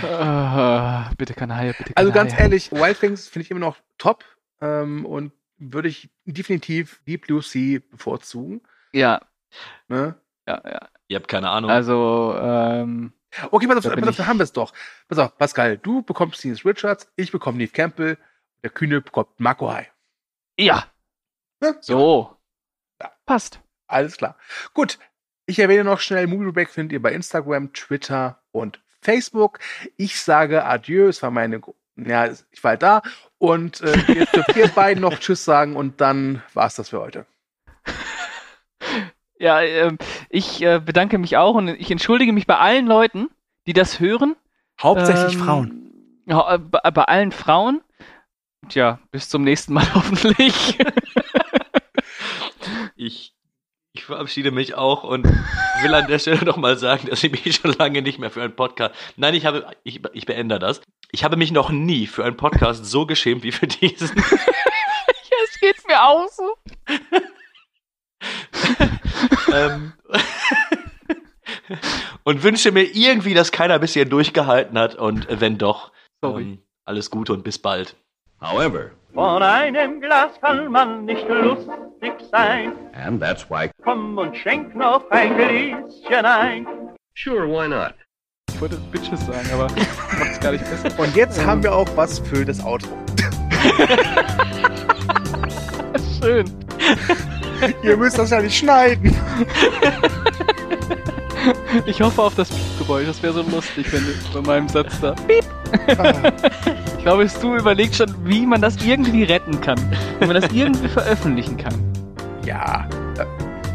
Ah, 0.04 1.10
bitte 1.16 1.32
keine 1.32 1.56
Haie, 1.56 1.68
bitte 1.72 1.94
keine 1.94 1.96
Also 1.96 2.12
ganz 2.12 2.34
Haie. 2.34 2.40
ehrlich, 2.40 2.70
Wild 2.70 3.00
Things 3.00 3.26
finde 3.26 3.44
ich 3.44 3.50
immer 3.50 3.60
noch 3.60 3.78
top 3.96 4.24
ähm, 4.60 5.06
und 5.06 5.32
würde 5.56 5.88
ich 5.88 6.10
definitiv 6.26 7.00
Deep 7.06 7.26
Blue 7.28 7.40
Sea 7.40 7.80
bevorzugen. 7.90 8.60
Ja, 8.92 9.22
Ne? 9.88 10.16
ja, 10.46 10.60
ja. 10.66 10.80
Ihr 11.08 11.16
habt 11.16 11.28
keine 11.28 11.48
Ahnung. 11.48 11.70
Also, 11.70 12.36
ähm, 12.38 13.14
Okay, 13.50 13.66
pass 13.66 13.78
auf, 13.78 13.82
Da 13.84 13.96
pass 13.96 14.08
auf, 14.08 14.16
da 14.16 14.26
haben 14.26 14.38
wir 14.38 14.44
es 14.44 14.52
doch. 14.52 14.72
Pass 15.08 15.18
auf, 15.18 15.36
Pascal, 15.36 15.78
du 15.78 16.02
bekommst 16.02 16.42
Dennis 16.44 16.64
Richards, 16.64 17.10
ich 17.16 17.32
bekomme 17.32 17.58
Neve 17.58 17.72
Campbell, 17.72 18.18
der 18.62 18.70
Kühne 18.70 19.00
bekommt 19.00 19.38
Marco 19.38 19.70
Hai. 19.72 19.90
ja, 20.58 20.84
Ne? 21.60 21.76
so. 21.80 22.36
Ja. 23.00 23.12
Passt. 23.26 23.60
Alles 23.86 24.16
klar. 24.16 24.36
Gut. 24.74 24.98
Ich 25.46 25.58
erwähne 25.58 25.84
noch 25.84 26.00
schnell, 26.00 26.26
Movie 26.26 26.52
Break 26.52 26.70
findet 26.70 26.92
ihr 26.92 27.02
bei 27.02 27.12
Instagram, 27.12 27.72
Twitter 27.74 28.42
und 28.50 28.80
Facebook. 29.02 29.58
Ich 29.98 30.20
sage 30.20 30.64
Adieu. 30.64 31.08
Es 31.08 31.22
war 31.22 31.30
meine, 31.30 31.60
ja, 31.96 32.30
ich 32.50 32.64
war 32.64 32.70
halt 32.70 32.82
da. 32.82 33.02
Und 33.38 33.82
äh, 33.82 33.94
jetzt 34.12 34.34
dürft 34.34 34.56
ihr 34.56 34.68
beiden 34.68 35.02
noch 35.02 35.18
Tschüss 35.20 35.44
sagen 35.44 35.76
und 35.76 36.00
dann 36.00 36.42
war's 36.54 36.76
das 36.76 36.88
für 36.90 37.00
heute. 37.00 37.26
Ja, 39.38 39.60
ähm, 39.60 39.98
ich 40.34 40.60
äh, 40.62 40.80
bedanke 40.80 41.16
mich 41.18 41.36
auch 41.36 41.54
und 41.54 41.68
ich 41.68 41.92
entschuldige 41.92 42.32
mich 42.32 42.48
bei 42.48 42.58
allen 42.58 42.86
Leuten, 42.86 43.28
die 43.68 43.72
das 43.72 44.00
hören. 44.00 44.34
Hauptsächlich 44.82 45.34
Ähm, 45.34 45.40
Frauen. 45.40 45.90
Ja, 46.26 46.54
äh, 46.54 46.58
bei, 46.58 46.90
bei 46.90 47.04
allen 47.04 47.30
Frauen. 47.30 47.82
Tja, 48.68 48.98
bis 49.12 49.28
zum 49.28 49.44
nächsten 49.44 49.74
Mal 49.74 49.86
hoffentlich. 49.94 50.76
Ich, 52.96 53.32
ich 53.92 54.04
verabschiede 54.04 54.50
mich 54.50 54.74
auch 54.74 55.04
und 55.04 55.24
will 55.82 55.94
an 55.94 56.08
der 56.08 56.18
Stelle 56.18 56.44
noch 56.44 56.56
mal 56.56 56.76
sagen, 56.78 57.06
dass 57.08 57.22
ich 57.22 57.30
mich 57.30 57.54
schon 57.54 57.72
lange 57.74 58.02
nicht 58.02 58.18
mehr 58.18 58.30
für 58.30 58.42
einen 58.42 58.56
Podcast. 58.56 58.92
Nein, 59.16 59.34
ich 59.34 59.46
habe, 59.46 59.70
ich, 59.84 60.00
ich 60.14 60.26
beende 60.26 60.58
das. 60.58 60.80
Ich 61.12 61.22
habe 61.22 61.36
mich 61.36 61.52
noch 61.52 61.70
nie 61.70 62.08
für 62.08 62.24
einen 62.24 62.36
Podcast 62.36 62.86
so 62.86 63.06
geschämt 63.06 63.44
wie 63.44 63.52
für 63.52 63.68
diesen. 63.68 64.16
Jetzt 64.16 65.60
geht's 65.60 65.86
mir 65.86 66.02
auch 66.02 66.26
so. 66.28 66.56
ähm, 69.54 69.92
und 72.24 72.42
wünsche 72.42 72.72
mir 72.72 72.82
irgendwie, 72.84 73.34
dass 73.34 73.52
keiner 73.52 73.78
bis 73.78 73.92
hierhin 73.94 74.10
durchgehalten 74.10 74.78
hat 74.78 74.94
und 74.96 75.26
wenn 75.40 75.58
doch, 75.58 75.92
Sorry. 76.22 76.42
ähm, 76.42 76.58
alles 76.84 77.10
Gute 77.10 77.32
und 77.32 77.44
bis 77.44 77.58
bald. 77.58 77.96
However, 78.40 78.90
Von 79.14 79.42
einem 79.42 80.00
Glas 80.00 80.32
kann 80.40 80.70
man 80.70 81.04
nicht 81.06 81.26
lustig 81.28 82.12
sein. 82.30 82.72
and 82.94 83.20
that's 83.20 83.48
why 83.48 83.70
Komm 83.82 84.18
und 84.18 84.36
schenk 84.36 84.74
noch 84.74 85.08
ein 85.10 85.36
Gläschen 85.36 86.24
ein. 86.24 86.66
Sure, 87.16 87.46
why 87.48 87.68
not? 87.68 87.94
Ich 88.52 88.60
wollte 88.60 88.76
Bitches 88.92 89.24
sagen, 89.26 89.48
aber 89.52 89.68
macht's 90.18 90.40
gar 90.40 90.52
nicht 90.52 90.64
besser. 90.68 90.98
Und 91.00 91.14
jetzt 91.16 91.44
haben 91.44 91.62
wir 91.62 91.74
auch 91.74 91.88
was 91.96 92.18
für 92.20 92.44
das 92.44 92.62
Outro. 92.64 92.90
Schön. 96.20 96.44
Ihr 97.82 97.96
müsst 97.96 98.18
das 98.18 98.30
ja 98.30 98.40
nicht 98.40 98.56
schneiden. 98.56 99.14
Ich 101.84 102.00
hoffe 102.00 102.22
auf 102.22 102.34
das 102.34 102.48
Piep-Geräusch. 102.48 103.06
Das 103.06 103.22
wäre 103.22 103.34
so 103.34 103.42
lustig, 103.42 103.92
wenn 103.92 104.02
du 104.06 104.12
bei 104.32 104.46
meinem 104.46 104.68
Satz 104.68 104.98
da. 105.00 105.12
Piep. 105.12 105.44
Ich 106.96 107.06
glaube, 107.06 107.26
du 107.42 107.56
überlegst 107.56 107.96
schon, 107.96 108.14
wie 108.24 108.46
man 108.46 108.62
das 108.62 108.76
irgendwie 108.82 109.24
retten 109.24 109.60
kann. 109.60 109.76
Wie 110.20 110.26
man 110.26 110.40
das 110.40 110.50
irgendwie 110.50 110.88
veröffentlichen 110.88 111.58
kann. 111.58 111.74
Ja. 112.46 112.88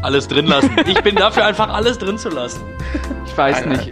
Alles 0.02 0.28
drin 0.28 0.48
lassen. 0.48 0.72
Ich 0.88 1.00
bin 1.04 1.16
dafür 1.16 1.46
einfach 1.46 1.70
alles 1.70 2.00
drin 2.00 2.18
zu 2.18 2.30
lassen. 2.30 2.62
Ich 3.28 3.38
weiß 3.38 3.66
Nein, 3.66 3.78
nicht. 3.78 3.92